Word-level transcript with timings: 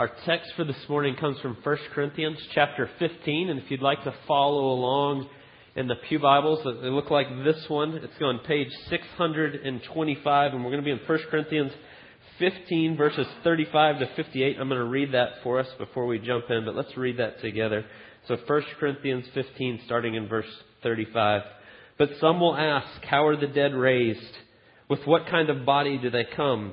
Our 0.00 0.10
text 0.24 0.52
for 0.56 0.64
this 0.64 0.88
morning 0.88 1.14
comes 1.16 1.38
from 1.40 1.58
1 1.62 1.78
Corinthians 1.92 2.38
chapter 2.54 2.88
15, 2.98 3.50
and 3.50 3.60
if 3.60 3.70
you'd 3.70 3.82
like 3.82 4.02
to 4.04 4.14
follow 4.26 4.72
along 4.72 5.28
in 5.76 5.88
the 5.88 5.96
Pew 6.08 6.18
Bibles, 6.18 6.64
they 6.64 6.88
look 6.88 7.10
like 7.10 7.26
this 7.44 7.68
one. 7.68 7.96
It's 7.96 8.14
on 8.22 8.38
page 8.46 8.70
625, 8.88 10.54
and 10.54 10.64
we're 10.64 10.70
going 10.70 10.82
to 10.82 10.86
be 10.86 10.90
in 10.90 11.06
1 11.06 11.18
Corinthians 11.30 11.72
15, 12.38 12.96
verses 12.96 13.26
35 13.44 13.98
to 13.98 14.06
58. 14.16 14.56
I'm 14.58 14.70
going 14.70 14.80
to 14.80 14.86
read 14.86 15.12
that 15.12 15.42
for 15.42 15.60
us 15.60 15.68
before 15.76 16.06
we 16.06 16.18
jump 16.18 16.46
in, 16.48 16.64
but 16.64 16.74
let's 16.74 16.96
read 16.96 17.18
that 17.18 17.42
together. 17.42 17.84
So 18.26 18.38
1 18.46 18.62
Corinthians 18.78 19.26
15, 19.34 19.82
starting 19.84 20.14
in 20.14 20.28
verse 20.28 20.48
35. 20.82 21.42
But 21.98 22.08
some 22.22 22.40
will 22.40 22.56
ask, 22.56 23.04
How 23.04 23.26
are 23.26 23.36
the 23.36 23.48
dead 23.48 23.74
raised? 23.74 24.34
With 24.88 25.06
what 25.06 25.26
kind 25.26 25.50
of 25.50 25.66
body 25.66 25.98
do 25.98 26.08
they 26.08 26.24
come? 26.24 26.72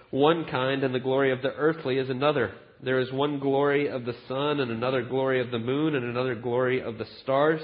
one 0.11 0.45
kind, 0.45 0.83
and 0.83 0.93
the 0.93 0.99
glory 0.99 1.31
of 1.31 1.41
the 1.41 1.53
earthly 1.53 1.97
is 1.97 2.09
another. 2.09 2.51
There 2.83 2.99
is 2.99 3.11
one 3.11 3.39
glory 3.39 3.87
of 3.89 4.05
the 4.05 4.15
sun, 4.27 4.59
and 4.59 4.71
another 4.71 5.03
glory 5.03 5.41
of 5.41 5.51
the 5.51 5.59
moon, 5.59 5.95
and 5.95 6.05
another 6.05 6.35
glory 6.35 6.81
of 6.81 6.97
the 6.97 7.07
stars. 7.23 7.61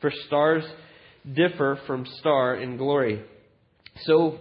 For 0.00 0.12
stars 0.26 0.64
differ 1.34 1.78
from 1.86 2.06
star 2.20 2.56
in 2.56 2.76
glory. 2.76 3.22
So 4.04 4.40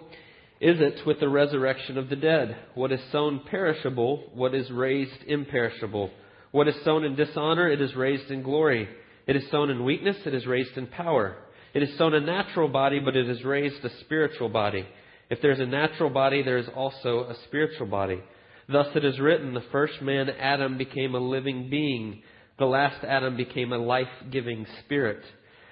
is 0.60 0.80
it 0.80 1.06
with 1.06 1.20
the 1.20 1.30
resurrection 1.30 1.98
of 1.98 2.10
the 2.10 2.16
dead. 2.16 2.58
What 2.76 2.92
is 2.92 3.02
sown 3.12 3.42
perishable, 3.50 4.24
what 4.34 4.54
is 4.54 4.70
raised 4.72 5.24
imperishable. 5.28 6.12
What 6.52 6.68
is 6.68 6.76
sown 6.84 7.04
in 7.04 7.16
dishonor, 7.16 7.70
it 7.70 7.82
is 7.82 7.96
raised 7.96 8.32
in 8.32 8.42
glory. 8.42 8.88
It 9.28 9.36
is 9.36 9.50
sown 9.52 9.70
in 9.70 9.84
weakness, 9.84 10.18
it 10.26 10.34
is 10.34 10.46
raised 10.46 10.78
in 10.78 10.88
power. 10.88 11.38
It 11.74 11.84
is 11.84 11.98
sown 11.98 12.14
a 12.14 12.22
natural 12.22 12.70
body, 12.70 13.00
but 13.00 13.18
it 13.18 13.30
is 13.30 13.44
raised 13.44 13.84
a 13.84 13.90
spiritual 14.02 14.48
body. 14.50 14.88
If 15.30 15.42
there 15.42 15.52
is 15.52 15.60
a 15.60 15.66
natural 15.66 16.10
body, 16.10 16.44
there 16.44 16.58
is 16.58 16.68
also 16.76 17.22
a 17.30 17.36
spiritual 17.48 17.88
body. 17.88 18.22
Thus 18.68 18.88
it 18.96 19.06
is 19.06 19.20
written, 19.20 19.54
the 19.54 19.64
first 19.72 20.02
man, 20.02 20.30
Adam, 20.30 20.78
became 20.78 21.16
a 21.16 21.20
living 21.20 21.70
being. 21.70 22.22
The 22.58 22.66
last 22.66 23.04
Adam 23.04 23.36
became 23.36 23.74
a 23.74 23.78
life 23.78 24.08
giving 24.32 24.66
spirit. 24.84 25.24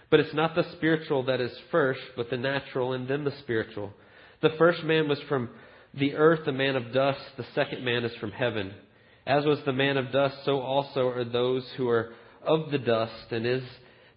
But 0.09 0.20
it's 0.20 0.34
not 0.34 0.54
the 0.56 0.66
spiritual 0.74 1.24
that 1.24 1.42
is 1.42 1.52
first, 1.72 2.02
but 2.16 2.30
the 2.30 2.38
natural 2.38 2.94
and 2.94 3.08
then 3.08 3.24
the 3.24 3.34
spiritual. 3.40 3.92
The 4.42 4.54
first 4.58 4.84
man 4.84 5.08
was 5.08 5.20
from 5.28 5.50
the 5.94 6.16
earth, 6.16 6.48
a 6.48 6.52
man 6.52 6.76
of 6.76 6.94
dust. 6.94 7.22
The 7.38 7.46
second 7.56 7.84
man 7.84 8.04
is 8.04 8.16
from 8.20 8.31
heaven. 8.31 8.74
As 9.26 9.46
was 9.46 9.59
the 9.66 9.74
man 9.74 9.98
of 9.98 10.12
dust, 10.12 10.36
so 10.46 10.59
also 10.59 11.08
are 11.08 11.24
those 11.24 11.66
who 11.78 11.88
are 11.90 12.12
of 12.46 12.72
the 12.72 12.78
dust, 12.78 13.31
and 13.31 13.46
is 13.46 13.64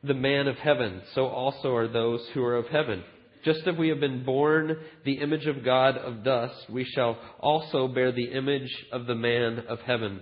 the 0.02 0.14
man 0.14 0.48
of 0.48 0.56
heaven, 0.56 1.02
so 1.14 1.26
also 1.26 1.74
are 1.74 1.88
those 1.88 2.26
who 2.34 2.42
are 2.42 2.56
of 2.56 2.66
heaven. 2.66 3.04
Just 3.46 3.64
as 3.68 3.76
we 3.76 3.90
have 3.90 4.00
been 4.00 4.24
born 4.24 4.76
the 5.04 5.20
image 5.20 5.46
of 5.46 5.64
God 5.64 5.96
of 5.96 6.24
dust, 6.24 6.68
we 6.68 6.82
shall 6.82 7.16
also 7.38 7.86
bear 7.86 8.10
the 8.10 8.32
image 8.32 8.74
of 8.90 9.06
the 9.06 9.14
man 9.14 9.60
of 9.68 9.78
heaven. 9.82 10.20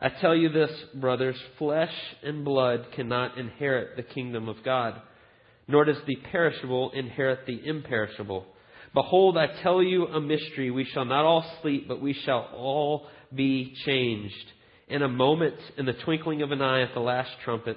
I 0.00 0.08
tell 0.08 0.34
you 0.34 0.48
this, 0.48 0.72
brothers, 0.96 1.36
flesh 1.56 1.94
and 2.24 2.44
blood 2.44 2.86
cannot 2.96 3.38
inherit 3.38 3.94
the 3.94 4.02
kingdom 4.02 4.48
of 4.48 4.64
God, 4.64 5.00
nor 5.68 5.84
does 5.84 5.98
the 6.04 6.16
perishable 6.32 6.90
inherit 6.90 7.46
the 7.46 7.64
imperishable. 7.64 8.44
Behold, 8.92 9.38
I 9.38 9.62
tell 9.62 9.80
you 9.80 10.08
a 10.08 10.20
mystery. 10.20 10.72
We 10.72 10.84
shall 10.84 11.04
not 11.04 11.24
all 11.24 11.48
sleep, 11.62 11.86
but 11.86 12.02
we 12.02 12.12
shall 12.12 12.48
all 12.56 13.06
be 13.32 13.72
changed. 13.84 14.34
In 14.88 15.02
a 15.02 15.08
moment, 15.08 15.54
in 15.78 15.86
the 15.86 15.92
twinkling 15.92 16.42
of 16.42 16.50
an 16.50 16.60
eye 16.60 16.82
at 16.82 16.92
the 16.92 17.00
last 17.00 17.30
trumpet, 17.44 17.76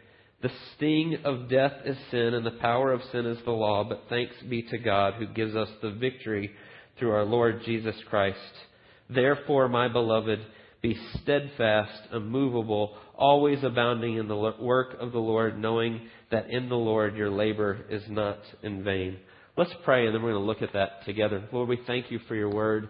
The 0.41 0.51
sting 0.73 1.19
of 1.23 1.49
death 1.49 1.73
is 1.85 1.97
sin, 2.09 2.33
and 2.33 2.45
the 2.45 2.51
power 2.51 2.91
of 2.91 3.01
sin 3.11 3.27
is 3.27 3.37
the 3.45 3.51
law, 3.51 3.83
but 3.83 4.05
thanks 4.09 4.33
be 4.49 4.63
to 4.63 4.77
God 4.79 5.13
who 5.15 5.27
gives 5.27 5.55
us 5.55 5.69
the 5.81 5.91
victory 5.91 6.51
through 6.97 7.11
our 7.11 7.25
Lord 7.25 7.61
Jesus 7.63 7.95
Christ. 8.09 8.37
Therefore, 9.09 9.69
my 9.69 9.87
beloved, 9.87 10.39
be 10.81 10.97
steadfast, 11.21 12.11
immovable, 12.11 12.97
always 13.15 13.63
abounding 13.63 14.17
in 14.17 14.27
the 14.27 14.53
work 14.59 14.95
of 14.99 15.11
the 15.11 15.19
Lord, 15.19 15.59
knowing 15.59 16.01
that 16.31 16.49
in 16.49 16.69
the 16.69 16.75
Lord 16.75 17.15
your 17.15 17.29
labor 17.29 17.85
is 17.89 18.03
not 18.09 18.39
in 18.63 18.83
vain. 18.83 19.17
Let's 19.57 19.73
pray, 19.83 20.07
and 20.07 20.15
then 20.15 20.23
we're 20.23 20.31
going 20.31 20.41
to 20.41 20.47
look 20.47 20.63
at 20.63 20.73
that 20.73 21.05
together. 21.05 21.47
Lord, 21.51 21.69
we 21.69 21.79
thank 21.85 22.09
you 22.09 22.19
for 22.27 22.33
your 22.33 22.49
word. 22.49 22.89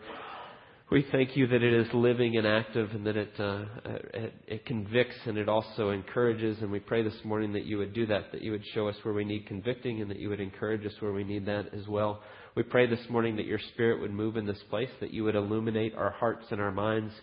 We 0.91 1.07
thank 1.09 1.38
you 1.38 1.47
that 1.47 1.63
it 1.63 1.74
is 1.74 1.88
living 1.94 2.35
and 2.35 2.46
active 2.46 2.91
and 2.91 3.07
that 3.07 3.16
it, 3.16 3.31
uh, 3.40 3.63
it, 4.13 4.34
it, 4.46 4.66
convicts 4.66 5.16
and 5.25 5.38
it 5.38 5.47
also 5.47 5.91
encourages. 5.91 6.57
And 6.62 6.69
we 6.69 6.81
pray 6.81 7.02
this 7.02 7.16
morning 7.24 7.53
that 7.53 7.63
you 7.63 7.78
would 7.78 7.94
do 7.94 8.06
that, 8.07 8.34
that 8.34 8.41
you 8.41 8.52
would 8.52 8.66
show 8.74 8.90
us 8.90 8.97
where 9.03 9.13
we 9.13 9.24
need 9.24 9.47
convicting 9.47 10.02
and 10.02 10.12
that 10.12 10.19
you 10.19 10.28
would 10.28 10.41
encourage 10.41 10.85
us 10.85 10.91
where 11.00 11.13
we 11.13 11.24
need 11.24 11.46
that 11.46 11.74
as 11.74 11.88
well. 11.88 12.22
We 12.57 12.63
pray 12.63 12.88
this 12.88 13.00
morning 13.09 13.38
that 13.38 13.46
your 13.46 13.59
Spirit 13.72 14.02
would 14.02 14.12
move 14.12 14.35
in 14.35 14.46
this 14.46 14.62
place, 14.69 14.90
that 15.00 15.13
you 15.13 15.24
would 15.24 15.35
illuminate 15.35 15.96
our 15.96 16.12
hearts 16.12 16.47
and 16.52 16.59
our 16.59 16.74
minds. 16.74 17.13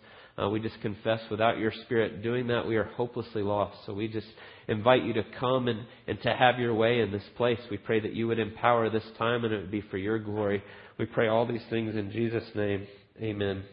Uh, 0.43 0.49
we 0.49 0.61
just 0.61 0.81
confess 0.81 1.21
without 1.31 1.59
your 1.59 1.73
Spirit 1.85 2.23
doing 2.23 2.47
that, 2.47 2.67
we 2.67 2.77
are 2.77 2.85
hopelessly 2.85 3.43
lost. 3.43 3.77
So 3.85 3.93
we 3.93 4.09
just 4.09 4.29
invite 4.67 5.05
you 5.05 5.12
to 5.12 5.25
come 5.39 5.69
and, 5.69 5.81
and 6.06 6.19
to 6.23 6.35
have 6.35 6.59
your 6.59 6.73
way 6.73 7.00
in 7.00 7.12
this 7.12 7.29
place. 7.37 7.61
We 7.71 7.77
pray 7.77 8.00
that 8.00 8.15
you 8.15 8.29
would 8.29 8.39
empower 8.39 8.89
this 8.89 9.05
time 9.19 9.45
and 9.45 9.53
it 9.53 9.61
would 9.61 9.71
be 9.71 9.83
for 9.91 9.99
your 9.99 10.19
glory. 10.19 10.62
We 10.99 11.05
pray 11.05 11.29
all 11.29 11.47
these 11.47 11.65
things 11.69 11.97
in 11.97 12.11
Jesus' 12.11 12.49
name. 12.55 12.87
Amen. 13.21 13.65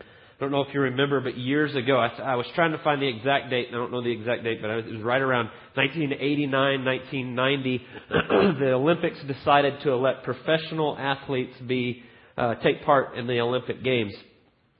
I 0.00 0.04
don't 0.40 0.50
know 0.50 0.62
if 0.62 0.74
you 0.74 0.80
remember, 0.80 1.20
but 1.20 1.38
years 1.38 1.74
ago, 1.76 1.98
I, 1.98 2.08
I, 2.20 2.34
was 2.34 2.46
trying 2.54 2.72
to 2.72 2.78
find 2.82 3.00
the 3.00 3.06
exact 3.06 3.48
date. 3.48 3.68
I 3.70 3.72
don't 3.72 3.90
know 3.90 4.02
the 4.02 4.10
exact 4.10 4.44
date, 4.44 4.60
but 4.60 4.70
it 4.70 4.86
was 4.86 5.02
right 5.02 5.22
around 5.22 5.46
1989, 5.74 6.84
1990. 6.84 7.86
the 8.60 8.72
Olympics 8.72 9.18
decided 9.26 9.80
to 9.84 9.96
let 9.96 10.24
professional 10.24 10.96
athletes 10.98 11.54
be 11.66 12.02
uh, 12.36 12.56
take 12.56 12.84
part 12.84 13.16
in 13.16 13.26
the 13.26 13.40
Olympic 13.40 13.82
Games. 13.82 14.12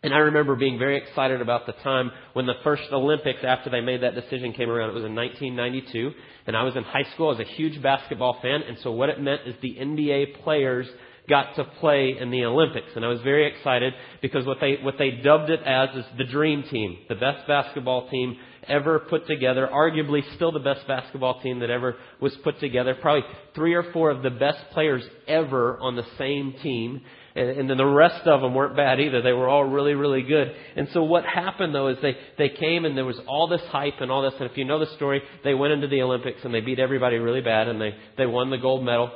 And 0.02 0.12
I 0.12 0.18
remember 0.18 0.56
being 0.56 0.78
very 0.78 0.98
excited 0.98 1.40
about 1.40 1.66
the 1.66 1.72
time 1.72 2.10
when 2.34 2.46
the 2.46 2.54
first 2.62 2.82
Olympics, 2.92 3.40
after 3.42 3.70
they 3.70 3.80
made 3.80 4.02
that 4.02 4.14
decision, 4.14 4.52
came 4.52 4.68
around. 4.68 4.90
It 4.90 4.94
was 4.94 5.04
in 5.04 5.14
1992, 5.14 6.10
and 6.46 6.56
I 6.56 6.64
was 6.64 6.76
in 6.76 6.82
high 6.82 7.06
school. 7.14 7.28
I 7.28 7.38
was 7.38 7.40
a 7.40 7.54
huge 7.54 7.82
basketball 7.82 8.38
fan, 8.42 8.62
and 8.62 8.76
so 8.82 8.92
what 8.92 9.08
it 9.08 9.20
meant 9.20 9.42
is 9.46 9.54
the 9.62 9.76
NBA 9.80 10.42
players 10.44 10.86
got 11.28 11.56
to 11.56 11.64
play 11.64 12.16
in 12.18 12.30
the 12.30 12.44
Olympics. 12.44 12.88
And 12.94 13.04
I 13.04 13.08
was 13.08 13.20
very 13.22 13.46
excited 13.52 13.94
because 14.22 14.46
what 14.46 14.58
they, 14.60 14.76
what 14.82 14.94
they 14.98 15.10
dubbed 15.10 15.50
it 15.50 15.60
as 15.62 15.88
is 15.96 16.04
the 16.18 16.24
dream 16.24 16.64
team, 16.64 16.98
the 17.08 17.14
best 17.14 17.46
basketball 17.46 18.08
team 18.08 18.36
ever 18.68 18.98
put 18.98 19.26
together, 19.26 19.68
arguably 19.72 20.22
still 20.34 20.52
the 20.52 20.58
best 20.58 20.86
basketball 20.86 21.40
team 21.40 21.60
that 21.60 21.70
ever 21.70 21.96
was 22.20 22.34
put 22.42 22.58
together. 22.60 22.94
Probably 22.94 23.22
three 23.54 23.74
or 23.74 23.92
four 23.92 24.10
of 24.10 24.22
the 24.22 24.30
best 24.30 24.58
players 24.72 25.02
ever 25.26 25.78
on 25.78 25.96
the 25.96 26.06
same 26.18 26.54
team. 26.62 27.00
And, 27.34 27.50
and 27.50 27.70
then 27.70 27.76
the 27.76 27.86
rest 27.86 28.26
of 28.26 28.40
them 28.40 28.54
weren't 28.54 28.76
bad 28.76 29.00
either. 29.00 29.22
They 29.22 29.32
were 29.32 29.48
all 29.48 29.64
really, 29.64 29.94
really 29.94 30.22
good. 30.22 30.54
And 30.74 30.88
so 30.92 31.02
what 31.02 31.24
happened 31.24 31.74
though 31.74 31.88
is 31.88 31.98
they, 32.02 32.16
they 32.38 32.48
came 32.48 32.84
and 32.84 32.96
there 32.96 33.04
was 33.04 33.20
all 33.26 33.46
this 33.46 33.62
hype 33.68 34.00
and 34.00 34.10
all 34.10 34.22
this. 34.22 34.34
And 34.40 34.50
if 34.50 34.56
you 34.56 34.64
know 34.64 34.78
the 34.78 34.94
story, 34.96 35.22
they 35.44 35.54
went 35.54 35.72
into 35.72 35.88
the 35.88 36.02
Olympics 36.02 36.40
and 36.44 36.52
they 36.52 36.60
beat 36.60 36.78
everybody 36.78 37.16
really 37.16 37.42
bad 37.42 37.68
and 37.68 37.80
they, 37.80 37.94
they 38.16 38.26
won 38.26 38.50
the 38.50 38.58
gold 38.58 38.84
medal. 38.84 39.10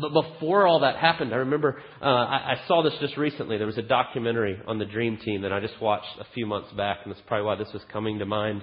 But 0.00 0.12
before 0.12 0.66
all 0.66 0.80
that 0.80 0.96
happened, 0.96 1.32
I 1.32 1.38
remember 1.38 1.80
uh, 2.02 2.04
I, 2.04 2.54
I 2.54 2.60
saw 2.68 2.82
this 2.82 2.94
just 3.00 3.16
recently. 3.16 3.56
There 3.56 3.66
was 3.66 3.78
a 3.78 3.82
documentary 3.82 4.60
on 4.66 4.78
the 4.78 4.84
Dream 4.84 5.16
Team 5.18 5.42
that 5.42 5.52
I 5.52 5.60
just 5.60 5.80
watched 5.80 6.18
a 6.20 6.26
few 6.34 6.46
months 6.46 6.70
back, 6.72 6.98
and 7.04 7.12
that's 7.12 7.22
probably 7.26 7.46
why 7.46 7.56
this 7.56 7.72
was 7.72 7.82
coming 7.92 8.18
to 8.18 8.26
mind. 8.26 8.62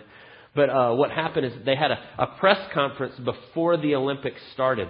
But 0.56 0.70
uh, 0.70 0.94
what 0.94 1.12
happened 1.12 1.46
is 1.48 1.54
they 1.66 1.76
had 1.76 1.92
a, 1.92 1.98
a 2.20 2.28
press 2.40 2.60
conference 2.74 3.16
before 3.24 3.78
the 3.78 3.96
Olympics 3.96 4.42
started. 4.54 4.90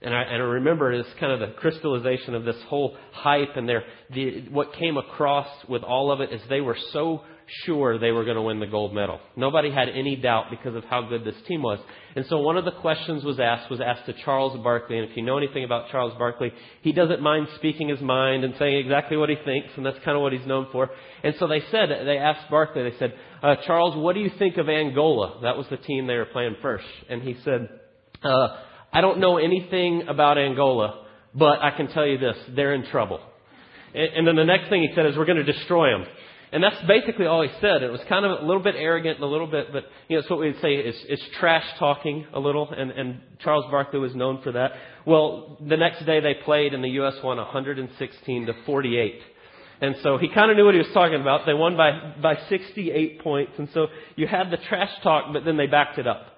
And 0.00 0.14
I, 0.14 0.22
and 0.22 0.42
I 0.42 0.46
remember 0.46 0.92
it's 0.92 1.08
kind 1.20 1.32
of 1.32 1.40
the 1.40 1.54
crystallization 1.54 2.34
of 2.34 2.44
this 2.44 2.56
whole 2.66 2.96
hype 3.12 3.56
and 3.56 3.68
their, 3.68 3.84
the, 4.10 4.48
what 4.50 4.74
came 4.74 4.96
across 4.96 5.46
with 5.68 5.82
all 5.82 6.10
of 6.10 6.20
it 6.20 6.32
is 6.32 6.40
they 6.48 6.60
were 6.60 6.76
so 6.92 7.22
sure 7.64 7.98
they 7.98 8.10
were 8.10 8.24
going 8.24 8.36
to 8.36 8.42
win 8.42 8.60
the 8.60 8.66
gold 8.66 8.94
medal. 8.94 9.20
Nobody 9.36 9.70
had 9.70 9.88
any 9.88 10.16
doubt 10.16 10.46
because 10.50 10.74
of 10.74 10.84
how 10.84 11.02
good 11.02 11.24
this 11.24 11.34
team 11.46 11.62
was. 11.62 11.78
And 12.16 12.26
so 12.26 12.38
one 12.38 12.56
of 12.56 12.64
the 12.64 12.72
questions 12.72 13.24
was 13.24 13.40
asked 13.40 13.70
was 13.70 13.80
asked 13.80 14.06
to 14.06 14.14
Charles 14.24 14.58
Barkley. 14.62 14.98
And 14.98 15.10
if 15.10 15.16
you 15.16 15.22
know 15.22 15.38
anything 15.38 15.64
about 15.64 15.90
Charles 15.90 16.12
Barkley, 16.18 16.52
he 16.82 16.92
doesn't 16.92 17.20
mind 17.20 17.48
speaking 17.56 17.88
his 17.88 18.00
mind 18.00 18.44
and 18.44 18.54
saying 18.58 18.76
exactly 18.76 19.16
what 19.16 19.28
he 19.28 19.36
thinks, 19.44 19.68
and 19.76 19.84
that's 19.84 19.98
kind 20.04 20.16
of 20.16 20.22
what 20.22 20.32
he's 20.32 20.46
known 20.46 20.66
for. 20.72 20.90
And 21.22 21.34
so 21.38 21.46
they 21.46 21.60
said, 21.70 21.88
they 22.06 22.18
asked 22.18 22.50
Barkley, 22.50 22.82
they 22.82 22.98
said, 22.98 23.14
uh, 23.42 23.56
Charles, 23.66 23.96
what 23.96 24.14
do 24.14 24.20
you 24.20 24.30
think 24.38 24.56
of 24.56 24.68
Angola? 24.68 25.40
That 25.42 25.56
was 25.56 25.66
the 25.68 25.76
team 25.76 26.06
they 26.06 26.16
were 26.16 26.26
playing 26.26 26.56
first. 26.62 26.86
And 27.08 27.22
he 27.22 27.36
said, 27.44 27.68
uh, 28.22 28.48
I 28.92 29.00
don't 29.00 29.18
know 29.18 29.38
anything 29.38 30.04
about 30.08 30.38
Angola, 30.38 31.06
but 31.34 31.60
I 31.60 31.70
can 31.76 31.88
tell 31.88 32.06
you 32.06 32.18
this, 32.18 32.36
they're 32.54 32.74
in 32.74 32.86
trouble. 32.90 33.20
And, 33.94 34.12
and 34.14 34.26
then 34.26 34.36
the 34.36 34.44
next 34.44 34.68
thing 34.68 34.82
he 34.82 34.94
said 34.94 35.06
is, 35.06 35.16
we're 35.16 35.24
going 35.24 35.44
to 35.44 35.52
destroy 35.52 35.90
them. 35.90 36.06
And 36.52 36.62
that's 36.62 36.86
basically 36.86 37.24
all 37.24 37.42
he 37.42 37.48
said. 37.62 37.82
It 37.82 37.90
was 37.90 38.00
kind 38.10 38.26
of 38.26 38.42
a 38.42 38.44
little 38.44 38.62
bit 38.62 38.74
arrogant 38.76 39.20
a 39.20 39.26
little 39.26 39.46
bit, 39.46 39.72
but 39.72 39.84
you 40.08 40.16
know, 40.16 40.20
it's 40.20 40.28
what 40.28 40.40
we'd 40.40 40.60
say 40.60 40.74
is, 40.74 40.94
is 41.08 41.20
trash 41.40 41.64
talking 41.78 42.26
a 42.34 42.38
little, 42.38 42.70
and, 42.70 42.90
and 42.90 43.20
Charles 43.38 43.64
Barkley 43.70 43.98
was 43.98 44.14
known 44.14 44.42
for 44.42 44.52
that. 44.52 44.72
Well, 45.06 45.56
the 45.66 45.78
next 45.78 46.04
day 46.04 46.20
they 46.20 46.34
played 46.44 46.74
and 46.74 46.84
the 46.84 46.90
U.S. 46.90 47.14
won 47.24 47.38
116 47.38 48.46
to 48.46 48.52
48. 48.66 49.20
And 49.80 49.96
so 50.02 50.18
he 50.18 50.28
kind 50.28 50.50
of 50.50 50.58
knew 50.58 50.66
what 50.66 50.74
he 50.74 50.78
was 50.78 50.92
talking 50.92 51.20
about. 51.20 51.46
They 51.46 51.54
won 51.54 51.76
by, 51.76 52.14
by 52.20 52.38
68 52.50 53.20
points. 53.22 53.52
And 53.58 53.68
so 53.72 53.86
you 54.14 54.26
had 54.26 54.50
the 54.50 54.58
trash 54.58 54.90
talk, 55.02 55.32
but 55.32 55.46
then 55.46 55.56
they 55.56 55.66
backed 55.66 55.98
it 55.98 56.06
up. 56.06 56.31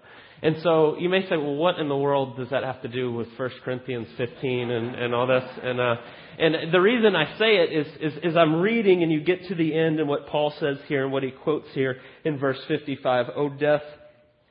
And 0.44 0.56
so 0.62 0.98
you 0.98 1.08
may 1.08 1.22
say, 1.22 1.38
well, 1.38 1.54
what 1.54 1.78
in 1.78 1.88
the 1.88 1.96
world 1.96 2.36
does 2.36 2.50
that 2.50 2.64
have 2.64 2.82
to 2.82 2.88
do 2.88 3.10
with 3.10 3.28
1 3.38 3.50
Corinthians 3.64 4.08
15 4.18 4.70
and, 4.70 4.94
and 4.94 5.14
all 5.14 5.26
this? 5.26 5.42
And, 5.62 5.80
uh, 5.80 5.96
and 6.38 6.70
the 6.70 6.82
reason 6.82 7.16
I 7.16 7.38
say 7.38 7.56
it 7.56 7.72
is, 7.72 7.86
is, 7.98 8.18
is 8.22 8.36
I'm 8.36 8.60
reading 8.60 9.02
and 9.02 9.10
you 9.10 9.24
get 9.24 9.48
to 9.48 9.54
the 9.54 9.74
end 9.74 10.00
and 10.00 10.06
what 10.06 10.26
Paul 10.26 10.52
says 10.60 10.76
here 10.86 11.04
and 11.04 11.12
what 11.14 11.22
he 11.22 11.30
quotes 11.30 11.68
here 11.72 11.96
in 12.26 12.38
verse 12.38 12.58
55. 12.68 13.30
O 13.34 13.48
death, 13.48 13.80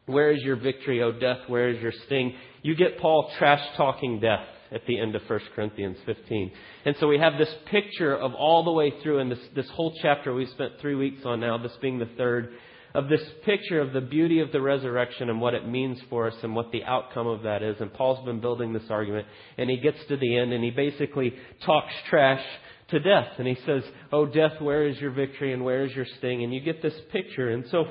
where 0.07 0.31
is 0.31 0.41
your 0.41 0.55
victory? 0.55 1.03
O 1.03 1.11
death, 1.11 1.41
where 1.45 1.69
is 1.69 1.79
your 1.79 1.93
sting? 2.07 2.33
You 2.63 2.75
get 2.75 2.97
Paul 2.97 3.31
trash 3.37 3.63
talking 3.77 4.19
death 4.19 4.47
at 4.71 4.87
the 4.87 4.99
end 4.99 5.15
of 5.15 5.21
1 5.27 5.39
Corinthians 5.55 5.97
15. 6.07 6.51
And 6.85 6.95
so 6.99 7.07
we 7.07 7.19
have 7.19 7.37
this 7.37 7.53
picture 7.69 8.17
of 8.17 8.33
all 8.33 8.63
the 8.63 8.71
way 8.71 8.91
through, 9.03 9.19
and 9.19 9.31
this, 9.31 9.39
this 9.55 9.69
whole 9.69 9.93
chapter 10.01 10.33
we 10.33 10.47
spent 10.47 10.73
three 10.81 10.95
weeks 10.95 11.21
on 11.23 11.39
now, 11.39 11.59
this 11.59 11.77
being 11.81 11.99
the 11.99 12.09
third, 12.17 12.53
of 12.93 13.09
this 13.09 13.21
picture 13.43 13.81
of 13.81 13.91
the 13.91 14.01
beauty 14.01 14.39
of 14.39 14.51
the 14.51 14.61
resurrection 14.61 15.29
and 15.29 15.41
what 15.41 15.53
it 15.53 15.67
means 15.67 15.99
for 16.09 16.27
us 16.27 16.35
and 16.43 16.55
what 16.55 16.71
the 16.71 16.83
outcome 16.83 17.27
of 17.27 17.43
that 17.43 17.63
is. 17.63 17.77
And 17.79 17.91
Paul's 17.91 18.23
been 18.25 18.39
building 18.39 18.71
this 18.71 18.89
argument, 18.89 19.27
and 19.57 19.69
he 19.69 19.77
gets 19.77 19.97
to 20.09 20.17
the 20.17 20.37
end 20.37 20.53
and 20.53 20.63
he 20.63 20.69
basically 20.69 21.33
talks 21.65 21.93
trash 22.09 22.43
to 22.89 22.99
death. 22.99 23.29
And 23.37 23.47
he 23.47 23.57
says, 23.65 23.83
Oh, 24.11 24.25
death, 24.25 24.61
where 24.61 24.87
is 24.87 24.99
your 24.99 25.11
victory 25.11 25.53
and 25.53 25.65
where 25.65 25.85
is 25.85 25.95
your 25.95 26.05
sting? 26.17 26.43
And 26.43 26.53
you 26.53 26.61
get 26.61 26.81
this 26.81 26.93
picture. 27.11 27.49
And 27.49 27.65
so 27.71 27.85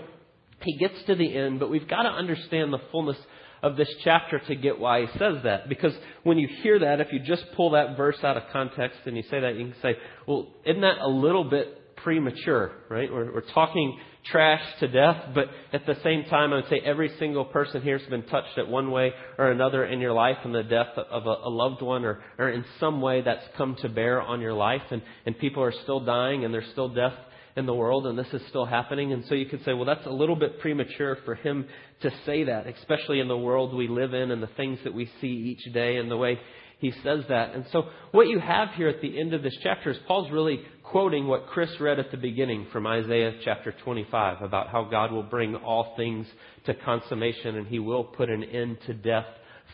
he 0.61 0.77
gets 0.79 1.03
to 1.07 1.15
the 1.17 1.37
end, 1.37 1.59
but 1.59 1.71
we've 1.71 1.89
got 1.89 2.03
to 2.03 2.11
understand 2.11 2.73
the 2.73 2.81
fullness 2.93 3.19
of 3.63 3.77
this 3.77 3.89
chapter 4.03 4.41
to 4.41 4.55
get 4.55 4.79
why 4.79 5.03
he 5.03 5.19
says 5.19 5.37
that. 5.45 5.69
Because 5.69 5.95
when 6.25 6.39
you 6.39 6.49
hear 6.63 6.81
that, 6.81 7.01
if 7.01 7.13
you 7.13 7.21
just 7.21 7.45
pull 7.57 7.71
that 7.71 7.97
verse 7.97 8.19
out 8.23 8.37
of 8.37 8.45
context 8.53 8.99
and 9.07 9.17
you 9.17 9.23
say 9.25 9.41
that, 9.41 9.57
you 9.57 9.67
can 9.67 9.81
say, 9.81 9.97
well, 10.27 10.49
isn't 10.65 10.81
that 10.81 10.99
a 10.99 11.09
little 11.09 11.45
bit 11.45 11.82
premature, 12.03 12.73
right? 12.89 13.13
We're, 13.13 13.33
we're 13.33 13.53
talking 13.53 13.99
trash 14.31 14.63
to 14.81 14.89
death, 14.89 15.31
but 15.35 15.47
at 15.73 15.85
the 15.87 15.97
same 16.03 16.25
time, 16.25 16.53
I 16.53 16.57
would 16.57 16.69
say 16.69 16.81
every 16.85 17.11
single 17.19 17.45
person 17.45 17.83
here 17.83 17.99
has 17.99 18.09
been 18.09 18.23
touched 18.25 18.57
at 18.57 18.69
one 18.69 18.91
way 18.91 19.13
or 19.39 19.51
another 19.51 19.85
in 19.85 20.01
your 20.01 20.13
life 20.13 20.39
and 20.45 20.55
the 20.55 20.63
death 20.63 20.97
of 20.97 21.27
a, 21.27 21.49
a 21.49 21.51
loved 21.51 21.83
one 21.83 22.05
or, 22.05 22.23
or 22.39 22.51
in 22.51 22.65
some 22.79 23.01
way 23.01 23.23
that's 23.23 23.45
come 23.57 23.77
to 23.83 23.89
bear 23.89 24.21
on 24.21 24.41
your 24.41 24.53
life 24.53 24.83
and, 24.91 25.03
and 25.27 25.39
people 25.39 25.63
are 25.63 25.73
still 25.83 26.01
dying 26.01 26.45
and 26.45 26.55
there's 26.55 26.71
still 26.71 26.89
death 26.89 27.15
in 27.57 27.67
the 27.67 27.75
world 27.75 28.07
and 28.07 28.19
this 28.19 28.33
is 28.33 28.43
still 28.49 28.65
happening. 28.65 29.13
And 29.13 29.25
so 29.27 29.35
you 29.35 29.47
could 29.47 29.65
say, 29.65 29.75
well, 29.75 29.85
that's 29.85 30.07
a 30.07 30.11
little 30.11 30.37
bit 30.37 30.61
premature 30.61 31.19
for 31.25 31.35
him 31.35 31.67
to 32.03 32.11
say 32.25 32.45
that, 32.45 32.67
especially 32.67 33.21
in 33.21 33.29
the 33.29 33.37
world 33.37 33.75
we 33.75 33.89
live 33.89 34.15
in 34.15 34.31
and 34.31 34.43
the 34.43 34.51
things 34.57 34.79
that 34.85 34.95
we 34.95 35.11
see 35.21 35.27
each 35.27 35.73
day 35.73 35.97
and 35.97 36.11
the 36.11 36.17
way 36.17 36.39
he 36.83 36.91
says 37.05 37.23
that. 37.29 37.55
And 37.55 37.65
so 37.71 37.85
what 38.11 38.27
you 38.27 38.41
have 38.41 38.71
here 38.75 38.89
at 38.89 39.01
the 39.01 39.19
end 39.19 39.35
of 39.35 39.43
this 39.45 39.57
chapter 39.63 39.91
is 39.91 39.97
Paul's 40.09 40.33
really 40.33 40.61
quoting 40.83 41.29
what 41.29 41.47
Chris 41.47 41.71
read 41.79 42.01
at 42.01 42.11
the 42.11 42.17
beginning 42.17 42.67
from 42.73 42.89
Isaiah 42.89 43.35
chapter 43.45 43.73
25 43.85 44.43
about 44.43 44.69
how 44.69 44.83
God 44.83 45.13
will 45.13 45.23
bring 45.23 45.55
all 45.55 45.95
things 45.97 46.27
to 46.67 46.75
consummation 46.75 47.57
and 47.57 47.69
he 47.69 47.79
will 47.79 48.03
put 48.03 48.29
an 48.29 48.43
end 48.43 48.79
to 48.87 48.95
death 48.95 49.27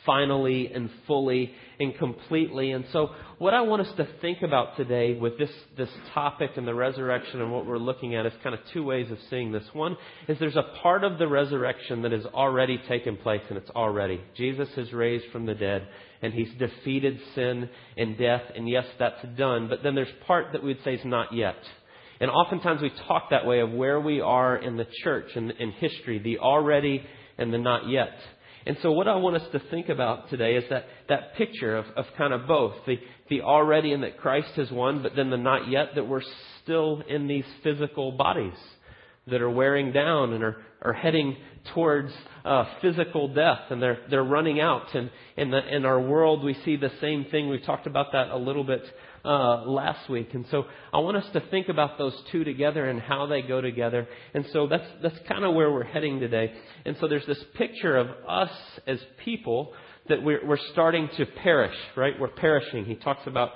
finally 0.04 0.70
and 0.72 0.90
fully 1.06 1.52
and 1.80 1.96
completely. 1.96 2.72
And 2.72 2.84
so, 2.92 3.10
what 3.38 3.54
I 3.54 3.60
want 3.60 3.86
us 3.86 3.96
to 3.96 4.08
think 4.20 4.42
about 4.42 4.76
today 4.76 5.14
with 5.14 5.38
this, 5.38 5.50
this 5.76 5.90
topic 6.12 6.52
and 6.56 6.66
the 6.66 6.74
resurrection 6.74 7.40
and 7.40 7.52
what 7.52 7.66
we're 7.66 7.78
looking 7.78 8.16
at 8.16 8.26
is 8.26 8.32
kind 8.42 8.54
of 8.54 8.60
two 8.72 8.82
ways 8.82 9.10
of 9.10 9.18
seeing 9.30 9.52
this. 9.52 9.64
One 9.72 9.96
is 10.26 10.38
there's 10.38 10.56
a 10.56 10.74
part 10.82 11.04
of 11.04 11.18
the 11.18 11.28
resurrection 11.28 12.02
that 12.02 12.12
has 12.12 12.24
already 12.26 12.78
taken 12.88 13.16
place, 13.16 13.42
and 13.48 13.56
it's 13.56 13.70
already. 13.70 14.20
Jesus 14.36 14.68
is 14.76 14.92
raised 14.92 15.26
from 15.30 15.46
the 15.46 15.54
dead, 15.54 15.86
and 16.20 16.32
he's 16.32 16.50
defeated 16.58 17.20
sin 17.34 17.68
and 17.96 18.18
death, 18.18 18.42
and 18.56 18.68
yes, 18.68 18.86
that's 18.98 19.24
done. 19.36 19.68
But 19.68 19.82
then 19.82 19.94
there's 19.94 20.08
part 20.26 20.52
that 20.52 20.62
we'd 20.62 20.82
say 20.84 20.94
is 20.94 21.04
not 21.04 21.32
yet. 21.32 21.56
And 22.20 22.30
oftentimes 22.30 22.82
we 22.82 22.90
talk 23.06 23.30
that 23.30 23.46
way 23.46 23.60
of 23.60 23.70
where 23.70 24.00
we 24.00 24.20
are 24.20 24.56
in 24.56 24.76
the 24.76 24.86
church 25.04 25.28
and 25.36 25.52
in, 25.52 25.68
in 25.68 25.70
history, 25.72 26.18
the 26.18 26.38
already 26.38 27.02
and 27.36 27.54
the 27.54 27.58
not 27.58 27.88
yet. 27.88 28.10
And 28.66 28.76
so 28.82 28.92
what 28.92 29.08
I 29.08 29.16
want 29.16 29.36
us 29.36 29.48
to 29.52 29.60
think 29.70 29.88
about 29.88 30.30
today 30.30 30.56
is 30.56 30.64
that, 30.70 30.86
that 31.08 31.34
picture 31.36 31.76
of, 31.76 31.86
of 31.96 32.06
kind 32.16 32.32
of 32.32 32.46
both. 32.46 32.74
The, 32.86 32.96
the 33.28 33.42
already 33.42 33.92
and 33.92 34.02
that 34.02 34.18
Christ 34.18 34.50
has 34.56 34.70
won, 34.70 35.02
but 35.02 35.12
then 35.16 35.30
the 35.30 35.36
not 35.36 35.68
yet 35.68 35.94
that 35.94 36.06
we're 36.06 36.22
still 36.62 37.02
in 37.08 37.26
these 37.26 37.44
physical 37.62 38.12
bodies 38.12 38.58
that 39.26 39.42
are 39.42 39.50
wearing 39.50 39.92
down 39.92 40.32
and 40.32 40.42
are, 40.42 40.56
are 40.82 40.92
heading 40.92 41.36
towards 41.74 42.12
uh, 42.44 42.64
physical 42.80 43.32
death 43.32 43.60
and 43.70 43.82
they're, 43.82 43.98
they're 44.10 44.24
running 44.24 44.60
out. 44.60 44.94
And 44.94 45.10
in, 45.36 45.50
the, 45.50 45.74
in 45.74 45.84
our 45.84 46.00
world, 46.00 46.42
we 46.42 46.54
see 46.64 46.76
the 46.76 46.92
same 47.00 47.26
thing. 47.26 47.48
We've 47.48 47.64
talked 47.64 47.86
about 47.86 48.12
that 48.12 48.28
a 48.28 48.38
little 48.38 48.64
bit 48.64 48.82
uh, 49.28 49.64
last 49.66 50.08
week. 50.08 50.32
And 50.32 50.46
so 50.50 50.64
I 50.92 51.00
want 51.00 51.18
us 51.18 51.26
to 51.34 51.40
think 51.50 51.68
about 51.68 51.98
those 51.98 52.14
two 52.32 52.44
together 52.44 52.88
and 52.88 52.98
how 52.98 53.26
they 53.26 53.42
go 53.42 53.60
together. 53.60 54.08
And 54.32 54.46
so 54.52 54.66
that's, 54.66 54.88
that's 55.02 55.18
kind 55.28 55.44
of 55.44 55.54
where 55.54 55.70
we're 55.70 55.84
heading 55.84 56.18
today. 56.18 56.52
And 56.86 56.96
so 56.98 57.08
there's 57.08 57.26
this 57.26 57.42
picture 57.54 57.96
of 57.96 58.08
us 58.26 58.50
as 58.86 58.98
people 59.24 59.74
that 60.08 60.22
we're, 60.22 60.46
we're 60.46 60.56
starting 60.72 61.10
to 61.18 61.26
perish, 61.26 61.76
right? 61.94 62.18
We're 62.18 62.28
perishing. 62.28 62.86
He 62.86 62.94
talks 62.94 63.26
about 63.26 63.50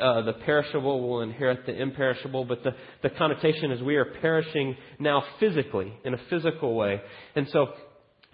uh, 0.00 0.22
the 0.22 0.34
perishable 0.34 1.08
will 1.08 1.22
inherit 1.22 1.66
the 1.66 1.74
imperishable, 1.74 2.44
but 2.44 2.62
the, 2.62 2.70
the 3.02 3.10
connotation 3.10 3.72
is 3.72 3.82
we 3.82 3.96
are 3.96 4.04
perishing 4.04 4.76
now 5.00 5.24
physically, 5.40 5.92
in 6.04 6.14
a 6.14 6.20
physical 6.30 6.76
way. 6.76 7.00
And 7.34 7.48
so 7.48 7.70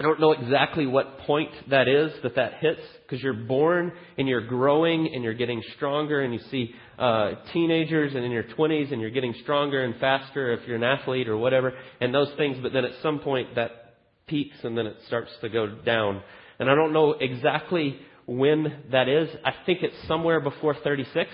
I 0.02 0.04
don't 0.04 0.18
know 0.18 0.32
exactly 0.32 0.84
what 0.84 1.20
point 1.20 1.52
that 1.70 1.86
is 1.86 2.10
that 2.24 2.34
that 2.34 2.54
hits 2.54 2.80
because 3.02 3.22
you're 3.22 3.34
born 3.34 3.92
and 4.18 4.26
you're 4.26 4.44
growing 4.44 5.08
and 5.14 5.22
you're 5.22 5.32
getting 5.32 5.62
stronger 5.76 6.22
and 6.22 6.34
you 6.34 6.40
see 6.50 6.74
uh, 6.98 7.34
teenagers 7.52 8.12
and 8.12 8.24
in 8.24 8.32
your 8.32 8.42
20s 8.42 8.92
and 8.92 9.00
you're 9.00 9.12
getting 9.12 9.32
stronger 9.44 9.84
and 9.84 9.94
faster 10.00 10.54
if 10.54 10.66
you're 10.66 10.74
an 10.74 10.82
athlete 10.82 11.28
or 11.28 11.36
whatever 11.36 11.72
and 12.00 12.12
those 12.12 12.32
things. 12.36 12.56
But 12.60 12.72
then 12.72 12.84
at 12.84 13.00
some 13.00 13.20
point 13.20 13.54
that 13.54 13.94
peaks 14.26 14.56
and 14.64 14.76
then 14.76 14.86
it 14.86 14.96
starts 15.06 15.30
to 15.40 15.48
go 15.48 15.68
down. 15.68 16.20
And 16.58 16.68
I 16.68 16.74
don't 16.74 16.92
know 16.92 17.12
exactly 17.12 17.96
when 18.26 18.82
that 18.90 19.08
is. 19.08 19.28
I 19.44 19.52
think 19.64 19.84
it's 19.84 20.08
somewhere 20.08 20.40
before 20.40 20.74
36 20.82 21.30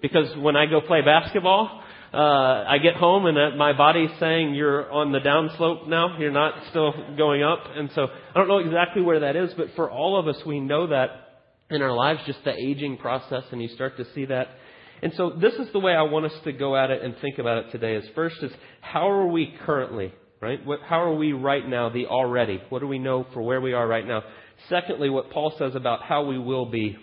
because 0.00 0.28
when 0.36 0.54
I 0.54 0.66
go 0.66 0.80
play 0.80 1.00
basketball, 1.02 1.82
uh, 2.16 2.64
I 2.66 2.78
get 2.78 2.94
home 2.94 3.26
and 3.26 3.36
uh, 3.36 3.56
my 3.56 3.76
body's 3.76 4.10
saying 4.18 4.54
you're 4.54 4.90
on 4.90 5.12
the 5.12 5.18
downslope 5.18 5.86
now. 5.86 6.18
You're 6.18 6.32
not 6.32 6.54
still 6.70 6.94
going 7.14 7.42
up. 7.42 7.64
And 7.74 7.90
so 7.94 8.06
I 8.06 8.38
don't 8.38 8.48
know 8.48 8.58
exactly 8.58 9.02
where 9.02 9.20
that 9.20 9.36
is, 9.36 9.52
but 9.54 9.68
for 9.76 9.90
all 9.90 10.18
of 10.18 10.26
us, 10.26 10.42
we 10.46 10.58
know 10.58 10.86
that 10.86 11.10
in 11.68 11.82
our 11.82 11.92
lives, 11.92 12.20
just 12.24 12.42
the 12.44 12.54
aging 12.54 12.96
process, 12.96 13.42
and 13.52 13.60
you 13.60 13.68
start 13.68 13.98
to 13.98 14.06
see 14.14 14.24
that. 14.26 14.48
And 15.02 15.12
so 15.14 15.30
this 15.38 15.54
is 15.54 15.68
the 15.74 15.78
way 15.78 15.92
I 15.92 16.02
want 16.02 16.24
us 16.24 16.32
to 16.44 16.52
go 16.52 16.74
at 16.74 16.90
it 16.90 17.02
and 17.02 17.14
think 17.18 17.38
about 17.38 17.66
it 17.66 17.70
today. 17.70 17.96
Is 17.96 18.08
first 18.14 18.42
is 18.42 18.52
how 18.80 19.10
are 19.10 19.26
we 19.26 19.54
currently, 19.66 20.14
right? 20.40 20.64
What, 20.64 20.80
how 20.88 21.02
are 21.02 21.14
we 21.14 21.34
right 21.34 21.68
now? 21.68 21.90
The 21.90 22.06
already. 22.06 22.62
What 22.70 22.78
do 22.78 22.86
we 22.86 22.98
know 22.98 23.26
for 23.34 23.42
where 23.42 23.60
we 23.60 23.74
are 23.74 23.86
right 23.86 24.06
now? 24.06 24.22
Secondly, 24.70 25.10
what 25.10 25.30
Paul 25.30 25.54
says 25.58 25.74
about 25.74 26.02
how 26.02 26.24
we 26.24 26.38
will 26.38 26.70
be 26.70 26.96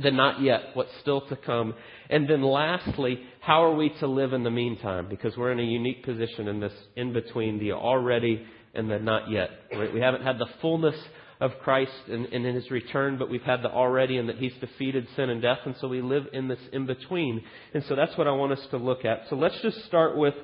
the 0.00 0.10
not 0.10 0.40
yet, 0.40 0.70
what's 0.74 0.90
still 1.00 1.20
to 1.28 1.36
come. 1.36 1.74
And 2.08 2.28
then 2.28 2.42
lastly, 2.42 3.20
how 3.40 3.64
are 3.64 3.74
we 3.74 3.90
to 4.00 4.06
live 4.06 4.32
in 4.32 4.42
the 4.42 4.50
meantime? 4.50 5.06
Because 5.08 5.36
we're 5.36 5.52
in 5.52 5.60
a 5.60 5.64
unique 5.64 6.04
position 6.04 6.48
in 6.48 6.60
this 6.60 6.72
in 6.96 7.12
between 7.12 7.58
the 7.58 7.72
already 7.72 8.44
and 8.74 8.90
the 8.90 8.98
not 8.98 9.30
yet. 9.30 9.50
Right? 9.74 9.92
We 9.92 10.00
haven't 10.00 10.22
had 10.22 10.38
the 10.38 10.48
fullness 10.60 10.96
of 11.40 11.50
Christ 11.62 11.92
in, 12.08 12.26
in 12.26 12.54
his 12.54 12.70
return, 12.70 13.18
but 13.18 13.28
we've 13.28 13.42
had 13.42 13.62
the 13.62 13.70
already 13.70 14.16
and 14.16 14.28
that 14.28 14.38
he's 14.38 14.54
defeated 14.60 15.06
sin 15.16 15.28
and 15.28 15.42
death, 15.42 15.58
and 15.66 15.74
so 15.80 15.88
we 15.88 16.00
live 16.00 16.28
in 16.32 16.46
this 16.48 16.60
in 16.72 16.86
between. 16.86 17.42
And 17.74 17.84
so 17.88 17.96
that's 17.96 18.16
what 18.16 18.28
I 18.28 18.30
want 18.30 18.52
us 18.52 18.64
to 18.70 18.76
look 18.76 19.04
at. 19.04 19.24
So 19.28 19.36
let's 19.36 19.60
just 19.60 19.84
start 19.86 20.16
with 20.16 20.34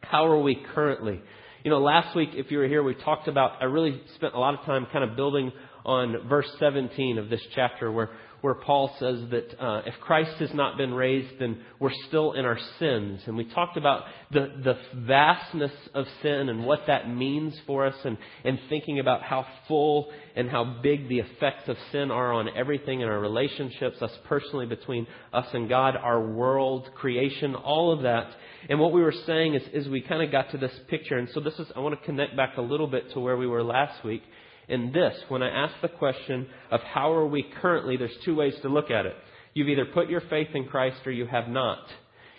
how 0.00 0.26
are 0.26 0.40
we 0.40 0.56
currently? 0.74 1.20
You 1.64 1.70
know, 1.70 1.78
last 1.78 2.16
week, 2.16 2.30
if 2.32 2.50
you 2.50 2.58
were 2.58 2.66
here, 2.66 2.82
we 2.82 2.94
talked 2.94 3.28
about, 3.28 3.60
I 3.60 3.66
really 3.66 4.00
spent 4.16 4.34
a 4.34 4.38
lot 4.38 4.58
of 4.58 4.64
time 4.64 4.86
kind 4.92 5.08
of 5.08 5.16
building 5.16 5.52
on 5.84 6.28
verse 6.28 6.48
17 6.58 7.18
of 7.18 7.28
this 7.28 7.42
chapter 7.54 7.92
where, 7.92 8.10
where 8.42 8.54
Paul 8.54 8.94
says 8.98 9.20
that 9.30 9.64
uh, 9.64 9.82
if 9.86 9.94
Christ 10.00 10.32
has 10.40 10.52
not 10.52 10.76
been 10.76 10.92
raised, 10.92 11.38
then 11.38 11.60
we're 11.78 11.94
still 12.08 12.32
in 12.32 12.44
our 12.44 12.58
sins. 12.78 13.22
And 13.26 13.36
we 13.36 13.44
talked 13.44 13.76
about 13.76 14.02
the, 14.32 14.48
the 14.62 14.78
vastness 14.94 15.72
of 15.94 16.06
sin 16.22 16.48
and 16.48 16.66
what 16.66 16.80
that 16.88 17.08
means 17.08 17.54
for 17.66 17.86
us, 17.86 17.94
and, 18.04 18.18
and 18.44 18.58
thinking 18.68 18.98
about 18.98 19.22
how 19.22 19.46
full 19.68 20.10
and 20.34 20.50
how 20.50 20.80
big 20.82 21.08
the 21.08 21.20
effects 21.20 21.68
of 21.68 21.76
sin 21.92 22.10
are 22.10 22.32
on 22.32 22.48
everything 22.56 23.00
in 23.00 23.08
our 23.08 23.20
relationships, 23.20 24.02
us 24.02 24.12
personally, 24.24 24.66
between 24.66 25.06
us 25.32 25.46
and 25.54 25.68
God, 25.68 25.96
our 25.96 26.20
world, 26.20 26.90
creation, 26.96 27.54
all 27.54 27.92
of 27.92 28.02
that. 28.02 28.28
And 28.68 28.80
what 28.80 28.92
we 28.92 29.02
were 29.02 29.14
saying 29.24 29.54
is, 29.54 29.62
is 29.72 29.88
we 29.88 30.00
kind 30.00 30.22
of 30.22 30.32
got 30.32 30.50
to 30.50 30.58
this 30.58 30.72
picture. 30.88 31.16
And 31.16 31.28
so 31.32 31.38
this 31.38 31.54
is, 31.60 31.68
I 31.76 31.80
want 31.80 31.98
to 31.98 32.04
connect 32.04 32.36
back 32.36 32.56
a 32.56 32.62
little 32.62 32.88
bit 32.88 33.12
to 33.12 33.20
where 33.20 33.36
we 33.36 33.46
were 33.46 33.62
last 33.62 34.04
week. 34.04 34.22
In 34.68 34.92
this, 34.92 35.14
when 35.28 35.42
I 35.42 35.48
ask 35.48 35.74
the 35.82 35.88
question 35.88 36.46
of 36.70 36.80
how 36.80 37.12
are 37.12 37.26
we 37.26 37.44
currently, 37.60 37.96
there's 37.96 38.16
two 38.24 38.36
ways 38.36 38.54
to 38.62 38.68
look 38.68 38.90
at 38.90 39.06
it. 39.06 39.14
You've 39.54 39.68
either 39.68 39.84
put 39.84 40.08
your 40.08 40.22
faith 40.22 40.48
in 40.54 40.66
Christ 40.66 40.98
or 41.04 41.12
you 41.12 41.26
have 41.26 41.48
not. 41.48 41.84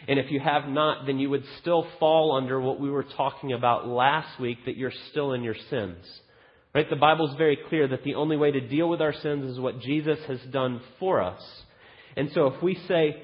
And 0.07 0.19
if 0.19 0.31
you 0.31 0.39
have 0.39 0.67
not, 0.67 1.05
then 1.05 1.19
you 1.19 1.29
would 1.29 1.45
still 1.61 1.87
fall 1.99 2.35
under 2.35 2.59
what 2.59 2.79
we 2.79 2.89
were 2.89 3.03
talking 3.03 3.53
about 3.53 3.87
last 3.87 4.39
week 4.39 4.57
that 4.65 4.77
you're 4.77 4.93
still 5.11 5.33
in 5.33 5.43
your 5.43 5.55
sins. 5.69 6.03
Right? 6.73 6.89
The 6.89 6.95
Bible 6.95 7.29
is 7.29 7.37
very 7.37 7.57
clear 7.69 7.87
that 7.87 8.03
the 8.03 8.15
only 8.15 8.35
way 8.35 8.51
to 8.51 8.67
deal 8.67 8.89
with 8.89 9.01
our 9.01 9.13
sins 9.13 9.49
is 9.49 9.59
what 9.59 9.79
Jesus 9.79 10.19
has 10.27 10.41
done 10.51 10.81
for 10.99 11.21
us. 11.21 11.41
And 12.17 12.31
so 12.33 12.47
if 12.47 12.61
we 12.63 12.75
say, 12.87 13.23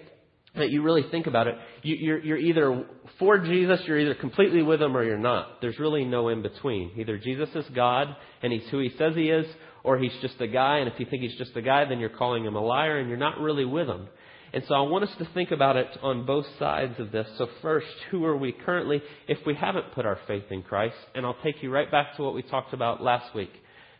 that 0.55 0.71
you 0.71 0.81
really 0.81 1.03
think 1.11 1.27
about 1.27 1.47
it, 1.47 1.55
you, 1.83 1.95
you're, 1.95 2.19
you're 2.19 2.37
either 2.37 2.85
for 3.19 3.37
Jesus, 3.37 3.81
you're 3.85 3.99
either 3.99 4.15
completely 4.15 4.61
with 4.61 4.81
him 4.81 4.95
or 4.95 5.03
you're 5.03 5.17
not. 5.17 5.61
There's 5.61 5.77
really 5.79 6.05
no 6.05 6.29
in 6.29 6.41
between. 6.41 6.91
Either 6.97 7.17
Jesus 7.17 7.49
is 7.55 7.65
God 7.75 8.15
and 8.41 8.51
he's 8.51 8.67
who 8.69 8.79
he 8.79 8.91
says 8.97 9.15
he 9.15 9.29
is, 9.29 9.45
or 9.83 9.97
he's 9.97 10.13
just 10.21 10.39
a 10.41 10.47
guy, 10.47 10.79
and 10.79 10.91
if 10.91 10.99
you 10.99 11.05
think 11.05 11.21
he's 11.21 11.37
just 11.37 11.55
a 11.55 11.61
guy, 11.61 11.85
then 11.85 11.99
you're 11.99 12.09
calling 12.09 12.43
him 12.43 12.55
a 12.55 12.61
liar 12.61 12.99
and 12.99 13.07
you're 13.07 13.17
not 13.17 13.39
really 13.39 13.65
with 13.65 13.87
him. 13.87 14.07
And 14.51 14.63
so 14.67 14.73
I 14.73 14.81
want 14.81 15.03
us 15.03 15.15
to 15.19 15.25
think 15.33 15.51
about 15.51 15.77
it 15.77 15.87
on 16.01 16.25
both 16.25 16.45
sides 16.57 16.99
of 16.99 17.11
this. 17.11 17.27
So 17.37 17.47
first, 17.61 17.87
who 18.09 18.25
are 18.25 18.35
we 18.35 18.51
currently 18.51 19.01
if 19.27 19.37
we 19.45 19.53
haven't 19.53 19.93
put 19.93 20.05
our 20.05 20.19
faith 20.27 20.45
in 20.49 20.63
Christ? 20.63 20.95
And 21.13 21.25
I'll 21.25 21.37
take 21.43 21.61
you 21.61 21.71
right 21.71 21.89
back 21.89 22.15
to 22.15 22.23
what 22.23 22.33
we 22.33 22.41
talked 22.41 22.73
about 22.73 23.01
last 23.01 23.35
week. 23.35 23.51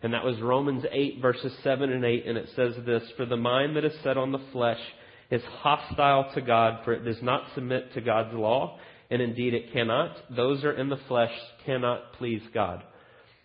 And 0.01 0.13
that 0.13 0.23
was 0.23 0.39
Romans 0.41 0.85
8 0.91 1.21
verses 1.21 1.53
7 1.63 1.91
and 1.91 2.03
8. 2.03 2.25
And 2.25 2.37
it 2.37 2.49
says 2.55 2.73
this, 2.85 3.03
For 3.15 3.25
the 3.25 3.37
mind 3.37 3.75
that 3.75 3.85
is 3.85 3.93
set 4.03 4.17
on 4.17 4.31
the 4.31 4.41
flesh 4.51 4.79
is 5.31 5.43
hostile 5.43 6.31
to 6.33 6.41
God, 6.41 6.83
for 6.83 6.93
it 6.93 7.05
does 7.05 7.21
not 7.21 7.43
submit 7.55 7.93
to 7.93 8.01
God's 8.01 8.33
law, 8.33 8.77
and 9.09 9.21
indeed 9.21 9.53
it 9.53 9.71
cannot. 9.73 10.15
Those 10.35 10.63
are 10.63 10.73
in 10.73 10.89
the 10.89 10.99
flesh 11.07 11.33
cannot 11.65 12.13
please 12.17 12.41
God. 12.53 12.83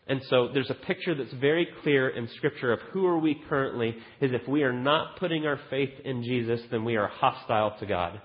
And 0.06 0.20
so 0.28 0.48
there's 0.52 0.70
a 0.70 0.74
picture 0.74 1.14
that's 1.14 1.32
very 1.32 1.66
clear 1.82 2.10
in 2.10 2.28
Scripture 2.36 2.72
of 2.72 2.80
who 2.92 3.06
are 3.06 3.18
we 3.18 3.40
currently, 3.48 3.96
is 4.20 4.32
if 4.32 4.46
we 4.46 4.62
are 4.62 4.72
not 4.72 5.18
putting 5.18 5.46
our 5.46 5.58
faith 5.70 5.92
in 6.04 6.22
Jesus, 6.22 6.60
then 6.70 6.84
we 6.84 6.96
are 6.96 7.08
hostile 7.08 7.76
to 7.80 7.86
God. 7.86 8.20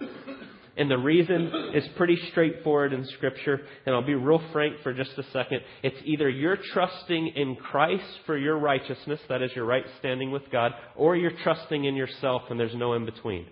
And 0.79 0.89
the 0.89 0.97
reason 0.97 1.51
is 1.73 1.85
pretty 1.97 2.17
straightforward 2.31 2.93
in 2.93 3.05
Scripture, 3.05 3.59
and 3.85 3.93
I'll 3.93 4.01
be 4.01 4.15
real 4.15 4.41
frank 4.53 4.77
for 4.81 4.93
just 4.93 5.11
a 5.17 5.23
second. 5.33 5.59
It's 5.83 5.99
either 6.05 6.29
you're 6.29 6.55
trusting 6.55 7.33
in 7.35 7.57
Christ 7.57 8.05
for 8.25 8.37
your 8.37 8.57
righteousness, 8.57 9.19
that 9.27 9.41
is 9.41 9.51
your 9.53 9.65
right 9.65 9.83
standing 9.99 10.31
with 10.31 10.49
God, 10.49 10.71
or 10.95 11.17
you're 11.17 11.37
trusting 11.43 11.83
in 11.83 11.95
yourself, 11.95 12.43
and 12.49 12.57
there's 12.57 12.75
no 12.75 12.93
in 12.93 13.03
between. 13.03 13.45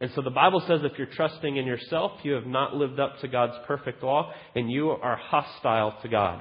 And 0.00 0.10
so 0.14 0.22
the 0.22 0.30
Bible 0.30 0.62
says 0.66 0.80
if 0.84 0.96
you're 0.96 1.08
trusting 1.08 1.58
in 1.58 1.66
yourself, 1.66 2.12
you 2.22 2.32
have 2.32 2.46
not 2.46 2.74
lived 2.74 2.98
up 2.98 3.20
to 3.20 3.28
God's 3.28 3.58
perfect 3.66 4.02
law, 4.02 4.32
and 4.54 4.72
you 4.72 4.88
are 4.88 5.16
hostile 5.16 5.98
to 6.00 6.08
God. 6.08 6.40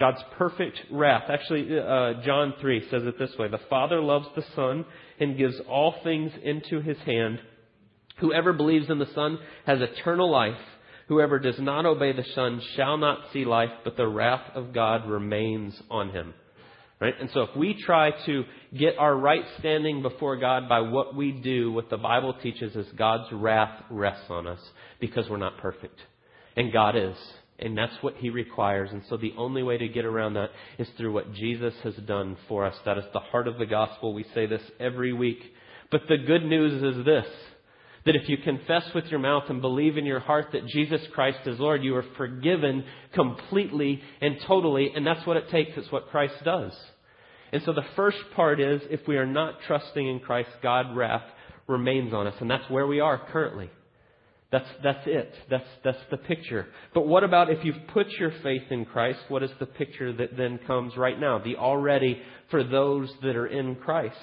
God's 0.00 0.22
perfect 0.38 0.80
wrath. 0.90 1.24
Actually, 1.28 1.78
uh, 1.78 2.22
John 2.24 2.54
3 2.58 2.88
says 2.90 3.02
it 3.04 3.18
this 3.18 3.36
way 3.38 3.48
The 3.48 3.60
Father 3.68 4.00
loves 4.00 4.28
the 4.34 4.44
Son 4.54 4.86
and 5.20 5.36
gives 5.36 5.60
all 5.68 5.96
things 6.02 6.32
into 6.42 6.80
his 6.80 6.96
hand. 6.98 7.38
Whoever 8.18 8.52
believes 8.52 8.88
in 8.88 8.98
the 8.98 9.12
Son 9.14 9.38
has 9.66 9.80
eternal 9.80 10.30
life. 10.30 10.58
Whoever 11.08 11.38
does 11.38 11.58
not 11.58 11.86
obey 11.86 12.12
the 12.12 12.24
Son 12.34 12.60
shall 12.74 12.96
not 12.96 13.32
see 13.32 13.44
life, 13.44 13.70
but 13.84 13.96
the 13.96 14.08
wrath 14.08 14.50
of 14.54 14.72
God 14.72 15.08
remains 15.08 15.80
on 15.90 16.10
him. 16.10 16.34
Right? 16.98 17.14
And 17.20 17.30
so 17.34 17.42
if 17.42 17.54
we 17.54 17.74
try 17.74 18.10
to 18.24 18.44
get 18.76 18.96
our 18.98 19.14
right 19.14 19.44
standing 19.58 20.00
before 20.00 20.38
God 20.38 20.66
by 20.66 20.80
what 20.80 21.14
we 21.14 21.30
do, 21.30 21.70
what 21.70 21.90
the 21.90 21.98
Bible 21.98 22.34
teaches 22.42 22.74
is 22.74 22.86
God's 22.96 23.30
wrath 23.32 23.82
rests 23.90 24.30
on 24.30 24.46
us 24.46 24.60
because 24.98 25.28
we're 25.28 25.36
not 25.36 25.58
perfect. 25.58 26.00
And 26.56 26.72
God 26.72 26.96
is. 26.96 27.16
And 27.58 27.76
that's 27.76 28.02
what 28.02 28.16
He 28.16 28.30
requires. 28.30 28.90
And 28.92 29.02
so 29.10 29.18
the 29.18 29.34
only 29.36 29.62
way 29.62 29.76
to 29.76 29.88
get 29.88 30.06
around 30.06 30.34
that 30.34 30.50
is 30.78 30.88
through 30.96 31.12
what 31.12 31.34
Jesus 31.34 31.74
has 31.82 31.94
done 32.06 32.38
for 32.48 32.64
us. 32.64 32.74
That 32.86 32.96
is 32.96 33.04
the 33.12 33.20
heart 33.20 33.46
of 33.46 33.58
the 33.58 33.66
gospel. 33.66 34.14
We 34.14 34.24
say 34.34 34.46
this 34.46 34.62
every 34.80 35.12
week. 35.12 35.42
But 35.90 36.02
the 36.08 36.16
good 36.16 36.44
news 36.44 36.82
is 36.82 37.04
this 37.04 37.26
that 38.06 38.16
if 38.16 38.28
you 38.28 38.38
confess 38.38 38.84
with 38.94 39.06
your 39.06 39.18
mouth 39.18 39.44
and 39.48 39.60
believe 39.60 39.98
in 39.98 40.06
your 40.06 40.20
heart 40.20 40.46
that 40.52 40.66
Jesus 40.68 41.00
Christ 41.12 41.40
is 41.44 41.58
Lord, 41.58 41.82
you 41.82 41.94
are 41.96 42.04
forgiven 42.16 42.84
completely 43.12 44.00
and 44.20 44.36
totally, 44.46 44.92
and 44.94 45.06
that's 45.06 45.26
what 45.26 45.36
it 45.36 45.50
takes. 45.50 45.72
It's 45.76 45.92
what 45.92 46.08
Christ 46.08 46.34
does. 46.44 46.72
And 47.52 47.62
so 47.64 47.72
the 47.72 47.84
first 47.96 48.18
part 48.34 48.60
is 48.60 48.80
if 48.90 49.00
we 49.06 49.16
are 49.16 49.26
not 49.26 49.54
trusting 49.66 50.06
in 50.08 50.20
Christ, 50.20 50.50
God's 50.62 50.96
wrath 50.96 51.24
remains 51.66 52.14
on 52.14 52.26
us, 52.26 52.34
and 52.40 52.50
that's 52.50 52.68
where 52.70 52.86
we 52.86 53.00
are 53.00 53.20
currently. 53.32 53.70
That's, 54.52 54.68
that's 54.82 55.06
it. 55.06 55.34
That's, 55.50 55.66
that's 55.84 55.98
the 56.10 56.16
picture. 56.16 56.66
But 56.94 57.08
what 57.08 57.24
about 57.24 57.50
if 57.50 57.64
you've 57.64 57.88
put 57.92 58.08
your 58.10 58.32
faith 58.42 58.62
in 58.70 58.84
Christ? 58.84 59.18
What 59.28 59.42
is 59.42 59.50
the 59.58 59.66
picture 59.66 60.12
that 60.12 60.36
then 60.36 60.60
comes 60.66 60.96
right 60.96 61.18
now? 61.18 61.40
The 61.40 61.56
already 61.56 62.22
for 62.50 62.62
those 62.62 63.10
that 63.22 63.34
are 63.34 63.48
in 63.48 63.74
Christ. 63.74 64.14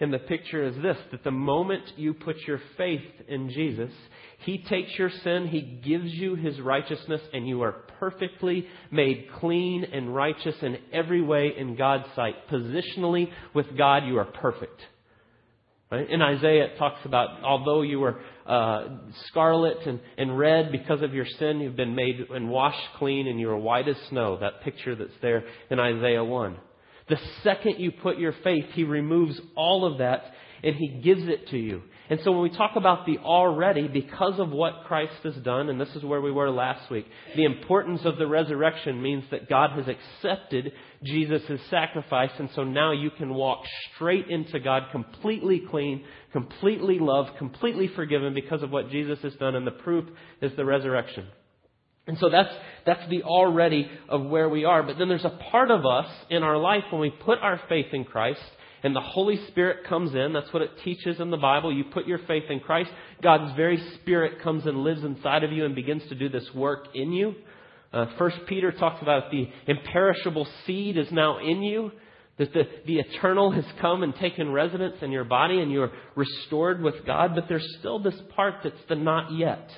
And 0.00 0.12
the 0.12 0.18
picture 0.18 0.64
is 0.64 0.74
this 0.82 0.96
that 1.12 1.24
the 1.24 1.30
moment 1.30 1.82
you 1.96 2.14
put 2.14 2.36
your 2.46 2.60
faith 2.76 3.02
in 3.28 3.50
Jesus, 3.50 3.92
He 4.40 4.58
takes 4.58 4.98
your 4.98 5.10
sin, 5.22 5.48
He 5.48 5.60
gives 5.60 6.12
you 6.12 6.34
His 6.34 6.60
righteousness, 6.60 7.20
and 7.32 7.46
you 7.46 7.62
are 7.62 7.72
perfectly 8.00 8.66
made 8.90 9.28
clean 9.38 9.84
and 9.84 10.14
righteous 10.14 10.56
in 10.62 10.78
every 10.92 11.22
way 11.22 11.52
in 11.56 11.76
God's 11.76 12.06
sight. 12.16 12.34
Positionally, 12.50 13.30
with 13.54 13.76
God, 13.76 14.04
you 14.06 14.18
are 14.18 14.24
perfect. 14.24 14.80
Right? 15.90 16.10
In 16.10 16.22
Isaiah, 16.22 16.64
it 16.64 16.78
talks 16.78 17.04
about 17.04 17.44
although 17.44 17.82
you 17.82 18.00
were 18.00 18.20
uh, 18.46 18.88
scarlet 19.28 19.86
and, 19.86 20.00
and 20.18 20.36
red 20.36 20.72
because 20.72 21.02
of 21.02 21.14
your 21.14 21.26
sin, 21.38 21.60
you've 21.60 21.76
been 21.76 21.94
made 21.94 22.16
and 22.30 22.48
washed 22.48 22.88
clean, 22.98 23.28
and 23.28 23.38
you 23.38 23.48
are 23.50 23.56
white 23.56 23.88
as 23.88 23.96
snow. 24.08 24.38
That 24.40 24.62
picture 24.62 24.96
that's 24.96 25.12
there 25.22 25.44
in 25.70 25.78
Isaiah 25.78 26.24
1. 26.24 26.56
The 27.08 27.18
second 27.42 27.78
you 27.78 27.92
put 27.92 28.18
your 28.18 28.34
faith, 28.44 28.66
He 28.72 28.84
removes 28.84 29.40
all 29.56 29.84
of 29.84 29.98
that 29.98 30.32
and 30.62 30.74
He 30.74 31.00
gives 31.02 31.28
it 31.28 31.48
to 31.48 31.58
you. 31.58 31.82
And 32.10 32.20
so 32.22 32.32
when 32.32 32.42
we 32.42 32.56
talk 32.56 32.72
about 32.76 33.06
the 33.06 33.18
already, 33.18 33.88
because 33.88 34.38
of 34.38 34.50
what 34.50 34.84
Christ 34.86 35.14
has 35.22 35.34
done, 35.36 35.70
and 35.70 35.80
this 35.80 35.94
is 35.94 36.04
where 36.04 36.20
we 36.20 36.30
were 36.30 36.50
last 36.50 36.90
week, 36.90 37.06
the 37.34 37.44
importance 37.44 38.02
of 38.04 38.18
the 38.18 38.26
resurrection 38.26 39.02
means 39.02 39.24
that 39.30 39.48
God 39.48 39.70
has 39.70 39.86
accepted 39.88 40.72
Jesus' 41.02 41.60
sacrifice, 41.70 42.30
and 42.38 42.50
so 42.54 42.62
now 42.62 42.92
you 42.92 43.10
can 43.10 43.32
walk 43.32 43.64
straight 43.94 44.28
into 44.28 44.60
God 44.60 44.84
completely 44.92 45.62
clean, 45.70 46.04
completely 46.32 46.98
loved, 46.98 47.38
completely 47.38 47.88
forgiven 47.88 48.34
because 48.34 48.62
of 48.62 48.70
what 48.70 48.90
Jesus 48.90 49.18
has 49.22 49.34
done, 49.36 49.54
and 49.54 49.66
the 49.66 49.70
proof 49.70 50.04
is 50.42 50.52
the 50.56 50.64
resurrection. 50.64 51.26
And 52.06 52.18
so 52.18 52.28
that's, 52.28 52.52
that's 52.84 53.08
the 53.08 53.22
already 53.22 53.90
of 54.08 54.24
where 54.26 54.48
we 54.48 54.64
are. 54.64 54.82
But 54.82 54.98
then 54.98 55.08
there's 55.08 55.24
a 55.24 55.38
part 55.50 55.70
of 55.70 55.86
us 55.86 56.06
in 56.28 56.42
our 56.42 56.58
life 56.58 56.84
when 56.90 57.00
we 57.00 57.10
put 57.10 57.38
our 57.38 57.60
faith 57.68 57.86
in 57.92 58.04
Christ 58.04 58.42
and 58.84 58.94
the 58.94 59.00
Holy 59.00 59.38
Spirit 59.48 59.86
comes 59.86 60.14
in. 60.14 60.34
That's 60.34 60.52
what 60.52 60.62
it 60.62 60.70
teaches 60.84 61.18
in 61.18 61.30
the 61.30 61.38
Bible. 61.38 61.74
You 61.74 61.84
put 61.84 62.06
your 62.06 62.18
faith 62.18 62.44
in 62.50 62.60
Christ. 62.60 62.90
God's 63.22 63.56
very 63.56 63.82
Spirit 63.94 64.42
comes 64.42 64.66
and 64.66 64.84
lives 64.84 65.02
inside 65.02 65.42
of 65.42 65.52
you 65.52 65.64
and 65.64 65.74
begins 65.74 66.06
to 66.10 66.14
do 66.14 66.28
this 66.28 66.44
work 66.54 66.88
in 66.94 67.10
you. 67.10 67.34
Uh, 67.94 68.06
First 68.18 68.36
Peter 68.46 68.70
talks 68.72 69.00
about 69.00 69.30
the 69.30 69.48
imperishable 69.66 70.46
seed 70.66 70.98
is 70.98 71.10
now 71.10 71.38
in 71.38 71.62
you. 71.62 71.92
That 72.36 72.52
the, 72.52 72.64
the 72.84 72.98
eternal 72.98 73.52
has 73.52 73.64
come 73.80 74.02
and 74.02 74.14
taken 74.16 74.52
residence 74.52 74.96
in 75.00 75.12
your 75.12 75.24
body 75.24 75.60
and 75.60 75.72
you're 75.72 75.92
restored 76.14 76.82
with 76.82 77.06
God, 77.06 77.34
but 77.34 77.48
there's 77.48 77.66
still 77.78 78.00
this 78.00 78.20
part 78.36 78.56
that's 78.64 78.76
the 78.88 78.96
not 78.96 79.32
yet. 79.32 79.70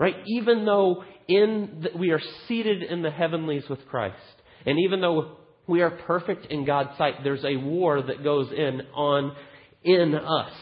Right? 0.00 0.16
Even 0.26 0.64
though 0.64 1.04
in 1.28 1.82
the, 1.82 1.98
we 1.98 2.10
are 2.10 2.20
seated 2.48 2.82
in 2.82 3.02
the 3.02 3.10
heavenlies 3.10 3.64
with 3.68 3.86
Christ, 3.86 4.16
and 4.64 4.78
even 4.78 5.02
though 5.02 5.36
we 5.66 5.82
are 5.82 5.90
perfect 5.90 6.46
in 6.46 6.64
God's 6.64 6.96
sight, 6.96 7.22
there's 7.22 7.44
a 7.44 7.56
war 7.56 8.00
that 8.00 8.24
goes 8.24 8.50
in 8.50 8.80
on 8.94 9.36
in 9.84 10.14
us. 10.14 10.52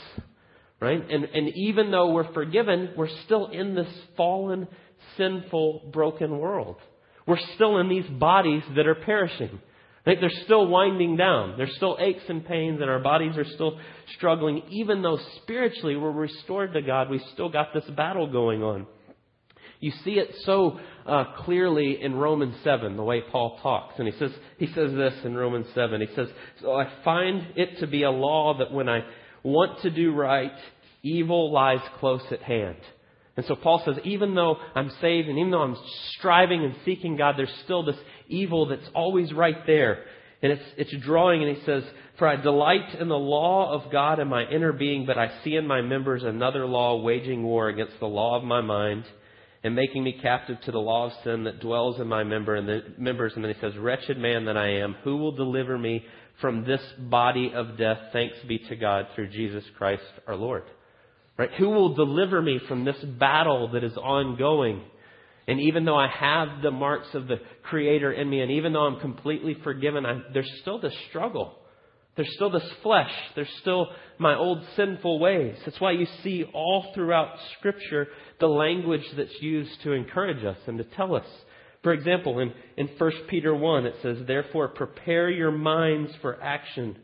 Right? 0.80 1.00
And, 1.08 1.24
and 1.24 1.48
even 1.54 1.92
though 1.92 2.12
we're 2.12 2.32
forgiven, 2.32 2.90
we're 2.96 3.08
still 3.24 3.46
in 3.46 3.76
this 3.76 3.92
fallen, 4.16 4.66
sinful, 5.16 5.90
broken 5.92 6.38
world. 6.38 6.76
We're 7.26 7.38
still 7.54 7.78
in 7.78 7.88
these 7.88 8.06
bodies 8.06 8.62
that 8.74 8.86
are 8.88 8.94
perishing. 8.96 9.60
Right? 10.04 10.18
They're 10.20 10.30
still 10.44 10.66
winding 10.66 11.16
down. 11.16 11.54
There's 11.56 11.74
still 11.76 11.96
aches 12.00 12.22
and 12.28 12.44
pains, 12.44 12.80
and 12.80 12.90
our 12.90 13.00
bodies 13.00 13.36
are 13.36 13.44
still 13.44 13.78
struggling. 14.16 14.62
Even 14.70 15.02
though 15.02 15.18
spiritually 15.42 15.96
we're 15.96 16.10
restored 16.10 16.72
to 16.72 16.82
God, 16.82 17.08
we 17.08 17.20
still 17.34 17.50
got 17.50 17.72
this 17.72 17.84
battle 17.96 18.30
going 18.30 18.62
on. 18.62 18.86
You 19.80 19.92
see 20.04 20.12
it 20.12 20.34
so 20.44 20.80
uh, 21.06 21.24
clearly 21.44 22.02
in 22.02 22.14
Romans 22.14 22.56
7, 22.64 22.96
the 22.96 23.02
way 23.02 23.22
Paul 23.30 23.58
talks. 23.62 23.94
And 23.98 24.08
he 24.08 24.18
says, 24.18 24.32
he 24.58 24.66
says 24.66 24.92
this 24.92 25.14
in 25.24 25.36
Romans 25.36 25.66
7. 25.74 26.00
He 26.00 26.14
says, 26.16 26.28
So 26.60 26.72
I 26.72 26.90
find 27.04 27.46
it 27.56 27.78
to 27.80 27.86
be 27.86 28.02
a 28.02 28.10
law 28.10 28.58
that 28.58 28.72
when 28.72 28.88
I, 28.88 29.04
want 29.42 29.80
to 29.82 29.90
do 29.90 30.12
right, 30.12 30.52
evil 31.02 31.52
lies 31.52 31.80
close 31.98 32.22
at 32.30 32.42
hand. 32.42 32.76
And 33.36 33.46
so 33.46 33.54
Paul 33.54 33.82
says, 33.84 33.96
even 34.04 34.34
though 34.34 34.56
I'm 34.74 34.90
saved 35.00 35.28
and 35.28 35.38
even 35.38 35.50
though 35.52 35.62
I'm 35.62 35.76
striving 36.18 36.64
and 36.64 36.74
seeking 36.84 37.16
God, 37.16 37.36
there's 37.36 37.52
still 37.64 37.84
this 37.84 37.98
evil 38.28 38.66
that's 38.66 38.88
always 38.94 39.32
right 39.32 39.66
there. 39.66 40.04
And 40.42 40.52
it's, 40.52 40.62
it's 40.76 41.04
drawing, 41.04 41.42
and 41.42 41.56
he 41.56 41.64
says, 41.64 41.82
For 42.18 42.28
I 42.28 42.36
delight 42.36 42.94
in 43.00 43.08
the 43.08 43.18
law 43.18 43.72
of 43.72 43.90
God 43.90 44.20
in 44.20 44.28
my 44.28 44.44
inner 44.44 44.72
being, 44.72 45.04
but 45.04 45.18
I 45.18 45.40
see 45.42 45.56
in 45.56 45.66
my 45.66 45.82
members 45.82 46.22
another 46.22 46.64
law 46.64 47.00
waging 47.00 47.42
war 47.42 47.68
against 47.68 47.98
the 47.98 48.06
law 48.06 48.36
of 48.36 48.44
my 48.44 48.60
mind 48.60 49.04
and 49.64 49.74
making 49.74 50.04
me 50.04 50.18
captive 50.22 50.60
to 50.62 50.72
the 50.72 50.78
law 50.78 51.06
of 51.06 51.12
sin 51.24 51.44
that 51.44 51.60
dwells 51.60 52.00
in 52.00 52.06
my 52.06 52.22
member 52.22 52.54
and 52.54 52.68
the 52.68 52.82
members. 52.96 53.32
And 53.34 53.44
then 53.44 53.52
he 53.52 53.60
says, 53.60 53.76
Wretched 53.76 54.18
man 54.18 54.44
that 54.44 54.56
I 54.56 54.80
am, 54.80 54.94
who 55.02 55.16
will 55.16 55.32
deliver 55.32 55.76
me 55.76 56.04
from 56.40 56.64
this 56.64 56.80
body 56.98 57.52
of 57.54 57.76
death? 57.76 57.98
Thanks 58.12 58.36
be 58.46 58.58
to 58.68 58.76
God 58.76 59.08
through 59.14 59.28
Jesus 59.30 59.64
Christ 59.76 60.02
our 60.26 60.36
Lord. 60.36 60.64
Right? 61.36 61.50
Who 61.58 61.70
will 61.70 61.94
deliver 61.94 62.40
me 62.40 62.60
from 62.68 62.84
this 62.84 62.98
battle 63.18 63.72
that 63.72 63.84
is 63.84 63.96
ongoing? 63.96 64.82
And 65.48 65.60
even 65.60 65.84
though 65.84 65.96
I 65.96 66.08
have 66.08 66.62
the 66.62 66.70
marks 66.70 67.08
of 67.14 67.26
the 67.26 67.36
Creator 67.62 68.12
in 68.12 68.28
me, 68.28 68.40
and 68.40 68.50
even 68.52 68.72
though 68.72 68.86
I'm 68.86 69.00
completely 69.00 69.56
forgiven, 69.64 70.04
I, 70.04 70.20
there's 70.32 70.50
still 70.60 70.80
this 70.80 70.94
struggle. 71.08 71.57
There's 72.18 72.34
still 72.34 72.50
this 72.50 72.70
flesh. 72.82 73.10
There's 73.34 73.48
still 73.62 73.86
my 74.18 74.34
old 74.34 74.62
sinful 74.76 75.18
ways. 75.18 75.56
That's 75.64 75.80
why 75.80 75.92
you 75.92 76.06
see 76.22 76.44
all 76.52 76.90
throughout 76.94 77.30
Scripture 77.58 78.08
the 78.38 78.48
language 78.48 79.06
that's 79.16 79.40
used 79.40 79.80
to 79.84 79.92
encourage 79.92 80.44
us 80.44 80.58
and 80.66 80.76
to 80.76 80.84
tell 80.84 81.14
us. 81.14 81.24
For 81.82 81.94
example, 81.94 82.40
in, 82.40 82.52
in 82.76 82.88
1 82.98 83.12
Peter 83.28 83.54
1, 83.54 83.86
it 83.86 83.94
says, 84.02 84.18
Therefore, 84.26 84.68
prepare 84.68 85.30
your 85.30 85.52
minds 85.52 86.12
for 86.20 86.38
action 86.42 86.98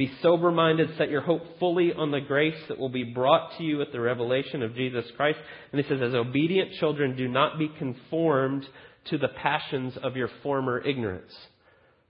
be 0.00 0.10
sober 0.22 0.50
minded, 0.50 0.96
set 0.96 1.10
your 1.10 1.20
hope 1.20 1.42
fully 1.58 1.92
on 1.92 2.10
the 2.10 2.22
grace 2.22 2.56
that 2.68 2.78
will 2.78 2.88
be 2.88 3.04
brought 3.04 3.58
to 3.58 3.62
you 3.62 3.82
at 3.82 3.92
the 3.92 4.00
revelation 4.00 4.62
of 4.62 4.74
Jesus 4.74 5.04
Christ. 5.14 5.38
And 5.70 5.78
he 5.78 5.86
says, 5.86 6.00
as 6.00 6.14
obedient 6.14 6.72
children, 6.80 7.16
do 7.16 7.28
not 7.28 7.58
be 7.58 7.68
conformed 7.68 8.66
to 9.10 9.18
the 9.18 9.28
passions 9.28 9.98
of 10.02 10.16
your 10.16 10.30
former 10.42 10.78
ignorance. 10.80 11.34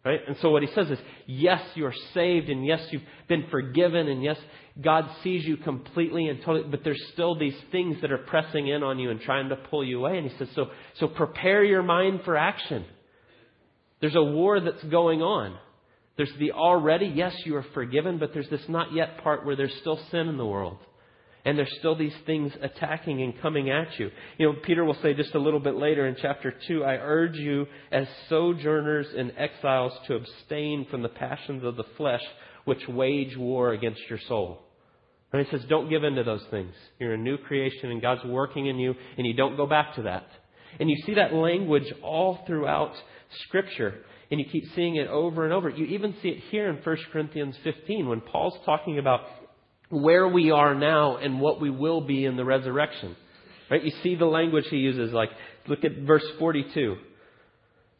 Right? 0.03 0.21
And 0.27 0.37
so 0.41 0.51
what 0.51 0.63
he 0.63 0.69
says 0.75 0.91
is, 0.91 0.99
yes, 1.27 1.61
you 1.75 1.85
are 1.85 1.95
saved, 2.15 2.49
and 2.49 2.65
yes, 2.65 2.81
you've 2.91 3.03
been 3.29 3.45
forgiven, 3.51 4.09
and 4.09 4.23
yes, 4.23 4.39
God 4.81 5.07
sees 5.23 5.45
you 5.45 5.59
completely 5.59 6.29
and 6.29 6.41
totally, 6.43 6.71
but 6.71 6.85
there's 6.85 7.03
still 7.13 7.39
these 7.39 7.57
things 7.71 8.01
that 8.01 8.11
are 8.11 8.19
pressing 8.19 8.69
in 8.69 8.83
on 8.83 8.99
you 8.99 9.11
and 9.11 9.21
trying 9.21 9.51
to 9.51 9.57
pull 9.57 9.85
you 9.85 9.99
away. 9.99 10.17
And 10.17 10.31
he 10.31 10.39
says, 10.39 10.49
so, 10.55 10.71
so 10.99 11.07
prepare 11.07 11.63
your 11.63 11.83
mind 11.83 12.21
for 12.25 12.37
action. 12.37 12.87
There's 14.01 14.15
a 14.15 14.23
war 14.23 14.61
that's 14.61 14.83
going 14.85 15.21
on. 15.21 15.59
There's 16.17 16.33
the 16.39 16.53
already, 16.53 17.07
yes, 17.07 17.35
you 17.45 17.57
are 17.57 17.67
forgiven, 17.75 18.19
but 18.19 18.33
there's 18.33 18.49
this 18.49 18.67
not 18.69 18.95
yet 18.95 19.23
part 19.23 19.45
where 19.45 19.57
there's 19.57 19.75
still 19.81 20.01
sin 20.11 20.29
in 20.29 20.39
the 20.39 20.47
world. 20.47 20.79
And 21.45 21.57
there's 21.57 21.75
still 21.79 21.97
these 21.97 22.15
things 22.27 22.53
attacking 22.61 23.23
and 23.23 23.41
coming 23.41 23.71
at 23.71 23.99
you. 23.99 24.11
You 24.37 24.47
know, 24.47 24.59
Peter 24.63 24.85
will 24.85 24.97
say 25.03 25.15
just 25.15 25.35
a 25.35 25.39
little 25.39 25.61
bit 25.61 25.75
later 25.75 26.07
in 26.07 26.17
chapter 26.21 26.53
2, 26.69 26.85
I 26.85 26.97
urge 26.97 27.37
you 27.37 27.67
as 27.91 28.07
sojourners 28.29 29.07
and 29.17 29.33
exiles 29.39 29.93
to 30.07 30.17
abstain 30.17 30.87
from 30.91 31.03
the 31.03 31.09
passions 31.09 31.65
of 31.65 31.77
the 31.77 31.85
flesh 31.97 32.23
which 32.67 32.87
wage 32.89 33.37
war 33.37 33.73
against 33.73 34.03
your 34.11 34.19
soul. 34.29 34.63
And 35.33 35.45
he 35.45 35.51
says, 35.51 35.65
don't 35.69 35.89
give 35.89 36.05
in 36.05 36.17
to 36.17 36.25
those 36.25 36.45
things. 36.51 36.75
You're 36.99 37.15
a 37.15 37.19
new 37.19 37.39
creation 37.39 37.91
and 37.91 38.03
God's 38.03 38.25
working 38.25 38.67
in 38.67 38.79
you 38.79 38.95
and 39.17 39.27
you 39.27 39.33
don't 39.33 39.57
go 39.57 39.67
back 39.67 39.95
to 39.95 40.03
that. 40.03 40.27
And 40.79 40.91
you 40.91 40.97
see 41.07 41.15
that 41.15 41.33
language 41.33 41.91
all 42.03 42.41
throughout 42.47 42.93
Scripture 43.45 43.95
and 44.31 44.39
you 44.39 44.47
keep 44.47 44.65
seeing 44.75 44.97
it 44.97 45.09
over 45.09 45.45
and 45.45 45.53
over. 45.53 45.69
You 45.71 45.87
even 45.87 46.15
see 46.21 46.29
it 46.29 46.43
here 46.51 46.69
in 46.69 46.77
1 46.77 46.97
Corinthians 47.13 47.57
15 47.65 48.09
when 48.09 48.21
Paul's 48.21 48.59
talking 48.65 48.99
about 48.99 49.21
where 49.91 50.27
we 50.27 50.51
are 50.51 50.75
now 50.75 51.17
and 51.17 51.41
what 51.41 51.61
we 51.61 51.71
will 51.71 52.01
be 52.01 52.25
in 52.25 52.37
the 52.37 52.45
resurrection. 52.45 53.17
Right? 53.71 53.85
You 53.85 53.93
see 54.03 54.15
the 54.15 54.27
language 54.27 54.65
he 54.71 54.79
uses, 54.79 55.13
like, 55.13 55.31
look 55.67 55.85
at 55.85 55.99
verse 55.99 56.25
42. 56.39 56.97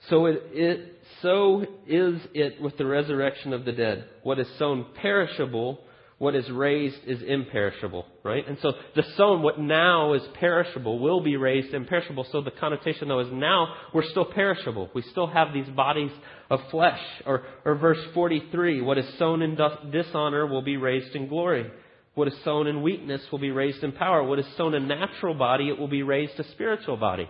So 0.09 0.27
it, 0.27 0.43
it 0.53 0.99
so 1.21 1.67
is 1.87 2.21
it 2.33 2.61
with 2.61 2.79
the 2.79 2.87
resurrection 2.87 3.53
of 3.53 3.65
the 3.65 3.73
dead. 3.73 4.07
What 4.23 4.39
is 4.39 4.49
sown 4.59 4.87
perishable 4.95 5.81
what 6.21 6.35
is 6.35 6.51
raised 6.51 6.99
is 7.07 7.23
imperishable, 7.23 8.05
right? 8.23 8.47
And 8.47 8.59
so 8.61 8.75
the 8.95 9.05
sown, 9.17 9.41
what 9.41 9.59
now 9.59 10.13
is 10.13 10.21
perishable, 10.35 10.99
will 10.99 11.23
be 11.23 11.39
raised 11.39 11.73
imperishable. 11.73 12.27
So 12.31 12.43
the 12.43 12.51
connotation, 12.51 13.09
though, 13.09 13.21
is 13.21 13.33
now 13.33 13.75
we're 13.95 14.07
still 14.11 14.27
perishable. 14.27 14.91
We 14.95 15.01
still 15.01 15.29
have 15.29 15.55
these 15.55 15.69
bodies 15.71 16.11
of 16.51 16.61
flesh. 16.71 17.01
Or, 17.25 17.45
or 17.65 17.75
verse 17.77 17.97
43, 18.13 18.83
what 18.83 18.99
is 18.99 19.07
sown 19.19 19.41
in 19.41 19.57
dishonor 19.91 20.47
will 20.47 20.61
be 20.61 20.77
raised 20.77 21.17
in 21.17 21.27
glory. 21.27 21.71
What 22.15 22.29
is 22.29 22.35
sown 22.45 22.67
in 22.67 22.83
weakness 22.83 23.23
will 23.31 23.39
be 23.39 23.51
raised 23.51 23.83
in 23.85 23.93
power. 23.93 24.23
What 24.23 24.39
is 24.39 24.47
sown 24.57 24.75
in 24.75 24.89
natural 24.89 25.35
body, 25.35 25.69
it 25.69 25.79
will 25.79 25.89
be 25.89 26.03
raised 26.03 26.39
a 26.39 26.51
spiritual 26.51 26.97
body. 26.97 27.29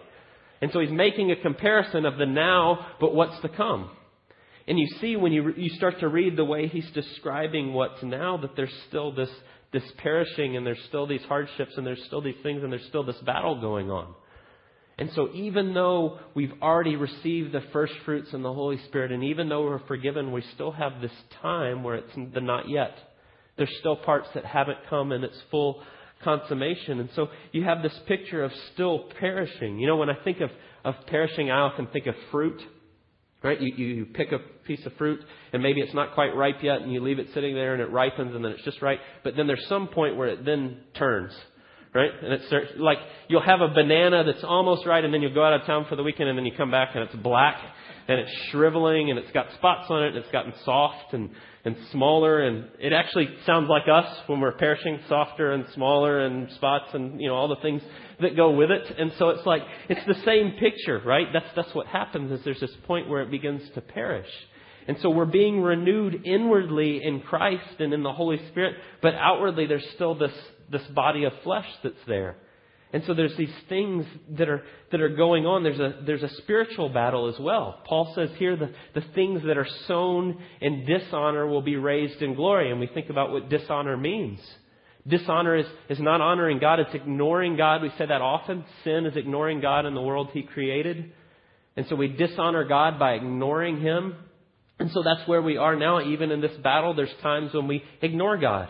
And 0.63 0.71
so 0.73 0.81
he's 0.81 0.91
making 0.91 1.31
a 1.31 1.37
comparison 1.37 2.05
of 2.05 2.19
the 2.19 2.27
now, 2.27 2.87
but 3.01 3.15
what's 3.15 3.41
to 3.41 3.49
come. 3.49 3.91
And 4.67 4.79
you 4.79 4.87
see 5.01 5.17
when 5.17 5.33
you, 5.33 5.53
you 5.57 5.71
start 5.71 6.01
to 6.01 6.09
read 6.09 6.37
the 6.37 6.45
way 6.45 6.69
he's 6.69 6.89
describing 6.93 7.73
what's 7.73 8.03
now 8.03 8.37
that 8.39 8.57
there's 8.57 8.75
still 8.89 9.13
this, 9.13 9.31
this 9.73 9.83
perishing 9.99 10.57
and 10.57 10.67
there's 10.67 10.83
still 10.89 11.07
these 11.07 11.23
hardships 11.23 11.73
and 11.77 11.87
there's 11.87 12.03
still 12.05 12.21
these 12.21 12.37
things 12.43 12.63
and 12.63 12.73
there's 12.73 12.87
still 12.87 13.05
this 13.05 13.19
battle 13.27 13.61
going 13.61 13.91
on. 13.91 14.15
And 14.99 15.11
so 15.15 15.31
even 15.33 15.73
though 15.73 16.19
we've 16.35 16.53
already 16.61 16.97
received 16.97 17.53
the 17.53 17.63
first 17.73 17.95
fruits 18.05 18.35
in 18.35 18.43
the 18.43 18.53
Holy 18.53 18.79
Spirit 18.87 19.13
and 19.13 19.25
even 19.25 19.49
though 19.49 19.63
we're 19.63 19.87
forgiven, 19.87 20.31
we 20.31 20.43
still 20.55 20.73
have 20.73 21.01
this 21.01 21.11
time 21.41 21.83
where 21.83 21.97
it's 21.97 22.15
the 22.35 22.41
not 22.41 22.69
yet. 22.69 22.93
There's 23.61 23.77
still 23.79 23.97
parts 23.97 24.27
that 24.33 24.47
haven't 24.47 24.79
come 24.89 25.13
in 25.13 25.23
its 25.23 25.37
full 25.51 25.83
consummation. 26.25 26.99
And 26.99 27.11
so 27.15 27.29
you 27.53 27.65
have 27.65 27.83
this 27.83 27.93
picture 28.07 28.43
of 28.43 28.53
still 28.73 29.11
perishing. 29.21 29.79
You 29.79 29.87
know, 29.87 29.97
when 29.97 30.09
I 30.09 30.15
think 30.25 30.41
of, 30.41 30.49
of 30.83 30.95
perishing, 31.09 31.51
I 31.51 31.59
often 31.59 31.87
think 31.89 32.07
of 32.07 32.15
fruit. 32.31 32.59
Right? 33.43 33.61
You, 33.61 33.75
you 33.75 34.07
pick 34.07 34.33
a 34.33 34.39
piece 34.67 34.85
of 34.87 34.95
fruit 34.95 35.21
and 35.53 35.63
maybe 35.63 35.83
it's 35.83 35.93
not 35.93 36.15
quite 36.15 36.35
ripe 36.35 36.63
yet 36.63 36.81
and 36.81 36.91
you 36.91 37.03
leave 37.03 37.19
it 37.19 37.29
sitting 37.35 37.55
there 37.55 37.75
and 37.75 37.83
it 37.83 37.91
ripens 37.91 38.35
and 38.35 38.43
then 38.43 38.53
it's 38.53 38.65
just 38.65 38.81
right. 38.81 38.99
But 39.25 39.37
then 39.37 39.47
there's 39.47 39.67
some 39.69 39.89
point 39.89 40.17
where 40.17 40.29
it 40.29 40.47
then 40.47 40.79
turns. 40.95 41.35
Right? 41.95 42.11
And 42.23 42.33
it's 42.33 42.79
like 42.79 42.99
you'll 43.29 43.43
have 43.43 43.61
a 43.61 43.69
banana 43.69 44.25
that's 44.25 44.43
almost 44.43 44.87
right 44.87 45.05
and 45.05 45.13
then 45.13 45.21
you'll 45.21 45.35
go 45.35 45.45
out 45.45 45.53
of 45.53 45.67
town 45.67 45.85
for 45.87 45.97
the 45.97 46.03
weekend 46.03 46.31
and 46.31 46.39
then 46.39 46.47
you 46.47 46.53
come 46.57 46.71
back 46.71 46.91
and 46.95 47.05
it's 47.05 47.15
black 47.17 47.59
and 48.09 48.21
it's 48.21 48.31
shriveling 48.51 49.11
and 49.11 49.19
it's 49.19 49.31
got 49.33 49.53
spots 49.55 49.87
on 49.91 50.05
it 50.05 50.09
and 50.09 50.17
it's 50.17 50.31
gotten 50.31 50.55
soft 50.65 51.13
and, 51.13 51.31
and 51.65 51.77
smaller 51.93 52.41
and 52.41 52.69
it 52.79 52.93
actually 52.93 53.29
sounds 53.45 53.69
like 53.69 53.83
us 53.93 54.19
when 54.27 54.41
we're 54.41 54.53
perishing 54.53 54.99
softer 55.09 55.53
and 55.53 55.67
smaller 55.75 56.21
and 56.21 56.51
spots 56.53 56.87
and 56.95 57.21
you 57.21 57.29
know 57.29 57.35
all 57.35 57.49
the 57.49 57.61
things 57.63 57.83
that 58.21 58.37
go 58.37 58.51
with 58.51 58.71
it. 58.71 58.99
And 58.99 59.13
so 59.19 59.31
it's 59.31 59.45
like 59.47 59.63
it's 59.89 60.05
the 60.07 60.23
same 60.25 60.53
picture 60.53 61.01
right? 61.05 61.27
That's 61.33 61.47
that's 61.55 61.75
what 61.75 61.87
happens 61.87 62.33
is 62.33 62.45
there's 62.45 62.61
this 62.61 62.75
point 62.87 63.09
where 63.09 63.23
it 63.23 63.31
begins 63.31 63.63
to 63.75 63.81
perish. 63.81 64.31
And 64.89 64.99
so 65.01 65.11
we're 65.11 65.27
being 65.27 65.61
renewed 65.61 66.23
inwardly 66.25 67.05
in 67.05 67.21
Christ 67.21 67.79
and 67.79 67.93
in 67.93 68.03
the 68.03 68.13
Holy 68.13 68.39
Spirit 68.49 68.77
but 69.03 69.15
outwardly 69.15 69.67
there's 69.67 69.89
still 69.95 70.15
this 70.15 70.35
this 70.71 70.87
body 70.95 71.25
of 71.25 71.33
flesh 71.43 71.69
that's 71.83 72.05
there 72.07 72.37
and 72.93 73.05
so 73.07 73.15
there's 73.15 73.37
these 73.37 73.55
things 73.69 74.05
that 74.37 74.49
are, 74.49 74.63
that 74.91 75.01
are 75.01 75.15
going 75.15 75.47
on. 75.47 75.63
There's 75.63 75.79
a, 75.79 76.01
there's 76.05 76.25
a 76.25 76.35
spiritual 76.39 76.89
battle 76.89 77.29
as 77.33 77.39
well. 77.39 77.81
Paul 77.85 78.13
says 78.17 78.31
here 78.37 78.57
the, 78.57 78.73
the 78.95 79.07
things 79.15 79.43
that 79.45 79.57
are 79.57 79.69
sown 79.87 80.43
in 80.61 80.85
dishonor 80.87 81.47
will 81.47 81.63
be 81.63 81.77
raised 81.77 82.21
in 82.21 82.35
glory. 82.35 82.71
And 82.71 82.81
we 82.81 82.89
think 82.89 83.09
about 83.09 83.31
what 83.31 83.49
dishonor 83.49 83.97
means. 83.97 84.41
Dishonor 85.07 85.57
is, 85.57 85.67
is 85.89 86.01
not 86.01 86.21
honoring 86.21 86.59
God, 86.59 86.81
it's 86.81 86.95
ignoring 86.95 87.57
God. 87.57 87.83
We 87.83 87.91
say 87.97 88.07
that 88.07 88.21
often. 88.21 88.65
Sin 88.83 89.07
is 89.07 89.17
ignoring 89.17 89.61
God 89.61 89.87
and 89.87 89.97
the 89.97 90.03
world 90.03 90.31
He 90.33 90.43
created. 90.43 91.13
And 91.77 91.87
so 91.89 91.95
we 91.95 92.09
dishonor 92.09 92.65
God 92.65 92.99
by 92.99 93.13
ignoring 93.13 93.81
Him. 93.81 94.17
And 94.81 94.91
so 94.91 95.03
that's 95.05 95.27
where 95.29 95.43
we 95.43 95.57
are 95.59 95.77
now. 95.77 96.01
Even 96.03 96.33
in 96.33 96.41
this 96.41 96.57
battle, 96.57 96.95
there's 96.95 97.15
times 97.23 97.55
when 97.55 97.69
we 97.69 97.85
ignore 98.03 98.37
God. 98.37 98.69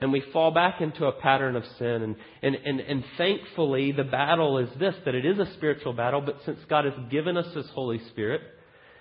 And 0.00 0.12
we 0.12 0.22
fall 0.32 0.50
back 0.50 0.80
into 0.80 1.06
a 1.06 1.12
pattern 1.12 1.56
of 1.56 1.64
sin. 1.78 1.86
And, 2.02 2.16
and, 2.42 2.54
and, 2.54 2.80
and 2.80 3.04
thankfully, 3.18 3.92
the 3.92 4.04
battle 4.04 4.58
is 4.58 4.68
this 4.78 4.94
that 5.04 5.14
it 5.14 5.26
is 5.26 5.38
a 5.38 5.52
spiritual 5.54 5.92
battle, 5.92 6.22
but 6.22 6.38
since 6.46 6.58
God 6.68 6.86
has 6.86 6.94
given 7.10 7.36
us 7.36 7.54
His 7.54 7.68
Holy 7.70 8.00
Spirit, 8.08 8.40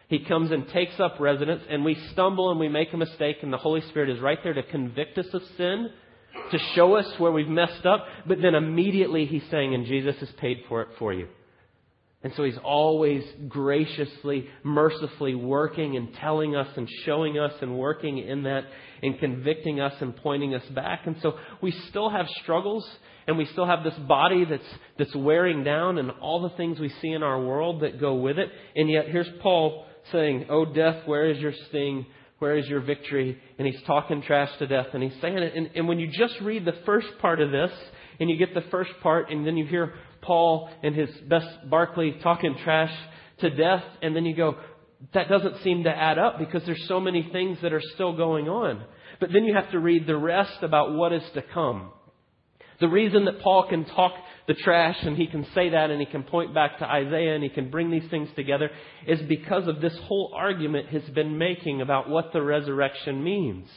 He 0.10 0.20
comes 0.20 0.52
and 0.52 0.68
takes 0.70 1.00
up 1.00 1.18
residence, 1.20 1.64
and 1.70 1.86
we 1.86 1.96
stumble 2.12 2.52
and 2.52 2.60
we 2.60 2.68
make 2.68 2.92
a 2.92 2.98
mistake, 2.98 3.38
and 3.42 3.54
the 3.54 3.58
Holy 3.58 3.82
Spirit 3.90 4.10
is 4.10 4.20
right 4.20 4.40
there 4.44 4.54
to 4.54 4.64
convict 4.64 5.18
us 5.18 5.28
of 5.34 5.42
sin, 5.56 5.90
to 6.52 6.60
show 6.76 6.96
us 6.96 7.08
where 7.18 7.32
we've 7.32 7.48
messed 7.48 7.86
up, 7.86 8.06
but 8.28 8.42
then 8.42 8.56
immediately 8.56 9.26
He's 9.26 9.50
saying, 9.50 9.74
and 9.74 9.86
Jesus 9.86 10.18
has 10.20 10.32
paid 10.34 10.64
for 10.68 10.82
it 10.82 10.90
for 11.00 11.14
you. 11.14 11.28
And 12.22 12.34
so 12.36 12.44
he's 12.44 12.58
always 12.62 13.24
graciously, 13.48 14.50
mercifully 14.64 15.36
working 15.36 15.96
and 15.96 16.14
telling 16.16 16.54
us 16.54 16.68
and 16.76 16.90
showing 17.06 17.40
us 17.40 17.54
and 17.62 17.78
working 17.78 18.18
in 18.18 18.44
that 18.44 18.66
and 19.02 19.18
convicting 19.20 19.80
us 19.80 19.94
and 20.02 20.16
pointing 20.18 20.54
us 20.54 20.66
back. 20.76 21.08
And 21.08 21.16
so 21.22 21.38
we 21.62 21.72
still 21.90 22.10
have 22.10 22.28
struggles 22.44 22.86
and 23.26 23.38
we 23.38 23.46
still 23.46 23.66
have 23.66 23.86
this 23.86 23.98
body 24.00 24.44
that's, 24.44 24.68
that's 24.98 25.16
wearing 25.16 25.64
down 25.64 25.98
and 25.98 26.12
all 26.20 26.42
the 26.42 26.56
things 26.58 26.78
we 26.78 26.90
see 27.02 27.12
in 27.12 27.24
our 27.24 27.42
world 27.42 27.84
that 27.84 28.02
go 28.02 28.16
with 28.16 28.38
it. 28.38 28.50
And 28.76 28.90
yet 28.90 29.08
here's 29.08 29.30
Paul 29.42 29.86
saying, 30.12 30.48
Oh 30.50 30.66
death, 30.66 31.08
where 31.08 31.30
is 31.30 31.38
your 31.38 31.54
sting? 31.70 32.06
Where 32.40 32.58
is 32.58 32.68
your 32.68 32.82
victory? 32.82 33.38
And 33.58 33.66
he's 33.66 33.82
talking 33.84 34.22
trash 34.22 34.50
to 34.60 34.68
death 34.68 34.88
and 34.94 35.02
he's 35.02 35.22
saying 35.22 35.38
it. 35.38 35.56
And, 35.56 35.70
and 35.74 35.88
when 35.88 36.00
you 36.00 36.08
just 36.12 36.36
read 36.42 36.66
the 36.66 36.76
first 36.86 37.08
part 37.22 37.40
of 37.40 37.52
this 37.52 37.72
and 38.20 38.30
you 38.30 38.36
get 38.36 38.54
the 38.54 38.70
first 38.72 38.92
part 39.02 39.30
and 39.30 39.48
then 39.48 39.56
you 39.56 39.66
hear 39.66 39.94
Paul 40.30 40.70
and 40.84 40.94
his 40.94 41.10
best 41.28 41.48
Barkley 41.72 42.16
talking 42.22 42.56
trash 42.64 42.94
to 43.40 43.50
death 43.50 43.84
and 44.04 44.16
then 44.16 44.26
you 44.26 44.36
go, 44.36 44.58
that 45.16 45.28
doesn't 45.28 45.64
seem 45.64 45.86
to 45.86 45.90
add 45.90 46.20
up 46.20 46.38
because 46.38 46.62
there's 46.68 46.88
so 46.88 47.00
many 47.00 47.28
things 47.32 47.58
that 47.64 47.74
are 47.74 47.82
still 47.96 48.16
going 48.16 48.48
on. 48.48 48.84
But 49.20 49.32
then 49.34 49.44
you 49.46 49.56
have 49.56 49.72
to 49.72 49.80
read 49.80 50.06
the 50.06 50.16
rest 50.16 50.62
about 50.62 50.94
what 50.94 51.14
is 51.14 51.24
to 51.34 51.42
come. 51.42 51.94
The 52.80 52.88
reason 52.88 53.26
that 53.26 53.42
Paul 53.42 53.68
can 53.68 53.86
talk 53.86 54.14
the 54.48 54.54
trash 54.54 54.98
and 55.02 55.18
he 55.18 55.26
can 55.26 55.48
say 55.56 55.70
that 55.70 55.90
and 55.90 56.00
he 56.00 56.06
can 56.06 56.22
point 56.22 56.54
back 56.54 56.78
to 56.78 56.86
Isaiah 56.86 57.34
and 57.34 57.44
he 57.44 57.50
can 57.50 57.72
bring 57.72 57.90
these 57.90 58.08
things 58.12 58.30
together 58.36 58.70
is 59.08 59.20
because 59.24 59.68
of 59.68 59.82
this 59.82 59.98
whole 60.04 60.32
argument 60.36 60.90
he's 60.90 61.10
been 61.10 61.40
making 61.40 61.82
about 61.82 62.08
what 62.08 62.34
the 62.34 62.44
resurrection 62.44 63.24
means. 63.24 63.68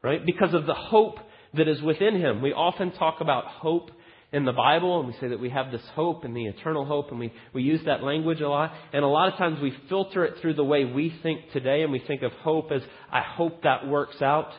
Right? 0.00 0.24
Because 0.24 0.54
of 0.54 0.64
the 0.64 0.74
hope 0.74 1.18
that 1.52 1.68
is 1.68 1.82
within 1.82 2.16
him. 2.16 2.40
We 2.40 2.54
often 2.54 2.90
talk 2.92 3.20
about 3.20 3.44
hope 3.44 3.90
in 4.34 4.44
the 4.44 4.52
Bible 4.52 4.98
and 4.98 5.08
we 5.08 5.14
say 5.20 5.28
that 5.28 5.38
we 5.38 5.50
have 5.50 5.70
this 5.70 5.86
hope 5.94 6.24
and 6.24 6.34
the 6.34 6.46
eternal 6.46 6.84
hope 6.84 7.12
and 7.12 7.20
we, 7.20 7.32
we 7.52 7.62
use 7.62 7.80
that 7.86 8.02
language 8.02 8.40
a 8.40 8.48
lot. 8.48 8.72
And 8.92 9.04
a 9.04 9.08
lot 9.08 9.32
of 9.32 9.38
times 9.38 9.60
we 9.62 9.72
filter 9.88 10.24
it 10.24 10.40
through 10.40 10.54
the 10.54 10.64
way 10.64 10.84
we 10.84 11.14
think 11.22 11.52
today 11.52 11.82
and 11.82 11.92
we 11.92 12.00
think 12.00 12.22
of 12.22 12.32
hope 12.32 12.72
as, 12.72 12.82
I 13.12 13.20
hope 13.20 13.62
that 13.62 13.86
works 13.86 14.20
out. 14.20 14.50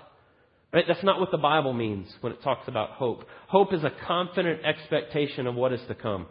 Right? 0.71 0.85
That's 0.87 1.03
not 1.03 1.19
what 1.19 1.29
the 1.31 1.37
Bible 1.37 1.73
means 1.73 2.07
when 2.21 2.31
it 2.31 2.41
talks 2.41 2.69
about 2.69 2.91
hope. 2.91 3.25
Hope 3.47 3.73
is 3.73 3.83
a 3.83 3.91
confident 4.07 4.61
expectation 4.65 5.45
of 5.45 5.55
what 5.55 5.73
is 5.73 5.81
to 5.89 5.93
come. 5.93 6.27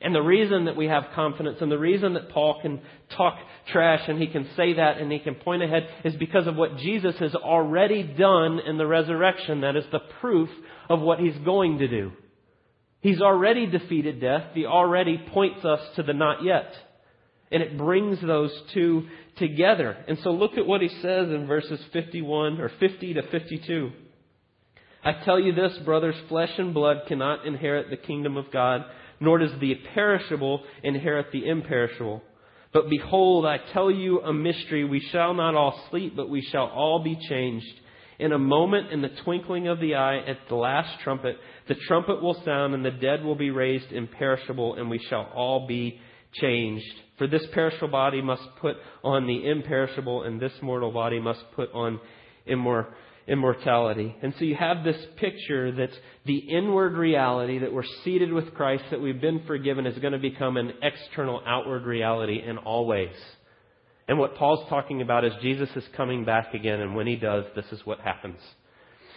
And 0.00 0.14
the 0.14 0.22
reason 0.22 0.66
that 0.66 0.76
we 0.76 0.86
have 0.86 1.06
confidence 1.16 1.58
and 1.60 1.72
the 1.72 1.78
reason 1.78 2.14
that 2.14 2.30
Paul 2.30 2.60
can 2.62 2.80
talk 3.16 3.38
trash 3.72 4.02
and 4.06 4.20
he 4.20 4.28
can 4.28 4.48
say 4.56 4.74
that 4.74 4.98
and 4.98 5.10
he 5.10 5.18
can 5.18 5.34
point 5.34 5.64
ahead 5.64 5.88
is 6.04 6.14
because 6.14 6.46
of 6.46 6.54
what 6.54 6.76
Jesus 6.76 7.16
has 7.18 7.34
already 7.34 8.04
done 8.04 8.60
in 8.64 8.78
the 8.78 8.86
resurrection. 8.86 9.62
That 9.62 9.74
is 9.74 9.84
the 9.90 9.98
proof 10.20 10.48
of 10.88 11.00
what 11.00 11.18
he's 11.18 11.36
going 11.44 11.78
to 11.78 11.88
do. 11.88 12.12
He's 13.00 13.20
already 13.20 13.66
defeated 13.66 14.20
death. 14.20 14.50
He 14.54 14.66
already 14.66 15.22
points 15.32 15.64
us 15.64 15.80
to 15.96 16.02
the 16.02 16.12
not 16.12 16.42
yet. 16.42 16.72
And 17.50 17.62
it 17.62 17.78
brings 17.78 18.20
those 18.20 18.52
two 18.74 19.06
together. 19.36 19.96
And 20.08 20.18
so 20.22 20.30
look 20.30 20.58
at 20.58 20.66
what 20.66 20.82
he 20.82 20.88
says 20.88 21.28
in 21.28 21.46
verses 21.46 21.80
51 21.92 22.60
or 22.60 22.70
50 22.80 23.14
to 23.14 23.22
52. 23.22 23.90
I 25.04 25.12
tell 25.24 25.38
you 25.38 25.54
this, 25.54 25.78
brothers, 25.84 26.16
flesh 26.28 26.50
and 26.58 26.74
blood 26.74 27.02
cannot 27.06 27.46
inherit 27.46 27.88
the 27.88 27.96
kingdom 27.96 28.36
of 28.36 28.50
God, 28.50 28.84
nor 29.20 29.38
does 29.38 29.52
the 29.60 29.76
perishable 29.94 30.64
inherit 30.82 31.30
the 31.32 31.48
imperishable. 31.48 32.22
But 32.72 32.90
behold, 32.90 33.46
I 33.46 33.58
tell 33.72 33.90
you 33.90 34.20
a 34.20 34.32
mystery. 34.32 34.84
We 34.84 35.00
shall 35.00 35.34
not 35.34 35.54
all 35.54 35.86
sleep, 35.90 36.14
but 36.16 36.28
we 36.28 36.42
shall 36.42 36.66
all 36.66 37.02
be 37.02 37.16
changed. 37.28 37.72
In 38.18 38.32
a 38.32 38.38
moment, 38.38 38.92
in 38.92 39.00
the 39.00 39.14
twinkling 39.24 39.68
of 39.68 39.78
the 39.78 39.94
eye, 39.94 40.18
at 40.18 40.38
the 40.48 40.56
last 40.56 41.00
trumpet, 41.02 41.36
the 41.68 41.76
trumpet 41.86 42.22
will 42.22 42.40
sound, 42.44 42.74
and 42.74 42.84
the 42.84 42.90
dead 42.90 43.22
will 43.22 43.34
be 43.34 43.50
raised 43.50 43.92
imperishable, 43.92 44.74
and 44.74 44.90
we 44.90 44.98
shall 45.08 45.30
all 45.34 45.66
be 45.66 46.00
changed. 46.32 46.92
For 47.18 47.26
this 47.26 47.46
perishable 47.52 47.88
body 47.88 48.22
must 48.22 48.42
put 48.60 48.76
on 49.02 49.26
the 49.26 49.48
imperishable, 49.48 50.22
and 50.22 50.40
this 50.40 50.52
mortal 50.62 50.92
body 50.92 51.20
must 51.20 51.42
put 51.54 51.72
on 51.72 52.00
immor- 52.48 52.92
immortality. 53.26 54.14
And 54.22 54.34
so 54.38 54.44
you 54.44 54.54
have 54.54 54.84
this 54.84 54.96
picture 55.16 55.72
that 55.72 55.90
the 56.24 56.38
inward 56.38 56.94
reality 56.94 57.58
that 57.58 57.72
we're 57.72 57.82
seated 58.04 58.32
with 58.32 58.54
Christ, 58.54 58.84
that 58.90 59.00
we've 59.00 59.20
been 59.20 59.42
forgiven, 59.46 59.86
is 59.86 59.98
going 59.98 60.12
to 60.14 60.18
become 60.18 60.56
an 60.56 60.72
external, 60.82 61.42
outward 61.46 61.84
reality 61.84 62.42
in 62.44 62.58
all 62.58 62.86
ways. 62.86 63.14
And 64.08 64.18
what 64.18 64.36
Paul's 64.36 64.66
talking 64.70 65.02
about 65.02 65.24
is 65.26 65.32
Jesus 65.42 65.68
is 65.76 65.84
coming 65.96 66.24
back 66.24 66.54
again, 66.54 66.80
and 66.80 66.96
when 66.96 67.06
he 67.06 67.16
does, 67.16 67.44
this 67.54 67.66
is 67.72 67.84
what 67.84 68.00
happens. 68.00 68.38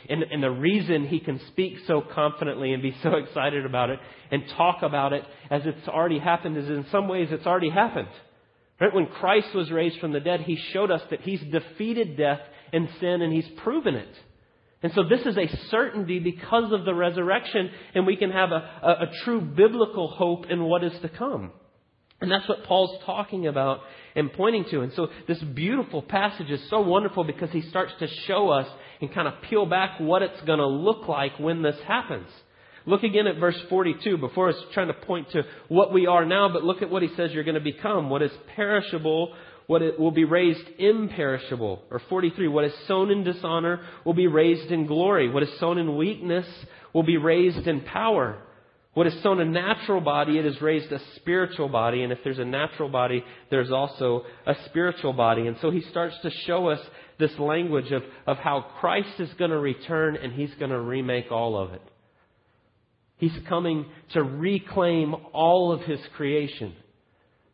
And, 0.09 0.23
and, 0.23 0.41
the 0.41 0.51
reason 0.51 1.07
he 1.07 1.19
can 1.19 1.39
speak 1.49 1.77
so 1.87 2.01
confidently 2.01 2.73
and 2.73 2.81
be 2.81 2.95
so 3.03 3.15
excited 3.23 3.65
about 3.65 3.89
it 3.89 3.99
and 4.31 4.43
talk 4.57 4.81
about 4.81 5.13
it 5.13 5.23
as 5.49 5.61
it's 5.65 5.87
already 5.87 6.19
happened 6.19 6.57
is 6.57 6.67
in 6.67 6.85
some 6.91 7.07
ways 7.07 7.29
it's 7.31 7.45
already 7.45 7.69
happened. 7.69 8.09
Right? 8.79 8.93
When 8.93 9.07
Christ 9.07 9.53
was 9.53 9.69
raised 9.71 9.99
from 9.99 10.11
the 10.11 10.19
dead, 10.19 10.41
he 10.41 10.55
showed 10.73 10.89
us 10.89 11.01
that 11.11 11.21
he's 11.21 11.41
defeated 11.41 12.17
death 12.17 12.39
and 12.73 12.89
sin 12.99 13.21
and 13.21 13.31
he's 13.31 13.47
proven 13.63 13.95
it. 13.95 14.15
And 14.83 14.91
so 14.93 15.03
this 15.07 15.21
is 15.25 15.37
a 15.37 15.47
certainty 15.69 16.19
because 16.19 16.73
of 16.73 16.85
the 16.85 16.93
resurrection 16.93 17.69
and 17.93 18.07
we 18.07 18.15
can 18.15 18.31
have 18.31 18.51
a, 18.51 18.79
a, 18.81 18.89
a 18.89 19.11
true 19.23 19.41
biblical 19.41 20.07
hope 20.07 20.45
in 20.49 20.63
what 20.63 20.83
is 20.83 20.93
to 21.01 21.09
come. 21.09 21.51
And 22.21 22.31
that's 22.31 22.47
what 22.47 22.63
Paul's 22.65 23.03
talking 23.03 23.47
about 23.47 23.81
and 24.15 24.31
pointing 24.31 24.65
to. 24.65 24.81
And 24.81 24.93
so 24.93 25.07
this 25.27 25.39
beautiful 25.39 26.03
passage 26.03 26.51
is 26.51 26.61
so 26.69 26.81
wonderful 26.81 27.23
because 27.23 27.49
he 27.49 27.61
starts 27.63 27.93
to 27.99 28.07
show 28.27 28.49
us 28.49 28.67
and 29.01 29.11
kind 29.11 29.27
of 29.27 29.41
peel 29.49 29.65
back 29.65 29.99
what 29.99 30.21
it's 30.21 30.39
going 30.41 30.59
to 30.59 30.67
look 30.67 31.07
like 31.07 31.39
when 31.39 31.63
this 31.63 31.77
happens. 31.87 32.27
Look 32.85 33.03
again 33.03 33.27
at 33.27 33.37
verse 33.37 33.59
42 33.69 34.17
before 34.17 34.49
it's 34.49 34.59
trying 34.73 34.87
to 34.87 34.93
point 34.93 35.31
to 35.31 35.43
what 35.67 35.93
we 35.93 36.07
are 36.07 36.25
now, 36.25 36.49
but 36.49 36.63
look 36.63 36.81
at 36.81 36.89
what 36.89 37.03
he 37.03 37.09
says 37.15 37.31
you're 37.31 37.43
going 37.43 37.55
to 37.55 37.61
become. 37.61 38.09
What 38.09 38.21
is 38.21 38.31
perishable, 38.55 39.33
what 39.67 39.81
it 39.81 39.99
will 39.99 40.11
be 40.11 40.23
raised 40.23 40.67
imperishable. 40.79 41.83
Or 41.89 42.01
43, 42.09 42.47
what 42.47 42.65
is 42.65 42.73
sown 42.87 43.11
in 43.11 43.23
dishonor 43.23 43.81
will 44.05 44.13
be 44.13 44.27
raised 44.27 44.71
in 44.71 44.85
glory. 44.85 45.29
What 45.29 45.43
is 45.43 45.59
sown 45.59 45.77
in 45.77 45.95
weakness 45.95 46.47
will 46.93 47.03
be 47.03 47.17
raised 47.17 47.67
in 47.67 47.81
power. 47.81 48.41
What 48.93 49.07
is 49.07 49.23
sown 49.23 49.39
a 49.39 49.45
natural 49.45 50.01
body, 50.01 50.37
it 50.37 50.45
is 50.45 50.61
raised 50.61 50.91
a 50.91 50.99
spiritual 51.15 51.69
body. 51.69 52.03
And 52.03 52.11
if 52.11 52.19
there's 52.23 52.39
a 52.39 52.45
natural 52.45 52.89
body, 52.89 53.23
there's 53.49 53.71
also 53.71 54.23
a 54.45 54.53
spiritual 54.65 55.13
body. 55.13 55.47
And 55.47 55.55
so 55.61 55.71
he 55.71 55.81
starts 55.81 56.15
to 56.23 56.29
show 56.45 56.67
us 56.67 56.79
this 57.17 57.31
language 57.39 57.91
of, 57.91 58.03
of 58.27 58.37
how 58.37 58.65
Christ 58.79 59.19
is 59.19 59.31
going 59.35 59.51
to 59.51 59.59
return 59.59 60.17
and 60.17 60.33
he's 60.33 60.53
going 60.55 60.71
to 60.71 60.79
remake 60.79 61.31
all 61.31 61.57
of 61.57 61.73
it. 61.73 61.81
He's 63.17 63.37
coming 63.47 63.85
to 64.13 64.23
reclaim 64.23 65.15
all 65.31 65.71
of 65.71 65.81
his 65.81 65.99
creation. 66.17 66.73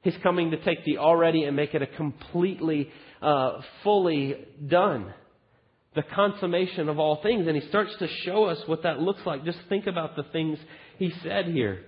He's 0.02 0.16
coming 0.24 0.52
to 0.52 0.64
take 0.64 0.86
the 0.86 0.98
already 0.98 1.44
and 1.44 1.56
make 1.56 1.76
it 1.76 1.82
a 1.82 1.88
completely, 1.88 2.90
uh, 3.22 3.60
fully 3.84 4.36
done. 4.66 5.14
The 5.96 6.04
consummation 6.04 6.90
of 6.90 7.00
all 7.00 7.22
things. 7.22 7.48
And 7.48 7.56
he 7.56 7.68
starts 7.70 7.92
to 8.00 8.08
show 8.26 8.46
us 8.46 8.60
what 8.68 8.84
that 8.84 9.00
looks 9.00 9.22
like. 9.26 9.46
Just 9.46 9.60
think 9.70 9.88
about 9.88 10.16
the 10.16 10.24
things 10.24 10.60
he 10.98 11.12
said 11.24 11.46
here. 11.46 11.84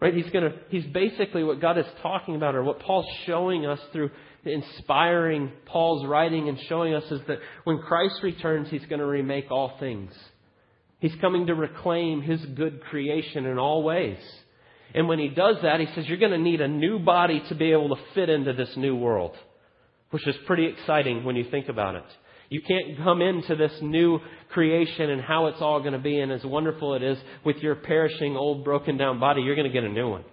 Right? 0.00 0.14
He's 0.14 0.30
gonna, 0.30 0.54
he's 0.68 0.86
basically 0.86 1.42
what 1.42 1.60
God 1.60 1.78
is 1.78 1.86
talking 2.02 2.36
about 2.36 2.54
or 2.54 2.62
what 2.62 2.80
Paul's 2.80 3.06
showing 3.26 3.66
us 3.66 3.80
through 3.92 4.10
inspiring 4.44 5.52
Paul's 5.66 6.06
writing 6.06 6.48
and 6.48 6.58
showing 6.68 6.94
us 6.94 7.04
is 7.10 7.20
that 7.28 7.38
when 7.64 7.78
Christ 7.78 8.22
returns, 8.22 8.68
he's 8.70 8.86
going 8.86 9.00
to 9.00 9.06
remake 9.06 9.50
all 9.50 9.76
things. 9.78 10.12
He's 11.00 11.14
coming 11.20 11.46
to 11.46 11.54
reclaim 11.54 12.22
his 12.22 12.44
good 12.44 12.82
creation 12.82 13.46
in 13.46 13.58
all 13.58 13.82
ways. 13.82 14.18
And 14.94 15.06
when 15.06 15.18
he 15.18 15.28
does 15.28 15.56
that, 15.62 15.80
he 15.80 15.86
says, 15.94 16.06
You're 16.08 16.18
going 16.18 16.32
to 16.32 16.38
need 16.38 16.60
a 16.60 16.68
new 16.68 16.98
body 16.98 17.42
to 17.48 17.54
be 17.54 17.72
able 17.72 17.90
to 17.90 18.02
fit 18.14 18.28
into 18.28 18.52
this 18.52 18.70
new 18.76 18.96
world, 18.96 19.36
which 20.10 20.26
is 20.26 20.34
pretty 20.46 20.66
exciting 20.66 21.24
when 21.24 21.36
you 21.36 21.44
think 21.50 21.68
about 21.68 21.94
it. 21.94 22.04
You 22.50 22.62
can't 22.62 22.96
come 22.98 23.20
into 23.20 23.56
this 23.56 23.72
new 23.82 24.20
creation 24.50 25.10
and 25.10 25.20
how 25.20 25.46
it's 25.46 25.60
all 25.60 25.80
going 25.80 25.92
to 25.92 25.98
be 25.98 26.18
and 26.20 26.32
as 26.32 26.44
wonderful 26.44 26.94
it 26.94 27.02
is 27.02 27.18
with 27.44 27.56
your 27.58 27.74
perishing, 27.74 28.36
old, 28.36 28.64
broken 28.64 28.96
down 28.96 29.20
body. 29.20 29.42
You're 29.42 29.56
going 29.56 29.70
to 29.70 29.72
get 29.72 29.84
a 29.84 29.88
new 29.88 30.08
one. 30.08 30.24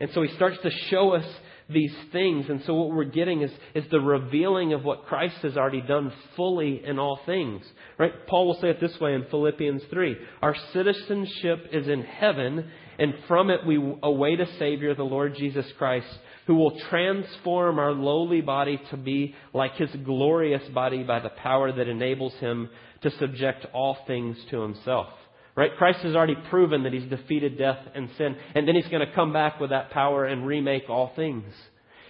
And 0.00 0.10
so 0.14 0.22
he 0.22 0.34
starts 0.36 0.56
to 0.62 0.70
show 0.88 1.12
us 1.12 1.26
these 1.68 1.94
things. 2.12 2.46
And 2.48 2.62
so 2.64 2.74
what 2.74 2.88
we're 2.88 3.04
getting 3.04 3.42
is, 3.42 3.50
is 3.74 3.84
the 3.90 4.00
revealing 4.00 4.72
of 4.72 4.84
what 4.84 5.04
Christ 5.04 5.36
has 5.42 5.56
already 5.56 5.82
done 5.82 6.12
fully 6.36 6.82
in 6.84 6.98
all 6.98 7.20
things. 7.26 7.62
Right? 7.98 8.12
Paul 8.26 8.46
will 8.46 8.60
say 8.60 8.70
it 8.70 8.80
this 8.80 8.98
way 8.98 9.14
in 9.14 9.26
Philippians 9.30 9.82
3. 9.90 10.16
Our 10.42 10.56
citizenship 10.72 11.66
is 11.72 11.86
in 11.86 12.02
heaven, 12.02 12.70
and 12.98 13.14
from 13.28 13.50
it 13.50 13.66
we 13.66 13.76
await 14.02 14.40
a 14.40 14.46
Savior, 14.58 14.94
the 14.94 15.02
Lord 15.02 15.36
Jesus 15.36 15.66
Christ, 15.78 16.08
who 16.50 16.56
will 16.56 16.76
transform 16.90 17.78
our 17.78 17.92
lowly 17.92 18.40
body 18.40 18.76
to 18.90 18.96
be 18.96 19.36
like 19.54 19.72
his 19.76 19.88
glorious 20.04 20.68
body 20.74 21.04
by 21.04 21.20
the 21.20 21.28
power 21.28 21.70
that 21.70 21.86
enables 21.86 22.32
him 22.40 22.68
to 23.00 23.08
subject 23.20 23.64
all 23.72 23.96
things 24.08 24.36
to 24.50 24.60
himself. 24.60 25.06
Right? 25.54 25.70
Christ 25.78 26.00
has 26.00 26.16
already 26.16 26.34
proven 26.50 26.82
that 26.82 26.92
he's 26.92 27.08
defeated 27.08 27.56
death 27.56 27.78
and 27.94 28.10
sin, 28.18 28.34
and 28.56 28.66
then 28.66 28.74
he's 28.74 28.88
going 28.88 29.06
to 29.06 29.14
come 29.14 29.32
back 29.32 29.60
with 29.60 29.70
that 29.70 29.90
power 29.90 30.24
and 30.24 30.44
remake 30.44 30.90
all 30.90 31.12
things. 31.14 31.44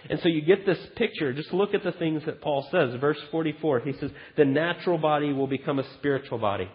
And 0.09 0.19
so 0.21 0.27
you 0.27 0.41
get 0.41 0.65
this 0.65 0.79
picture. 0.95 1.33
Just 1.33 1.53
look 1.53 1.75
at 1.75 1.83
the 1.83 1.91
things 1.91 2.23
that 2.25 2.41
Paul 2.41 2.67
says. 2.71 2.99
Verse 2.99 3.19
44, 3.29 3.81
he 3.81 3.93
says, 3.99 4.09
the 4.37 4.45
natural 4.45 4.97
body 4.97 5.33
will 5.33 5.45
become 5.45 5.77
a 5.77 5.93
spiritual 5.99 6.39
body. 6.39 6.67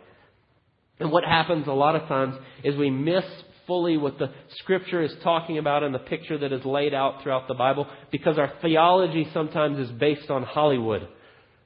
And 1.00 1.10
what 1.10 1.24
happens 1.24 1.66
a 1.66 1.72
lot 1.72 1.96
of 1.96 2.06
times 2.06 2.36
is 2.62 2.76
we 2.76 2.90
miss 2.90 3.24
fully 3.66 3.96
what 3.96 4.18
the 4.18 4.30
scripture 4.58 5.02
is 5.02 5.12
talking 5.22 5.58
about 5.58 5.82
and 5.82 5.94
the 5.94 5.98
picture 5.98 6.38
that 6.38 6.52
is 6.52 6.64
laid 6.64 6.94
out 6.94 7.22
throughout 7.22 7.48
the 7.48 7.54
Bible 7.54 7.86
because 8.10 8.38
our 8.38 8.52
theology 8.62 9.28
sometimes 9.32 9.78
is 9.78 9.90
based 9.92 10.30
on 10.30 10.42
Hollywood. 10.42 11.08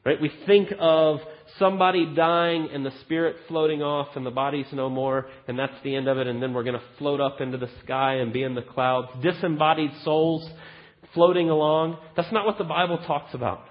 Right? 0.05 0.21
We 0.21 0.33
think 0.47 0.73
of 0.79 1.21
somebody 1.59 2.07
dying 2.15 2.71
and 2.73 2.87
the 2.87 2.93
spirit 3.03 3.37
floating 3.49 3.83
off 3.83 4.17
and 4.17 4.25
the 4.25 4.31
body's 4.31 4.67
no 4.73 4.89
more 4.89 5.27
and 5.47 5.59
that's 5.59 5.75
the 5.85 5.95
end 5.95 6.09
of 6.09 6.17
it 6.17 6.27
and 6.27 6.43
then 6.43 6.55
we're 6.55 6.65
going 6.65 6.79
to 6.79 6.85
float 6.99 7.21
up 7.21 7.41
into 7.41 7.59
the 7.59 7.69
sky 7.85 8.15
and 8.15 8.33
be 8.33 8.43
in 8.43 8.55
the 8.55 8.63
clouds. 8.63 9.09
Disembodied 9.23 9.91
souls 10.03 10.49
floating 11.13 11.51
along. 11.51 11.99
That's 12.17 12.33
not 12.33 12.47
what 12.47 12.57
the 12.57 12.65
Bible 12.65 12.99
talks 13.07 13.35
about. 13.35 13.65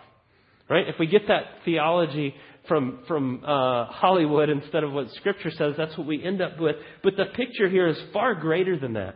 Right? 0.70 0.88
If 0.88 1.00
we 1.00 1.08
get 1.08 1.28
that 1.30 1.46
theology 1.66 2.36
from, 2.70 3.00
from 3.08 3.44
uh, 3.44 3.86
Hollywood 3.88 4.50
instead 4.50 4.86
of 4.86 4.94
what 4.94 5.12
Scripture 5.16 5.52
says, 5.52 5.74
that's 5.78 5.98
what 5.98 6.08
we 6.08 6.24
end 6.24 6.42
up 6.42 6.58
with. 6.58 6.78
But 7.04 7.18
the 7.18 7.26
picture 7.26 7.68
here 7.68 7.88
is 7.88 7.98
far 8.14 8.36
greater 8.36 8.80
than 8.80 8.94
that. 8.94 9.16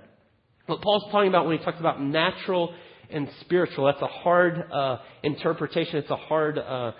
What 0.65 0.81
Paul's 0.81 1.09
talking 1.11 1.29
about 1.29 1.45
when 1.45 1.57
he 1.57 1.63
talks 1.63 1.79
about 1.79 2.01
natural 2.01 2.73
and 3.09 3.29
spiritual, 3.41 3.85
that's 3.85 4.01
a 4.01 4.07
hard 4.07 4.61
uh, 4.71 4.97
interpretation. 5.23 5.97
It's 5.97 6.09
a 6.09 6.17
hard 6.17 6.57
uh, 6.57 6.91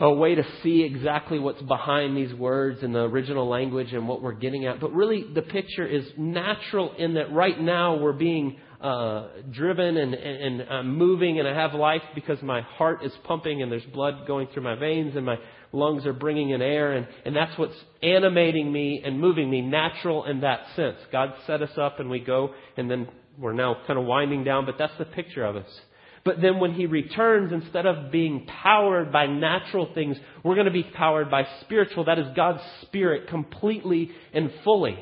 a 0.00 0.12
way 0.12 0.34
to 0.34 0.44
see 0.62 0.82
exactly 0.82 1.40
what's 1.40 1.62
behind 1.62 2.16
these 2.16 2.32
words 2.32 2.82
in 2.82 2.92
the 2.92 3.00
original 3.00 3.48
language 3.48 3.92
and 3.92 4.06
what 4.06 4.22
we're 4.22 4.32
getting 4.32 4.64
at. 4.66 4.80
But 4.80 4.92
really, 4.92 5.24
the 5.34 5.42
picture 5.42 5.86
is 5.86 6.04
natural 6.16 6.94
in 6.96 7.14
that 7.14 7.32
right 7.32 7.60
now 7.60 7.96
we're 7.96 8.12
being 8.12 8.58
uh, 8.80 9.26
driven 9.50 9.96
and, 9.96 10.14
and, 10.14 10.60
and 10.60 10.70
I'm 10.70 10.96
moving 10.96 11.40
and 11.40 11.48
I 11.48 11.54
have 11.54 11.74
life 11.74 12.02
because 12.14 12.40
my 12.42 12.60
heart 12.60 13.04
is 13.04 13.12
pumping 13.24 13.60
and 13.60 13.72
there's 13.72 13.84
blood 13.92 14.26
going 14.28 14.46
through 14.54 14.62
my 14.62 14.76
veins 14.76 15.16
and 15.16 15.26
my 15.26 15.36
lungs 15.72 16.06
are 16.06 16.12
bringing 16.12 16.50
in 16.50 16.62
air 16.62 16.92
and, 16.92 17.08
and 17.24 17.34
that's 17.34 17.58
what's 17.58 17.74
animating 18.00 18.72
me 18.72 19.02
and 19.04 19.20
moving 19.20 19.50
me 19.50 19.62
natural 19.62 20.26
in 20.26 20.42
that 20.42 20.60
sense. 20.76 20.96
God 21.10 21.34
set 21.46 21.60
us 21.60 21.76
up 21.76 21.98
and 21.98 22.08
we 22.08 22.20
go 22.20 22.54
and 22.76 22.88
then 22.88 23.08
we're 23.36 23.52
now 23.52 23.76
kind 23.88 23.98
of 23.98 24.04
winding 24.04 24.44
down, 24.44 24.64
but 24.64 24.76
that's 24.78 24.96
the 24.96 25.04
picture 25.06 25.44
of 25.44 25.56
us. 25.56 25.80
But 26.24 26.40
then 26.40 26.60
when 26.60 26.74
he 26.74 26.86
returns, 26.86 27.52
instead 27.52 27.86
of 27.86 28.10
being 28.10 28.46
powered 28.46 29.12
by 29.12 29.26
natural 29.26 29.92
things, 29.94 30.16
we're 30.42 30.54
going 30.54 30.66
to 30.66 30.72
be 30.72 30.82
powered 30.82 31.30
by 31.30 31.46
spiritual. 31.62 32.04
That 32.04 32.18
is 32.18 32.26
God's 32.34 32.62
Spirit 32.82 33.28
completely 33.28 34.10
and 34.32 34.52
fully. 34.64 34.98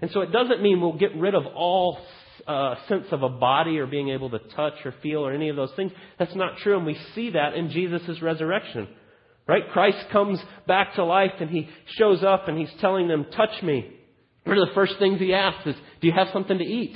And 0.00 0.10
so 0.10 0.20
it 0.20 0.32
doesn't 0.32 0.62
mean 0.62 0.80
we'll 0.80 0.98
get 0.98 1.14
rid 1.16 1.34
of 1.34 1.46
all 1.46 1.98
uh, 2.46 2.74
sense 2.88 3.06
of 3.10 3.22
a 3.22 3.28
body 3.28 3.78
or 3.78 3.86
being 3.86 4.10
able 4.10 4.30
to 4.30 4.38
touch 4.38 4.74
or 4.84 4.94
feel 5.02 5.26
or 5.26 5.32
any 5.32 5.48
of 5.48 5.56
those 5.56 5.72
things. 5.76 5.92
That's 6.18 6.34
not 6.34 6.58
true, 6.58 6.76
and 6.76 6.86
we 6.86 6.98
see 7.14 7.30
that 7.30 7.54
in 7.54 7.70
Jesus' 7.70 8.20
resurrection. 8.22 8.88
Right? 9.46 9.68
Christ 9.72 10.06
comes 10.12 10.38
back 10.68 10.94
to 10.94 11.04
life 11.04 11.32
and 11.40 11.50
he 11.50 11.68
shows 11.96 12.22
up 12.22 12.46
and 12.46 12.56
he's 12.56 12.72
telling 12.80 13.08
them, 13.08 13.26
Touch 13.36 13.62
me. 13.62 13.90
One 14.44 14.58
of 14.58 14.68
the 14.68 14.74
first 14.74 14.94
things 14.98 15.18
he 15.18 15.34
asks 15.34 15.66
is, 15.66 15.74
Do 16.00 16.06
you 16.06 16.12
have 16.12 16.28
something 16.32 16.56
to 16.56 16.64
eat? 16.64 16.94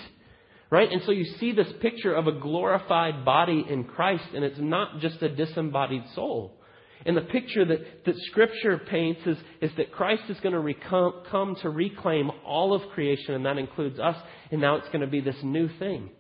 Right? 0.75 0.91
And 0.91 1.03
so 1.05 1.13
you 1.13 1.25
see 1.39 1.53
this 1.53 1.73
picture 1.81 2.13
of 2.13 2.27
a 2.27 2.33
glorified 2.33 3.25
body 3.25 3.65
in 3.71 3.85
Christ, 3.85 4.25
and 4.35 4.45
it's 4.45 4.59
not 4.59 4.99
just 4.99 5.23
a 5.23 5.29
disembodied 5.29 6.03
soul. 6.17 6.59
And 7.07 7.17
the 7.17 7.21
picture 7.21 7.65
that, 7.65 8.05
that 8.05 8.17
Scripture 8.33 8.79
paints 8.79 9.21
is, 9.25 9.39
is 9.61 9.71
that 9.77 9.93
Christ 9.93 10.25
is 10.29 10.37
going 10.41 10.53
to 10.53 10.61
recome, 10.61 11.31
come 11.31 11.55
to 11.63 11.71
reclaim 11.71 12.29
all 12.45 12.75
of 12.75 12.83
creation, 12.91 13.35
and 13.35 13.47
that 13.47 13.57
includes 13.57 14.01
us, 14.01 14.17
and 14.51 14.61
now 14.61 14.75
it's 14.75 14.89
going 14.89 15.03
to 15.03 15.07
be 15.07 15.21
this 15.21 15.37
new 15.45 15.69
thing. 15.79 16.11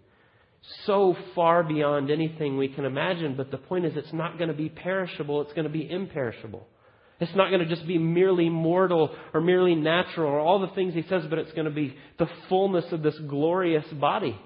So 0.86 1.16
far 1.34 1.64
beyond 1.64 2.12
anything 2.12 2.56
we 2.56 2.68
can 2.68 2.84
imagine, 2.84 3.36
but 3.36 3.50
the 3.50 3.58
point 3.58 3.86
is 3.86 3.96
it's 3.96 4.12
not 4.12 4.38
going 4.38 4.50
to 4.50 4.56
be 4.56 4.68
perishable, 4.68 5.42
it's 5.42 5.52
going 5.54 5.66
to 5.66 5.68
be 5.68 5.90
imperishable. 5.90 6.68
It's 7.20 7.34
not 7.34 7.50
going 7.50 7.60
to 7.60 7.72
just 7.72 7.86
be 7.86 7.98
merely 7.98 8.48
mortal 8.48 9.14
or 9.32 9.40
merely 9.40 9.74
natural 9.74 10.30
or 10.30 10.40
all 10.40 10.60
the 10.60 10.74
things 10.74 10.94
he 10.94 11.04
says, 11.08 11.22
but 11.30 11.38
it's 11.38 11.52
going 11.52 11.66
to 11.66 11.70
be 11.70 11.96
the 12.18 12.28
fullness 12.48 12.84
of 12.90 13.02
this 13.02 13.16
glorious 13.28 13.86
body. 13.92 14.38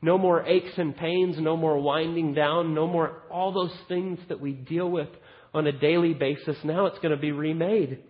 No 0.00 0.18
more 0.18 0.44
aches 0.44 0.72
and 0.76 0.96
pains, 0.96 1.36
no 1.38 1.56
more 1.56 1.78
winding 1.78 2.34
down, 2.34 2.74
no 2.74 2.86
more 2.86 3.22
all 3.30 3.52
those 3.52 3.74
things 3.88 4.18
that 4.28 4.40
we 4.40 4.52
deal 4.52 4.90
with 4.90 5.08
on 5.52 5.66
a 5.66 5.72
daily 5.72 6.14
basis. 6.14 6.56
Now 6.64 6.86
it's 6.86 6.98
going 6.98 7.14
to 7.14 7.20
be 7.20 7.32
remade. 7.32 8.00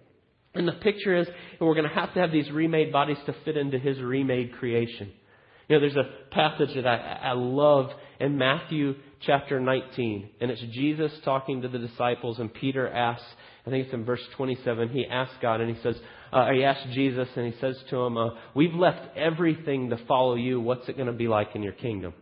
And 0.54 0.66
the 0.68 0.72
picture 0.72 1.16
is, 1.16 1.26
and 1.26 1.68
we're 1.68 1.74
going 1.74 1.88
to 1.88 1.94
have 1.94 2.14
to 2.14 2.20
have 2.20 2.30
these 2.30 2.50
remade 2.50 2.92
bodies 2.92 3.18
to 3.26 3.34
fit 3.44 3.56
into 3.56 3.78
his 3.78 3.98
remade 3.98 4.54
creation. 4.54 5.12
You 5.68 5.76
know, 5.76 5.80
there's 5.80 5.96
a 5.96 6.34
passage 6.34 6.74
that 6.74 6.86
I, 6.86 7.20
I 7.22 7.32
love 7.32 7.90
in 8.20 8.38
Matthew 8.38 8.94
chapter 9.20 9.58
19, 9.58 10.30
and 10.40 10.50
it's 10.50 10.60
Jesus 10.72 11.12
talking 11.24 11.62
to 11.62 11.68
the 11.68 11.78
disciples, 11.78 12.38
and 12.38 12.52
Peter 12.52 12.88
asks, 12.88 13.24
I 13.66 13.70
think 13.70 13.86
it's 13.86 13.94
in 13.94 14.04
verse 14.04 14.20
27. 14.36 14.90
He 14.90 15.06
asks 15.06 15.34
God 15.40 15.60
and 15.60 15.74
he 15.74 15.82
says, 15.82 15.96
uh, 16.32 16.50
he 16.50 16.64
asks 16.64 16.82
Jesus 16.92 17.28
and 17.36 17.52
he 17.52 17.58
says 17.60 17.76
to 17.90 17.96
him, 17.96 18.16
uh, 18.18 18.30
We've 18.54 18.74
left 18.74 19.16
everything 19.16 19.90
to 19.90 19.96
follow 20.06 20.34
you. 20.34 20.60
What's 20.60 20.88
it 20.88 20.96
going 20.96 21.06
to 21.06 21.12
be 21.12 21.28
like 21.28 21.54
in 21.54 21.62
your 21.62 21.72
kingdom? 21.72 22.12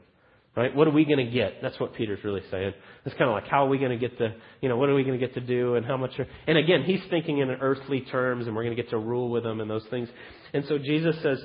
Right? 0.54 0.74
What 0.76 0.86
are 0.86 0.92
we 0.92 1.06
going 1.06 1.24
to 1.24 1.32
get? 1.32 1.62
That's 1.62 1.80
what 1.80 1.94
Peter's 1.94 2.22
really 2.22 2.42
saying. 2.50 2.74
It's 3.06 3.14
kind 3.16 3.30
of 3.30 3.34
like, 3.34 3.48
how 3.48 3.64
are 3.64 3.68
we 3.68 3.78
going 3.78 3.90
to 3.90 3.96
get 3.96 4.18
the, 4.18 4.34
you 4.60 4.68
know, 4.68 4.76
what 4.76 4.90
are 4.90 4.94
we 4.94 5.02
going 5.02 5.18
to 5.18 5.26
get 5.26 5.34
to 5.34 5.40
do 5.40 5.76
and 5.76 5.86
how 5.86 5.96
much 5.96 6.10
are, 6.18 6.26
and 6.46 6.58
again, 6.58 6.82
he's 6.82 7.00
thinking 7.08 7.38
in 7.38 7.48
earthly 7.48 8.02
terms 8.02 8.46
and 8.46 8.54
we're 8.54 8.64
going 8.64 8.76
to 8.76 8.82
get 8.82 8.90
to 8.90 8.98
rule 8.98 9.30
with 9.30 9.46
him 9.46 9.60
and 9.60 9.70
those 9.70 9.86
things. 9.88 10.10
And 10.52 10.64
so 10.68 10.76
Jesus 10.76 11.16
says, 11.22 11.38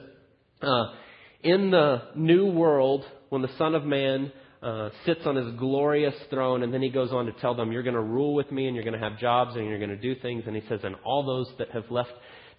uh, 0.62 0.86
in 1.41 1.71
the 1.71 2.01
new 2.15 2.47
world, 2.47 3.05
when 3.29 3.41
the 3.41 3.51
Son 3.57 3.75
of 3.75 3.86
Man 3.86 4.33
uh, 4.62 4.89
sits 5.06 5.22
on 5.26 5.36
his 5.36 5.54
glorious 5.56 6.15
throne, 6.30 6.63
and 6.63 6.74
then 6.74 6.82
he 6.82 6.89
goes 6.89 7.12
on 7.12 7.26
to 7.26 7.32
tell 7.34 7.56
them, 7.56 7.72
You're 7.72 7.84
going 7.84 7.96
to 7.96 8.02
rule 8.02 8.34
with 8.34 8.52
me, 8.52 8.67
and 8.67 8.76
you're 8.76 8.84
going 8.84 9.00
to 9.00 9.10
have 9.10 9.20
jobs, 9.20 9.56
and 9.56 9.65
you're 9.67 9.78
going 9.78 9.89
to 9.89 9.96
do 9.96 10.15
things. 10.15 10.43
And 10.48 10.56
he 10.56 10.63
says, 10.67 10.80
And 10.84 10.96
all 11.04 11.26
those 11.26 11.48
that 11.60 11.70
have 11.72 11.89
left 11.89 12.12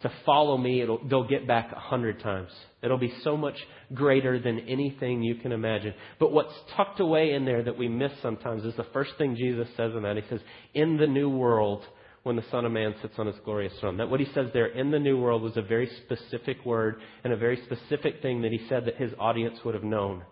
to 0.02 0.12
follow 0.24 0.56
me, 0.56 0.80
it'll, 0.80 1.06
they'll 1.08 1.26
get 1.26 1.46
back 1.46 1.72
a 1.72 1.80
hundred 1.80 2.20
times. 2.20 2.50
It'll 2.82 2.98
be 2.98 3.12
so 3.24 3.36
much 3.36 3.56
greater 3.92 4.38
than 4.38 4.60
anything 4.60 5.22
you 5.22 5.34
can 5.36 5.50
imagine. 5.50 5.92
But 6.20 6.32
what's 6.32 6.54
tucked 6.76 7.00
away 7.00 7.32
in 7.32 7.44
there 7.44 7.64
that 7.64 7.76
we 7.76 7.88
miss 7.88 8.12
sometimes 8.22 8.64
is 8.64 8.76
the 8.76 8.86
first 8.92 9.12
thing 9.18 9.34
Jesus 9.34 9.68
says 9.76 9.92
in 9.96 10.02
that. 10.02 10.16
He 10.16 10.22
says, 10.28 10.40
In 10.74 10.98
the 10.98 11.06
new 11.08 11.28
world, 11.28 11.84
when 12.22 12.36
the 12.36 12.44
Son 12.50 12.64
of 12.64 12.72
Man 12.72 12.94
sits 13.00 13.14
on 13.18 13.26
his 13.26 13.36
glorious 13.44 13.72
throne. 13.80 13.96
That 13.96 14.10
what 14.10 14.20
he 14.20 14.26
says 14.34 14.48
there 14.52 14.66
in 14.66 14.90
the 14.90 14.98
new 14.98 15.18
world 15.18 15.42
was 15.42 15.56
a 15.56 15.62
very 15.62 15.88
specific 16.04 16.64
word 16.64 17.00
and 17.24 17.32
a 17.32 17.36
very 17.36 17.60
specific 17.64 18.20
thing 18.20 18.42
that 18.42 18.52
he 18.52 18.66
said 18.68 18.84
that 18.84 18.96
his 18.96 19.12
audience 19.18 19.58
would 19.64 19.74
have 19.74 19.84
known. 19.84 20.22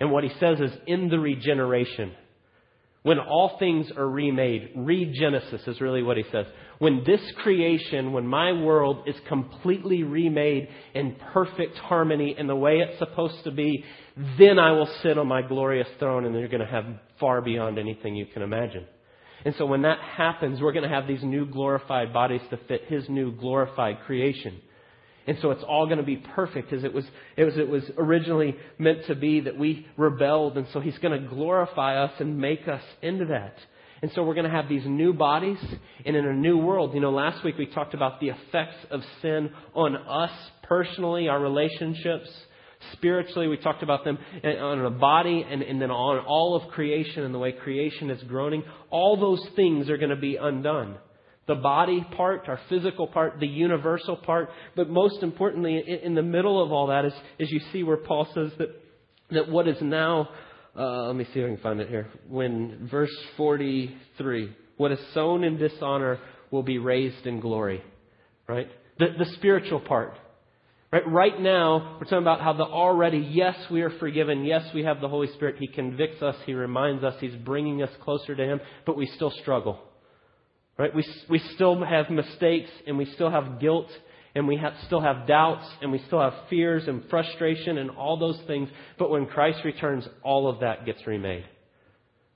And 0.00 0.10
what 0.10 0.24
he 0.24 0.30
says 0.40 0.60
is 0.60 0.72
in 0.86 1.08
the 1.08 1.18
regeneration. 1.18 2.12
When 3.02 3.18
all 3.18 3.56
things 3.58 3.90
are 3.96 4.08
remade, 4.08 4.74
regenesis 4.76 5.68
is 5.68 5.80
really 5.80 6.02
what 6.02 6.16
he 6.16 6.24
says. 6.32 6.46
When 6.78 7.04
this 7.04 7.20
creation, 7.42 8.12
when 8.12 8.26
my 8.26 8.52
world 8.52 9.06
is 9.06 9.14
completely 9.28 10.02
remade 10.02 10.68
in 10.94 11.16
perfect 11.32 11.76
harmony 11.76 12.34
in 12.36 12.46
the 12.46 12.56
way 12.56 12.78
it's 12.78 12.98
supposed 12.98 13.44
to 13.44 13.50
be, 13.50 13.84
then 14.38 14.58
I 14.58 14.72
will 14.72 14.88
sit 15.02 15.18
on 15.18 15.28
my 15.28 15.42
glorious 15.42 15.88
throne 15.98 16.24
and 16.24 16.34
you're 16.34 16.48
going 16.48 16.64
to 16.64 16.66
have 16.66 16.86
far 17.20 17.42
beyond 17.42 17.78
anything 17.78 18.16
you 18.16 18.24
can 18.24 18.40
imagine. 18.40 18.86
And 19.44 19.54
so 19.58 19.66
when 19.66 19.82
that 19.82 19.98
happens, 19.98 20.62
we're 20.62 20.72
going 20.72 20.88
to 20.88 20.94
have 20.94 21.06
these 21.06 21.22
new 21.22 21.44
glorified 21.44 22.12
bodies 22.12 22.40
to 22.48 22.56
fit 22.68 22.84
his 22.88 23.08
new 23.10 23.32
glorified 23.32 24.00
creation. 24.06 24.62
And 25.26 25.38
so 25.40 25.50
it's 25.50 25.62
all 25.62 25.86
going 25.86 25.98
to 25.98 26.04
be 26.04 26.16
perfect 26.16 26.72
as 26.72 26.84
it 26.84 26.92
was, 26.92 27.04
it 27.36 27.44
was, 27.44 27.56
it 27.56 27.68
was 27.68 27.82
originally 27.96 28.56
meant 28.78 29.06
to 29.06 29.14
be 29.14 29.40
that 29.40 29.58
we 29.58 29.86
rebelled. 29.96 30.58
And 30.58 30.66
so 30.72 30.80
he's 30.80 30.98
going 30.98 31.20
to 31.20 31.28
glorify 31.28 32.02
us 32.02 32.12
and 32.18 32.38
make 32.38 32.68
us 32.68 32.82
into 33.00 33.26
that. 33.26 33.56
And 34.02 34.12
so 34.12 34.22
we're 34.22 34.34
going 34.34 34.44
to 34.44 34.50
have 34.50 34.68
these 34.68 34.84
new 34.84 35.14
bodies 35.14 35.58
and 36.04 36.14
in 36.14 36.26
a 36.26 36.34
new 36.34 36.58
world. 36.58 36.92
You 36.92 37.00
know, 37.00 37.10
last 37.10 37.42
week 37.42 37.56
we 37.56 37.64
talked 37.64 37.94
about 37.94 38.20
the 38.20 38.28
effects 38.28 38.76
of 38.90 39.00
sin 39.22 39.50
on 39.74 39.96
us 39.96 40.32
personally, 40.64 41.28
our 41.28 41.40
relationships. 41.40 42.28
Spiritually, 42.92 43.48
we 43.48 43.56
talked 43.56 43.82
about 43.82 44.04
them 44.04 44.18
on 44.44 44.84
a 44.84 44.90
body 44.90 45.46
and, 45.48 45.62
and 45.62 45.80
then 45.80 45.90
on 45.90 46.22
all 46.26 46.54
of 46.54 46.70
creation 46.72 47.22
and 47.22 47.34
the 47.34 47.38
way 47.38 47.52
creation 47.52 48.10
is 48.10 48.22
groaning. 48.24 48.62
All 48.90 49.16
those 49.16 49.42
things 49.56 49.88
are 49.88 49.96
going 49.96 50.10
to 50.10 50.16
be 50.16 50.36
undone 50.36 50.98
the 51.46 51.54
body 51.54 52.06
part, 52.16 52.48
our 52.48 52.58
physical 52.68 53.06
part, 53.06 53.38
the 53.38 53.46
universal 53.46 54.16
part. 54.16 54.50
But 54.74 54.88
most 54.88 55.22
importantly, 55.22 56.00
in 56.02 56.14
the 56.14 56.22
middle 56.22 56.62
of 56.62 56.72
all 56.72 56.86
that 56.88 57.04
is, 57.04 57.12
is 57.38 57.50
you 57.50 57.60
see 57.72 57.82
where 57.82 57.98
Paul 57.98 58.26
says 58.34 58.50
that, 58.58 58.68
that 59.30 59.48
what 59.50 59.68
is 59.68 59.76
now, 59.82 60.30
uh, 60.76 61.06
let 61.06 61.16
me 61.16 61.24
see 61.32 61.40
if 61.40 61.44
I 61.44 61.54
can 61.54 61.62
find 61.62 61.80
it 61.80 61.88
here. 61.88 62.08
When 62.28 62.88
verse 62.90 63.14
43, 63.36 64.56
what 64.76 64.92
is 64.92 64.98
sown 65.12 65.44
in 65.44 65.58
dishonor 65.58 66.18
will 66.50 66.62
be 66.62 66.78
raised 66.78 67.26
in 67.26 67.40
glory. 67.40 67.82
Right? 68.48 68.68
The, 68.98 69.08
the 69.18 69.26
spiritual 69.34 69.80
part. 69.80 70.14
Right? 70.90 71.06
right 71.06 71.40
now, 71.40 71.98
we're 71.98 72.04
talking 72.04 72.18
about 72.18 72.40
how 72.40 72.52
the 72.54 72.64
already, 72.64 73.18
yes, 73.18 73.56
we 73.70 73.82
are 73.82 73.90
forgiven. 73.98 74.44
Yes, 74.44 74.62
we 74.72 74.84
have 74.84 75.00
the 75.00 75.08
Holy 75.08 75.26
Spirit. 75.34 75.56
He 75.58 75.66
convicts 75.66 76.22
us. 76.22 76.36
He 76.46 76.54
reminds 76.54 77.04
us. 77.04 77.14
He's 77.20 77.34
bringing 77.34 77.82
us 77.82 77.90
closer 78.02 78.34
to 78.34 78.42
Him. 78.42 78.60
But 78.86 78.96
we 78.96 79.06
still 79.06 79.32
struggle. 79.42 79.80
Right? 80.76 80.94
We, 80.94 81.06
we 81.30 81.38
still 81.54 81.84
have 81.84 82.10
mistakes 82.10 82.70
and 82.86 82.98
we 82.98 83.04
still 83.06 83.30
have 83.30 83.60
guilt 83.60 83.88
and 84.34 84.48
we 84.48 84.56
have, 84.56 84.72
still 84.86 85.00
have 85.00 85.26
doubts 85.26 85.66
and 85.80 85.92
we 85.92 86.02
still 86.06 86.20
have 86.20 86.34
fears 86.50 86.88
and 86.88 87.04
frustration 87.08 87.78
and 87.78 87.90
all 87.90 88.16
those 88.18 88.40
things. 88.46 88.68
But 88.98 89.10
when 89.10 89.26
Christ 89.26 89.60
returns, 89.64 90.06
all 90.22 90.48
of 90.48 90.60
that 90.60 90.84
gets 90.84 91.06
remade. 91.06 91.44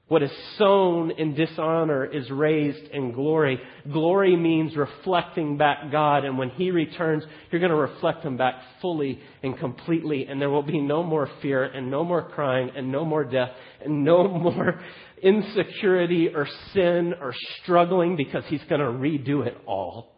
What 0.09 0.23
is 0.23 0.33
sown 0.57 1.11
in 1.11 1.35
dishonor 1.35 2.07
is 2.07 2.31
raised 2.31 2.91
in 2.93 3.13
glory. 3.13 3.61
Glory 3.93 4.37
means 4.37 4.75
reflecting 4.75 5.59
back 5.59 5.93
God, 5.93 6.25
and 6.25 6.39
when 6.39 6.49
He 6.49 6.71
returns, 6.71 7.25
you're 7.51 7.61
going 7.61 7.73
to 7.73 7.77
reflect 7.77 8.25
Him 8.25 8.39
back 8.39 8.55
fully 8.81 9.21
and 9.43 9.59
completely, 9.59 10.27
and 10.27 10.41
there 10.41 10.49
will 10.49 10.63
be 10.63 10.81
no 10.81 11.03
more 11.03 11.29
fear, 11.43 11.63
and 11.63 11.91
no 11.91 12.05
more 12.05 12.23
crying, 12.23 12.71
and 12.75 12.91
no 12.91 13.05
more 13.05 13.23
death, 13.23 13.51
and 13.85 14.03
no 14.03 14.27
more 14.29 14.81
insecurity 15.23 16.29
or 16.35 16.47
sin 16.73 17.15
or 17.21 17.35
struggling 17.63 18.17
because 18.17 18.45
He's 18.47 18.63
going 18.69 18.81
to 18.81 18.87
redo 18.87 19.47
it 19.47 19.57
all. 19.67 20.15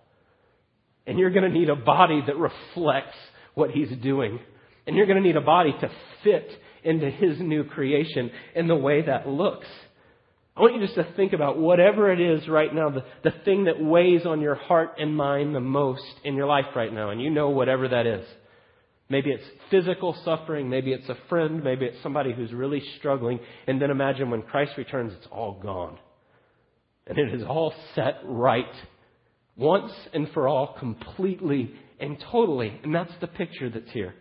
And 1.07 1.19
you're 1.19 1.31
going 1.31 1.51
to 1.51 1.59
need 1.59 1.71
a 1.71 1.77
body 1.77 2.23
that 2.27 2.37
reflects 2.37 3.17
what 3.55 3.71
He's 3.71 3.91
doing. 4.03 4.39
And 4.87 4.97
you're 4.97 5.07
going 5.07 5.23
to 5.23 5.27
need 5.27 5.37
a 5.37 5.41
body 5.41 5.73
to 5.81 5.91
fit 6.23 6.49
into 6.85 7.11
His 7.11 7.39
new 7.41 7.65
creation 7.65 8.31
in 8.55 8.69
the 8.69 8.77
way 8.77 9.03
that 9.03 9.29
looks. 9.29 9.67
I 10.57 10.63
want 10.63 10.75
you 10.75 10.81
just 10.81 10.97
to 10.97 11.11
think 11.17 11.33
about 11.33 11.59
whatever 11.59 12.13
it 12.13 12.21
is 12.21 12.47
right 12.49 12.75
now, 12.75 12.91
the, 12.91 13.05
the 13.25 13.33
thing 13.45 13.65
that 13.65 13.81
weighs 13.81 14.27
on 14.27 14.41
your 14.41 14.57
heart 14.57 14.95
and 14.99 15.17
mind 15.17 15.55
the 15.55 15.61
most 15.61 16.05
in 16.25 16.35
your 16.35 16.47
life 16.47 16.67
right 16.77 16.93
now. 16.93 17.11
And 17.11 17.23
you 17.23 17.31
know 17.31 17.51
whatever 17.51 17.89
that 17.89 18.07
is. 18.07 18.27
Maybe 19.11 19.31
it's 19.31 19.45
physical 19.71 20.17
suffering. 20.25 20.71
Maybe 20.71 20.93
it's 20.93 21.09
a 21.09 21.17
friend. 21.29 21.63
Maybe 21.63 21.85
it's 21.85 22.01
somebody 22.03 22.33
who's 22.33 22.53
really 22.53 22.83
struggling. 22.99 23.41
And 23.67 23.83
then 23.83 23.91
imagine 23.91 24.31
when 24.31 24.43
Christ 24.43 24.73
returns, 24.79 25.13
it's 25.19 25.27
all 25.31 25.61
gone. 25.61 25.99
And 27.09 27.19
it 27.19 27.35
is 27.35 27.43
all 27.43 27.75
set 27.97 28.21
right. 28.25 28.73
Once 29.57 29.93
and 30.15 30.31
for 30.31 30.47
all, 30.47 30.77
completely 30.79 31.75
and 31.99 32.25
totally. 32.31 32.81
And 32.85 32.95
that's 32.95 33.13
the 33.21 33.27
picture 33.27 33.69
that's 33.69 33.91
here. 33.91 34.15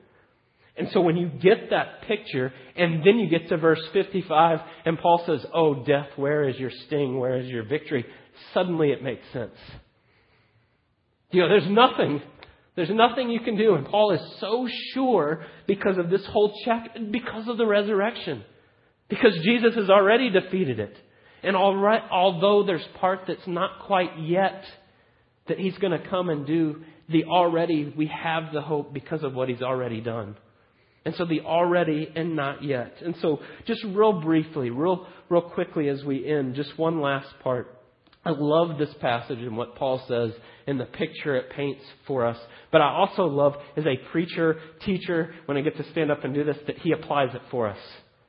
And 0.76 0.90
so 0.92 1.02
when 1.02 1.18
you 1.18 1.28
get 1.28 1.70
that 1.70 2.04
picture, 2.08 2.52
and 2.76 3.06
then 3.06 3.20
you 3.20 3.30
get 3.30 3.50
to 3.50 3.58
verse 3.58 3.82
55, 3.94 4.60
and 4.86 4.98
Paul 4.98 5.22
says, 5.26 5.46
Oh, 5.54 5.84
death, 5.84 6.08
where 6.16 6.48
is 6.50 6.58
your 6.58 6.72
sting? 6.88 7.20
Where 7.20 7.38
is 7.38 7.48
your 7.48 7.64
victory? 7.64 8.06
Suddenly 8.54 8.92
it 8.92 9.04
makes 9.04 9.24
sense. 9.34 9.56
You 11.32 11.42
know, 11.42 11.50
there's 11.50 11.70
nothing. 11.70 12.22
There's 12.76 12.90
nothing 12.90 13.30
you 13.30 13.42
can 13.42 13.58
do. 13.58 13.76
And 13.76 13.86
Paul 13.86 14.12
is 14.12 14.22
so 14.40 14.68
sure 14.94 15.44
because 15.68 15.98
of 15.98 16.10
this 16.10 16.26
whole 16.28 16.54
check, 16.66 16.96
because 17.12 17.48
of 17.48 17.58
the 17.58 17.66
resurrection. 17.66 18.44
Because 19.10 19.34
Jesus 19.44 19.76
has 19.76 19.90
already 19.90 20.30
defeated 20.30 20.80
it. 20.80 20.96
And 21.42 21.56
although 21.56 22.64
there's 22.66 22.86
part 23.00 23.22
that's 23.28 23.48
not 23.48 23.86
quite 23.88 24.20
yet 24.20 24.64
that 25.48 25.60
he's 25.60 25.78
going 25.78 26.00
to 26.00 26.10
come 26.10 26.30
and 26.30 26.46
do, 26.46 26.84
the 27.10 27.24
already, 27.26 27.92
we 27.98 28.08
have 28.08 28.54
the 28.54 28.62
hope 28.62 28.94
because 28.94 29.24
of 29.24 29.34
what 29.34 29.50
he's 29.50 29.62
already 29.62 30.00
done. 30.00 30.36
And 31.06 31.16
so 31.16 31.26
the 31.26 31.42
already 31.42 32.08
and 32.16 32.36
not 32.36 32.64
yet. 32.64 32.96
And 33.02 33.16
so 33.22 33.40
just 33.66 33.84
real 33.84 34.22
briefly, 34.22 34.70
real, 34.70 35.08
real 35.30 35.42
quickly 35.42 35.90
as 35.90 36.04
we 36.04 36.30
end, 36.30 36.56
just 36.56 36.78
one 36.78 37.02
last 37.02 37.30
part. 37.42 37.79
I 38.26 38.32
love 38.32 38.78
this 38.78 38.94
passage 39.00 39.40
and 39.40 39.56
what 39.56 39.76
Paul 39.76 40.04
says 40.08 40.32
and 40.68 40.80
the 40.80 40.86
picture 40.86 41.36
it 41.36 41.52
paints 41.52 41.82
for 42.06 42.26
us. 42.26 42.38
But 42.72 42.82
I 42.82 42.90
also 42.90 43.24
love 43.24 43.56
as 43.78 43.86
a 43.86 43.98
preacher, 44.12 44.60
teacher, 44.86 45.34
when 45.46 45.58
I 45.58 45.62
get 45.62 45.78
to 45.78 45.90
stand 45.92 46.12
up 46.12 46.24
and 46.24 46.34
do 46.34 46.44
this, 46.44 46.58
that 46.68 46.80
he 46.80 46.92
applies 46.92 47.34
it 47.34 47.42
for 47.50 47.68
us. 47.68 47.80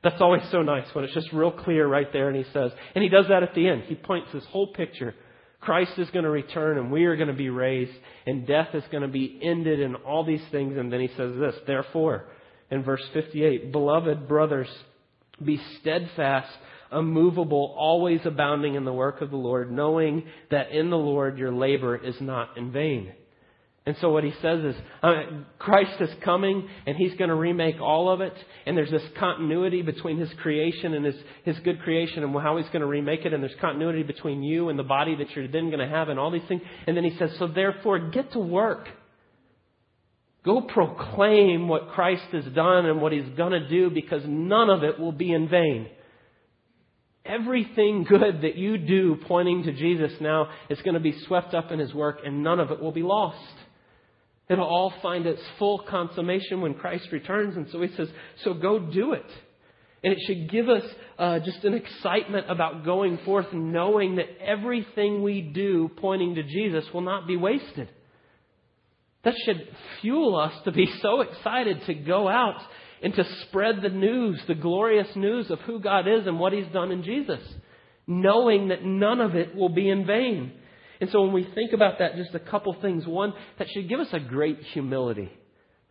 That's 0.03 0.21
always 0.21 0.41
so 0.49 0.61
nice 0.61 0.87
when 0.93 1.03
it's 1.03 1.13
just 1.13 1.31
real 1.31 1.51
clear 1.51 1.87
right 1.87 2.11
there 2.11 2.29
and 2.29 2.37
he 2.37 2.51
says, 2.51 2.71
and 2.95 3.03
he 3.03 3.09
does 3.09 3.27
that 3.29 3.43
at 3.43 3.53
the 3.53 3.67
end. 3.67 3.83
He 3.83 3.95
points 3.95 4.29
this 4.33 4.45
whole 4.45 4.73
picture. 4.73 5.13
Christ 5.59 5.99
is 5.99 6.09
going 6.09 6.25
to 6.25 6.31
return 6.31 6.77
and 6.77 6.91
we 6.91 7.05
are 7.05 7.15
going 7.15 7.27
to 7.27 7.33
be 7.33 7.49
raised 7.49 7.93
and 8.25 8.47
death 8.47 8.73
is 8.73 8.83
going 8.91 9.03
to 9.03 9.09
be 9.09 9.39
ended 9.43 9.79
and 9.81 9.97
all 9.97 10.25
these 10.25 10.43
things. 10.51 10.77
And 10.77 10.91
then 10.91 11.01
he 11.01 11.09
says 11.09 11.35
this, 11.37 11.55
therefore, 11.67 12.25
in 12.71 12.81
verse 12.83 13.03
58. 13.13 13.71
Beloved 13.71 14.27
brothers, 14.27 14.69
be 15.43 15.61
steadfast, 15.79 16.51
immovable, 16.91 17.75
always 17.77 18.21
abounding 18.25 18.75
in 18.75 18.85
the 18.85 18.93
work 18.93 19.21
of 19.21 19.29
the 19.29 19.37
Lord, 19.37 19.71
knowing 19.71 20.23
that 20.49 20.71
in 20.71 20.89
the 20.89 20.97
Lord 20.97 21.37
your 21.37 21.51
labor 21.51 21.95
is 21.95 22.19
not 22.19 22.57
in 22.57 22.71
vain. 22.71 23.13
And 23.83 23.97
so 23.99 24.11
what 24.11 24.23
he 24.23 24.31
says 24.43 24.63
is, 24.63 24.75
uh, 25.01 25.23
Christ 25.57 25.99
is 26.01 26.09
coming 26.23 26.69
and 26.85 26.95
he's 26.95 27.15
going 27.15 27.29
to 27.29 27.35
remake 27.35 27.81
all 27.81 28.11
of 28.11 28.21
it. 28.21 28.33
And 28.67 28.77
there's 28.77 28.91
this 28.91 29.01
continuity 29.17 29.81
between 29.81 30.19
his 30.19 30.29
creation 30.41 30.93
and 30.93 31.03
his, 31.03 31.15
his 31.43 31.57
good 31.59 31.81
creation 31.81 32.23
and 32.23 32.31
how 32.39 32.57
he's 32.57 32.67
going 32.67 32.81
to 32.81 32.85
remake 32.85 33.25
it. 33.25 33.33
And 33.33 33.41
there's 33.41 33.55
continuity 33.59 34.03
between 34.03 34.43
you 34.43 34.69
and 34.69 34.77
the 34.77 34.83
body 34.83 35.15
that 35.15 35.31
you're 35.31 35.47
then 35.47 35.71
going 35.71 35.79
to 35.79 35.87
have 35.87 36.09
and 36.09 36.19
all 36.19 36.29
these 36.29 36.47
things. 36.47 36.61
And 36.85 36.95
then 36.95 37.03
he 37.03 37.17
says, 37.17 37.31
so 37.39 37.47
therefore 37.47 38.11
get 38.11 38.31
to 38.33 38.39
work. 38.39 38.87
Go 40.45 40.61
proclaim 40.61 41.67
what 41.67 41.89
Christ 41.89 42.25
has 42.33 42.45
done 42.53 42.85
and 42.85 43.01
what 43.01 43.11
he's 43.11 43.29
going 43.35 43.51
to 43.51 43.67
do 43.67 43.89
because 43.89 44.21
none 44.27 44.69
of 44.69 44.83
it 44.83 44.99
will 44.99 45.11
be 45.11 45.31
in 45.31 45.49
vain. 45.49 45.87
Everything 47.25 48.03
good 48.03 48.41
that 48.41 48.55
you 48.55 48.77
do 48.77 49.17
pointing 49.27 49.63
to 49.63 49.73
Jesus 49.73 50.11
now 50.19 50.49
is 50.69 50.81
going 50.81 50.95
to 50.95 50.99
be 50.99 51.15
swept 51.27 51.53
up 51.53 51.71
in 51.71 51.79
his 51.79 51.93
work 51.93 52.19
and 52.25 52.43
none 52.43 52.59
of 52.59 52.71
it 52.71 52.81
will 52.81 52.91
be 52.91 53.03
lost. 53.03 53.37
It'll 54.49 54.65
all 54.65 54.93
find 55.01 55.25
its 55.25 55.41
full 55.59 55.79
consummation 55.87 56.61
when 56.61 56.73
Christ 56.73 57.07
returns. 57.11 57.55
And 57.55 57.67
so 57.71 57.81
he 57.81 57.95
says, 57.95 58.09
so 58.43 58.53
go 58.53 58.79
do 58.79 59.13
it. 59.13 59.25
And 60.03 60.13
it 60.13 60.19
should 60.25 60.49
give 60.49 60.67
us 60.67 60.83
uh, 61.19 61.39
just 61.39 61.63
an 61.63 61.75
excitement 61.75 62.49
about 62.49 62.83
going 62.83 63.19
forth, 63.19 63.53
knowing 63.53 64.15
that 64.15 64.25
everything 64.43 65.21
we 65.21 65.41
do 65.41 65.91
pointing 65.97 66.35
to 66.35 66.43
Jesus 66.43 66.83
will 66.91 67.01
not 67.01 67.27
be 67.27 67.37
wasted. 67.37 67.87
That 69.23 69.35
should 69.45 69.67
fuel 70.01 70.35
us 70.35 70.53
to 70.65 70.71
be 70.71 70.91
so 71.01 71.21
excited 71.21 71.83
to 71.85 71.93
go 71.93 72.27
out 72.27 72.59
and 73.01 73.13
to 73.15 73.23
spread 73.43 73.81
the 73.81 73.89
news, 73.89 74.39
the 74.47 74.55
glorious 74.55 75.07
news 75.15 75.49
of 75.49 75.59
who 75.61 75.79
God 75.79 76.07
is 76.07 76.27
and 76.27 76.39
what 76.39 76.53
He's 76.53 76.71
done 76.71 76.91
in 76.91 77.03
Jesus, 77.03 77.41
knowing 78.07 78.67
that 78.69 78.83
none 78.83 79.19
of 79.19 79.35
it 79.35 79.55
will 79.55 79.69
be 79.69 79.89
in 79.89 80.05
vain. 80.05 80.53
And 80.99 81.09
so 81.09 81.23
when 81.23 81.33
we 81.33 81.43
think 81.55 81.73
about 81.73 81.99
that, 81.99 82.15
just 82.15 82.35
a 82.35 82.39
couple 82.39 82.73
things. 82.79 83.07
One, 83.07 83.33
that 83.57 83.67
should 83.71 83.89
give 83.89 83.99
us 83.99 84.13
a 84.13 84.19
great 84.19 84.59
humility. 84.73 85.31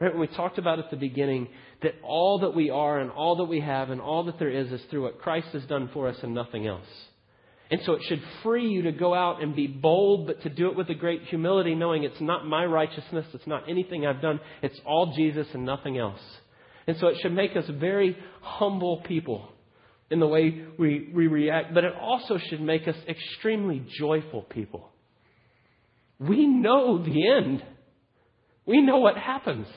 Right? 0.00 0.12
When 0.12 0.20
we 0.20 0.28
talked 0.28 0.58
about 0.58 0.78
at 0.78 0.90
the 0.90 0.96
beginning 0.96 1.48
that 1.82 1.94
all 2.02 2.38
that 2.40 2.54
we 2.54 2.70
are 2.70 3.00
and 3.00 3.10
all 3.10 3.36
that 3.36 3.44
we 3.44 3.60
have 3.60 3.90
and 3.90 4.00
all 4.00 4.24
that 4.24 4.38
there 4.38 4.48
is 4.48 4.70
is 4.70 4.80
through 4.88 5.02
what 5.02 5.20
Christ 5.20 5.48
has 5.48 5.64
done 5.64 5.90
for 5.92 6.08
us 6.08 6.16
and 6.22 6.32
nothing 6.32 6.66
else. 6.66 6.86
And 7.70 7.80
so 7.84 7.92
it 7.92 8.02
should 8.08 8.22
free 8.42 8.68
you 8.68 8.82
to 8.82 8.92
go 8.92 9.14
out 9.14 9.42
and 9.42 9.54
be 9.54 9.66
bold, 9.66 10.26
but 10.26 10.42
to 10.42 10.48
do 10.48 10.70
it 10.70 10.76
with 10.76 10.88
a 10.90 10.94
great 10.94 11.22
humility, 11.24 11.74
knowing 11.74 12.02
it's 12.02 12.20
not 12.20 12.46
my 12.46 12.64
righteousness, 12.64 13.26
it's 13.32 13.46
not 13.46 13.68
anything 13.68 14.06
I've 14.06 14.22
done, 14.22 14.40
it's 14.62 14.80
all 14.84 15.14
Jesus 15.14 15.46
and 15.54 15.64
nothing 15.64 15.96
else. 15.96 16.20
And 16.86 16.96
so 16.98 17.08
it 17.08 17.18
should 17.20 17.32
make 17.32 17.56
us 17.56 17.64
very 17.68 18.16
humble 18.40 19.02
people 19.06 19.48
in 20.10 20.18
the 20.18 20.26
way 20.26 20.64
we, 20.78 21.08
we 21.14 21.26
react, 21.28 21.72
but 21.72 21.84
it 21.84 21.92
also 21.94 22.38
should 22.38 22.60
make 22.60 22.88
us 22.88 22.96
extremely 23.08 23.84
joyful 23.98 24.42
people. 24.42 24.90
We 26.18 26.46
know 26.46 27.02
the 27.02 27.28
end. 27.28 27.62
We 28.66 28.82
know 28.82 28.98
what 28.98 29.16
happens. 29.16 29.68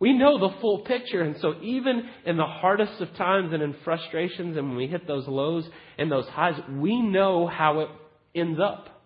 We 0.00 0.16
know 0.16 0.38
the 0.38 0.54
full 0.60 0.80
picture. 0.80 1.22
And 1.22 1.36
so, 1.40 1.54
even 1.60 2.08
in 2.24 2.36
the 2.36 2.46
hardest 2.46 3.00
of 3.00 3.14
times 3.16 3.52
and 3.52 3.62
in 3.62 3.74
frustrations, 3.84 4.56
and 4.56 4.68
when 4.68 4.76
we 4.76 4.86
hit 4.86 5.06
those 5.06 5.26
lows 5.26 5.68
and 5.98 6.10
those 6.10 6.26
highs, 6.28 6.54
we 6.70 7.02
know 7.02 7.46
how 7.46 7.80
it 7.80 7.88
ends 8.34 8.60
up. 8.62 8.97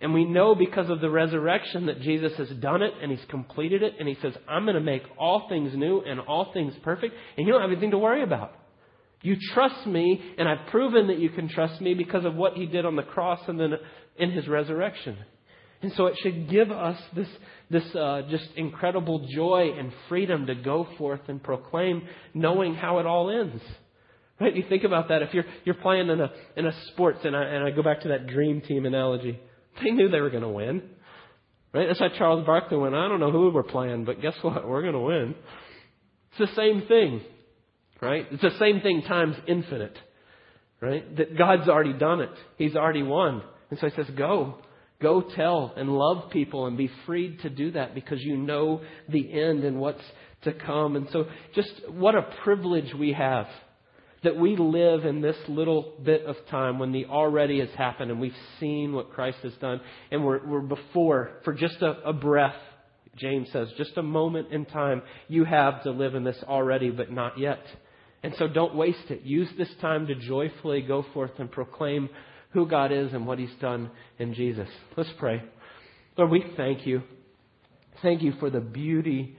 And 0.00 0.14
we 0.14 0.24
know 0.24 0.54
because 0.54 0.90
of 0.90 1.00
the 1.00 1.10
resurrection 1.10 1.86
that 1.86 2.00
Jesus 2.00 2.32
has 2.36 2.48
done 2.60 2.82
it 2.82 2.92
and 3.02 3.10
He's 3.10 3.24
completed 3.28 3.82
it. 3.82 3.94
And 3.98 4.08
He 4.08 4.16
says, 4.22 4.32
I'm 4.48 4.64
going 4.64 4.76
to 4.76 4.80
make 4.80 5.02
all 5.18 5.48
things 5.48 5.72
new 5.74 6.00
and 6.02 6.20
all 6.20 6.52
things 6.52 6.74
perfect. 6.82 7.14
And 7.36 7.46
you 7.46 7.52
don't 7.52 7.62
have 7.62 7.70
anything 7.70 7.90
to 7.90 7.98
worry 7.98 8.22
about. 8.22 8.52
You 9.22 9.36
trust 9.52 9.86
me, 9.86 10.22
and 10.38 10.48
I've 10.48 10.68
proven 10.68 11.08
that 11.08 11.18
you 11.18 11.30
can 11.30 11.48
trust 11.48 11.80
me 11.80 11.94
because 11.94 12.24
of 12.24 12.36
what 12.36 12.54
He 12.54 12.66
did 12.66 12.86
on 12.86 12.94
the 12.94 13.02
cross 13.02 13.40
and 13.48 13.58
then 13.58 13.72
in 14.16 14.30
His 14.30 14.46
resurrection. 14.46 15.16
And 15.82 15.92
so 15.96 16.06
it 16.06 16.16
should 16.22 16.48
give 16.48 16.70
us 16.70 17.00
this, 17.14 17.28
this 17.70 17.94
uh, 17.94 18.22
just 18.30 18.48
incredible 18.56 19.26
joy 19.32 19.70
and 19.78 19.92
freedom 20.08 20.46
to 20.46 20.54
go 20.54 20.86
forth 20.96 21.20
and 21.28 21.42
proclaim, 21.42 22.02
knowing 22.34 22.74
how 22.74 22.98
it 22.98 23.06
all 23.06 23.30
ends. 23.30 23.62
Right? 24.40 24.54
You 24.54 24.64
think 24.68 24.84
about 24.84 25.08
that. 25.08 25.22
If 25.22 25.34
you're 25.34 25.44
you're 25.64 25.74
playing 25.74 26.08
in 26.10 26.20
a 26.20 26.30
in 26.56 26.66
a 26.66 26.72
sports, 26.92 27.20
and 27.24 27.36
I 27.36 27.42
and 27.42 27.64
I 27.64 27.70
go 27.70 27.82
back 27.82 28.02
to 28.02 28.08
that 28.08 28.28
dream 28.28 28.60
team 28.60 28.86
analogy, 28.86 29.40
they 29.82 29.90
knew 29.90 30.08
they 30.08 30.20
were 30.20 30.30
going 30.30 30.42
to 30.42 30.48
win. 30.48 30.82
Right? 31.72 31.86
That's 31.86 32.00
why 32.00 32.08
Charles 32.16 32.46
Barkley 32.46 32.78
went. 32.78 32.94
I 32.94 33.08
don't 33.08 33.20
know 33.20 33.30
who 33.30 33.50
we're 33.50 33.62
playing, 33.62 34.04
but 34.04 34.20
guess 34.22 34.34
what? 34.42 34.66
We're 34.66 34.82
going 34.82 34.94
to 34.94 35.00
win. 35.00 35.34
It's 36.30 36.50
the 36.50 36.56
same 36.56 36.82
thing, 36.86 37.20
right? 38.00 38.26
It's 38.30 38.42
the 38.42 38.58
same 38.58 38.80
thing 38.80 39.02
times 39.02 39.36
infinite, 39.46 39.96
right? 40.80 41.16
That 41.16 41.36
God's 41.36 41.68
already 41.68 41.92
done 41.92 42.20
it. 42.20 42.30
He's 42.56 42.76
already 42.76 43.02
won, 43.02 43.42
and 43.70 43.78
so 43.78 43.88
He 43.88 43.94
says, 43.94 44.10
"Go." 44.16 44.58
Go 45.00 45.22
tell 45.22 45.74
and 45.76 45.90
love 45.90 46.28
people 46.30 46.66
and 46.66 46.76
be 46.76 46.90
freed 47.06 47.38
to 47.42 47.50
do 47.50 47.70
that 47.70 47.94
because 47.94 48.20
you 48.20 48.36
know 48.36 48.80
the 49.08 49.32
end 49.32 49.62
and 49.62 49.78
what's 49.78 50.02
to 50.42 50.52
come. 50.52 50.96
And 50.96 51.06
so, 51.12 51.26
just 51.54 51.70
what 51.88 52.16
a 52.16 52.22
privilege 52.42 52.92
we 52.94 53.12
have 53.12 53.46
that 54.24 54.36
we 54.36 54.56
live 54.56 55.04
in 55.04 55.20
this 55.20 55.36
little 55.48 55.94
bit 56.02 56.24
of 56.24 56.36
time 56.50 56.78
when 56.78 56.92
the 56.92 57.06
already 57.06 57.60
has 57.60 57.70
happened 57.70 58.10
and 58.10 58.20
we've 58.20 58.32
seen 58.58 58.92
what 58.92 59.12
Christ 59.12 59.38
has 59.42 59.52
done 59.54 59.80
and 60.10 60.24
we're, 60.24 60.44
we're 60.46 60.60
before 60.60 61.30
for 61.44 61.52
just 61.52 61.80
a, 61.82 62.00
a 62.04 62.12
breath. 62.12 62.56
James 63.16 63.48
says, 63.52 63.68
just 63.76 63.96
a 63.96 64.02
moment 64.02 64.52
in 64.52 64.64
time 64.64 65.02
you 65.28 65.44
have 65.44 65.82
to 65.84 65.90
live 65.90 66.14
in 66.14 66.24
this 66.24 66.38
already, 66.46 66.90
but 66.90 67.10
not 67.10 67.38
yet. 67.38 67.64
And 68.22 68.34
so 68.36 68.48
don't 68.48 68.74
waste 68.74 69.10
it. 69.10 69.22
Use 69.22 69.48
this 69.56 69.70
time 69.80 70.06
to 70.08 70.14
joyfully 70.14 70.82
go 70.82 71.04
forth 71.14 71.32
and 71.38 71.50
proclaim 71.50 72.08
who 72.50 72.66
God 72.66 72.90
is 72.92 73.12
and 73.12 73.26
what 73.26 73.38
He's 73.38 73.54
done 73.60 73.90
in 74.18 74.34
Jesus. 74.34 74.68
Let's 74.96 75.10
pray. 75.18 75.42
Lord, 76.16 76.30
we 76.30 76.44
thank 76.56 76.86
you. 76.86 77.02
Thank 78.02 78.22
you 78.22 78.32
for 78.40 78.50
the 78.50 78.60
beauty 78.60 79.36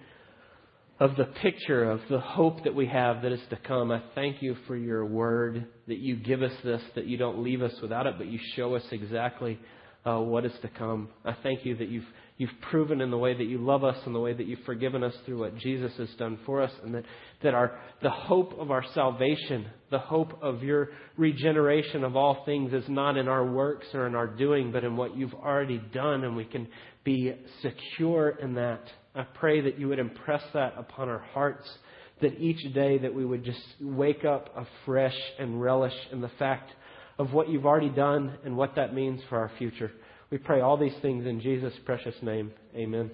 of 0.99 1.15
the 1.15 1.25
picture 1.25 1.89
of 1.89 2.01
the 2.09 2.19
hope 2.19 2.63
that 2.65 2.75
we 2.75 2.85
have 2.85 3.21
that 3.21 3.31
is 3.31 3.41
to 3.49 3.55
come. 3.55 3.89
I 3.89 4.01
thank 4.15 4.41
you 4.41 4.57
for 4.67 4.75
your 4.75 5.05
word, 5.05 5.65
that 5.87 5.97
you 5.97 6.17
give 6.17 6.41
us 6.41 6.51
this, 6.63 6.81
that 6.95 7.05
you 7.05 7.17
don't 7.17 7.41
leave 7.41 7.61
us 7.61 7.73
without 7.81 8.05
it, 8.05 8.15
but 8.17 8.27
you 8.27 8.39
show 8.55 8.75
us 8.75 8.83
exactly 8.91 9.57
uh, 10.05 10.19
what 10.19 10.45
is 10.45 10.51
to 10.61 10.67
come. 10.67 11.09
I 11.23 11.35
thank 11.41 11.65
you 11.65 11.75
that 11.77 11.89
you've 11.89 12.07
you've 12.37 12.49
proven 12.69 13.01
in 13.01 13.11
the 13.11 13.17
way 13.17 13.33
that 13.33 13.43
you 13.43 13.57
love 13.57 13.83
us 13.83 13.97
and 14.05 14.15
the 14.15 14.19
way 14.19 14.31
that 14.31 14.45
you've 14.45 14.63
forgiven 14.65 15.03
us 15.03 15.13
through 15.25 15.39
what 15.39 15.57
Jesus 15.57 15.91
has 15.97 16.09
done 16.17 16.39
for 16.45 16.61
us, 16.61 16.71
and 16.83 16.95
that 16.95 17.03
that 17.43 17.53
our 17.53 17.79
the 18.01 18.09
hope 18.09 18.57
of 18.59 18.71
our 18.71 18.83
salvation, 18.93 19.67
the 19.91 19.99
hope 19.99 20.41
of 20.41 20.63
your 20.63 20.89
regeneration 21.17 22.03
of 22.03 22.15
all 22.15 22.43
things, 22.45 22.73
is 22.73 22.87
not 22.87 23.17
in 23.17 23.27
our 23.27 23.45
works 23.45 23.87
or 23.93 24.07
in 24.07 24.15
our 24.15 24.27
doing, 24.27 24.71
but 24.71 24.83
in 24.83 24.95
what 24.95 25.17
you've 25.17 25.33
already 25.33 25.81
done, 25.93 26.23
and 26.23 26.35
we 26.35 26.45
can 26.45 26.67
be 27.03 27.33
secure 27.61 28.29
in 28.29 28.55
that. 28.55 28.83
I 29.15 29.23
pray 29.23 29.61
that 29.61 29.79
you 29.79 29.87
would 29.87 29.99
impress 29.99 30.43
that 30.53 30.75
upon 30.77 31.09
our 31.09 31.19
hearts 31.33 31.67
that 32.21 32.39
each 32.39 32.73
day 32.73 32.97
that 32.99 33.13
we 33.13 33.25
would 33.25 33.43
just 33.43 33.61
wake 33.79 34.25
up 34.25 34.49
afresh 34.55 35.17
and 35.39 35.61
relish 35.61 35.93
in 36.11 36.21
the 36.21 36.31
fact 36.39 36.71
of 37.17 37.33
what 37.33 37.49
you've 37.49 37.65
already 37.65 37.89
done 37.89 38.37
and 38.45 38.55
what 38.55 38.75
that 38.75 38.93
means 38.93 39.21
for 39.29 39.37
our 39.37 39.51
future. 39.57 39.91
We 40.29 40.37
pray 40.37 40.61
all 40.61 40.77
these 40.77 40.95
things 41.01 41.25
in 41.25 41.41
Jesus' 41.41 41.73
precious 41.85 42.15
name. 42.21 42.51
Amen. 42.75 43.11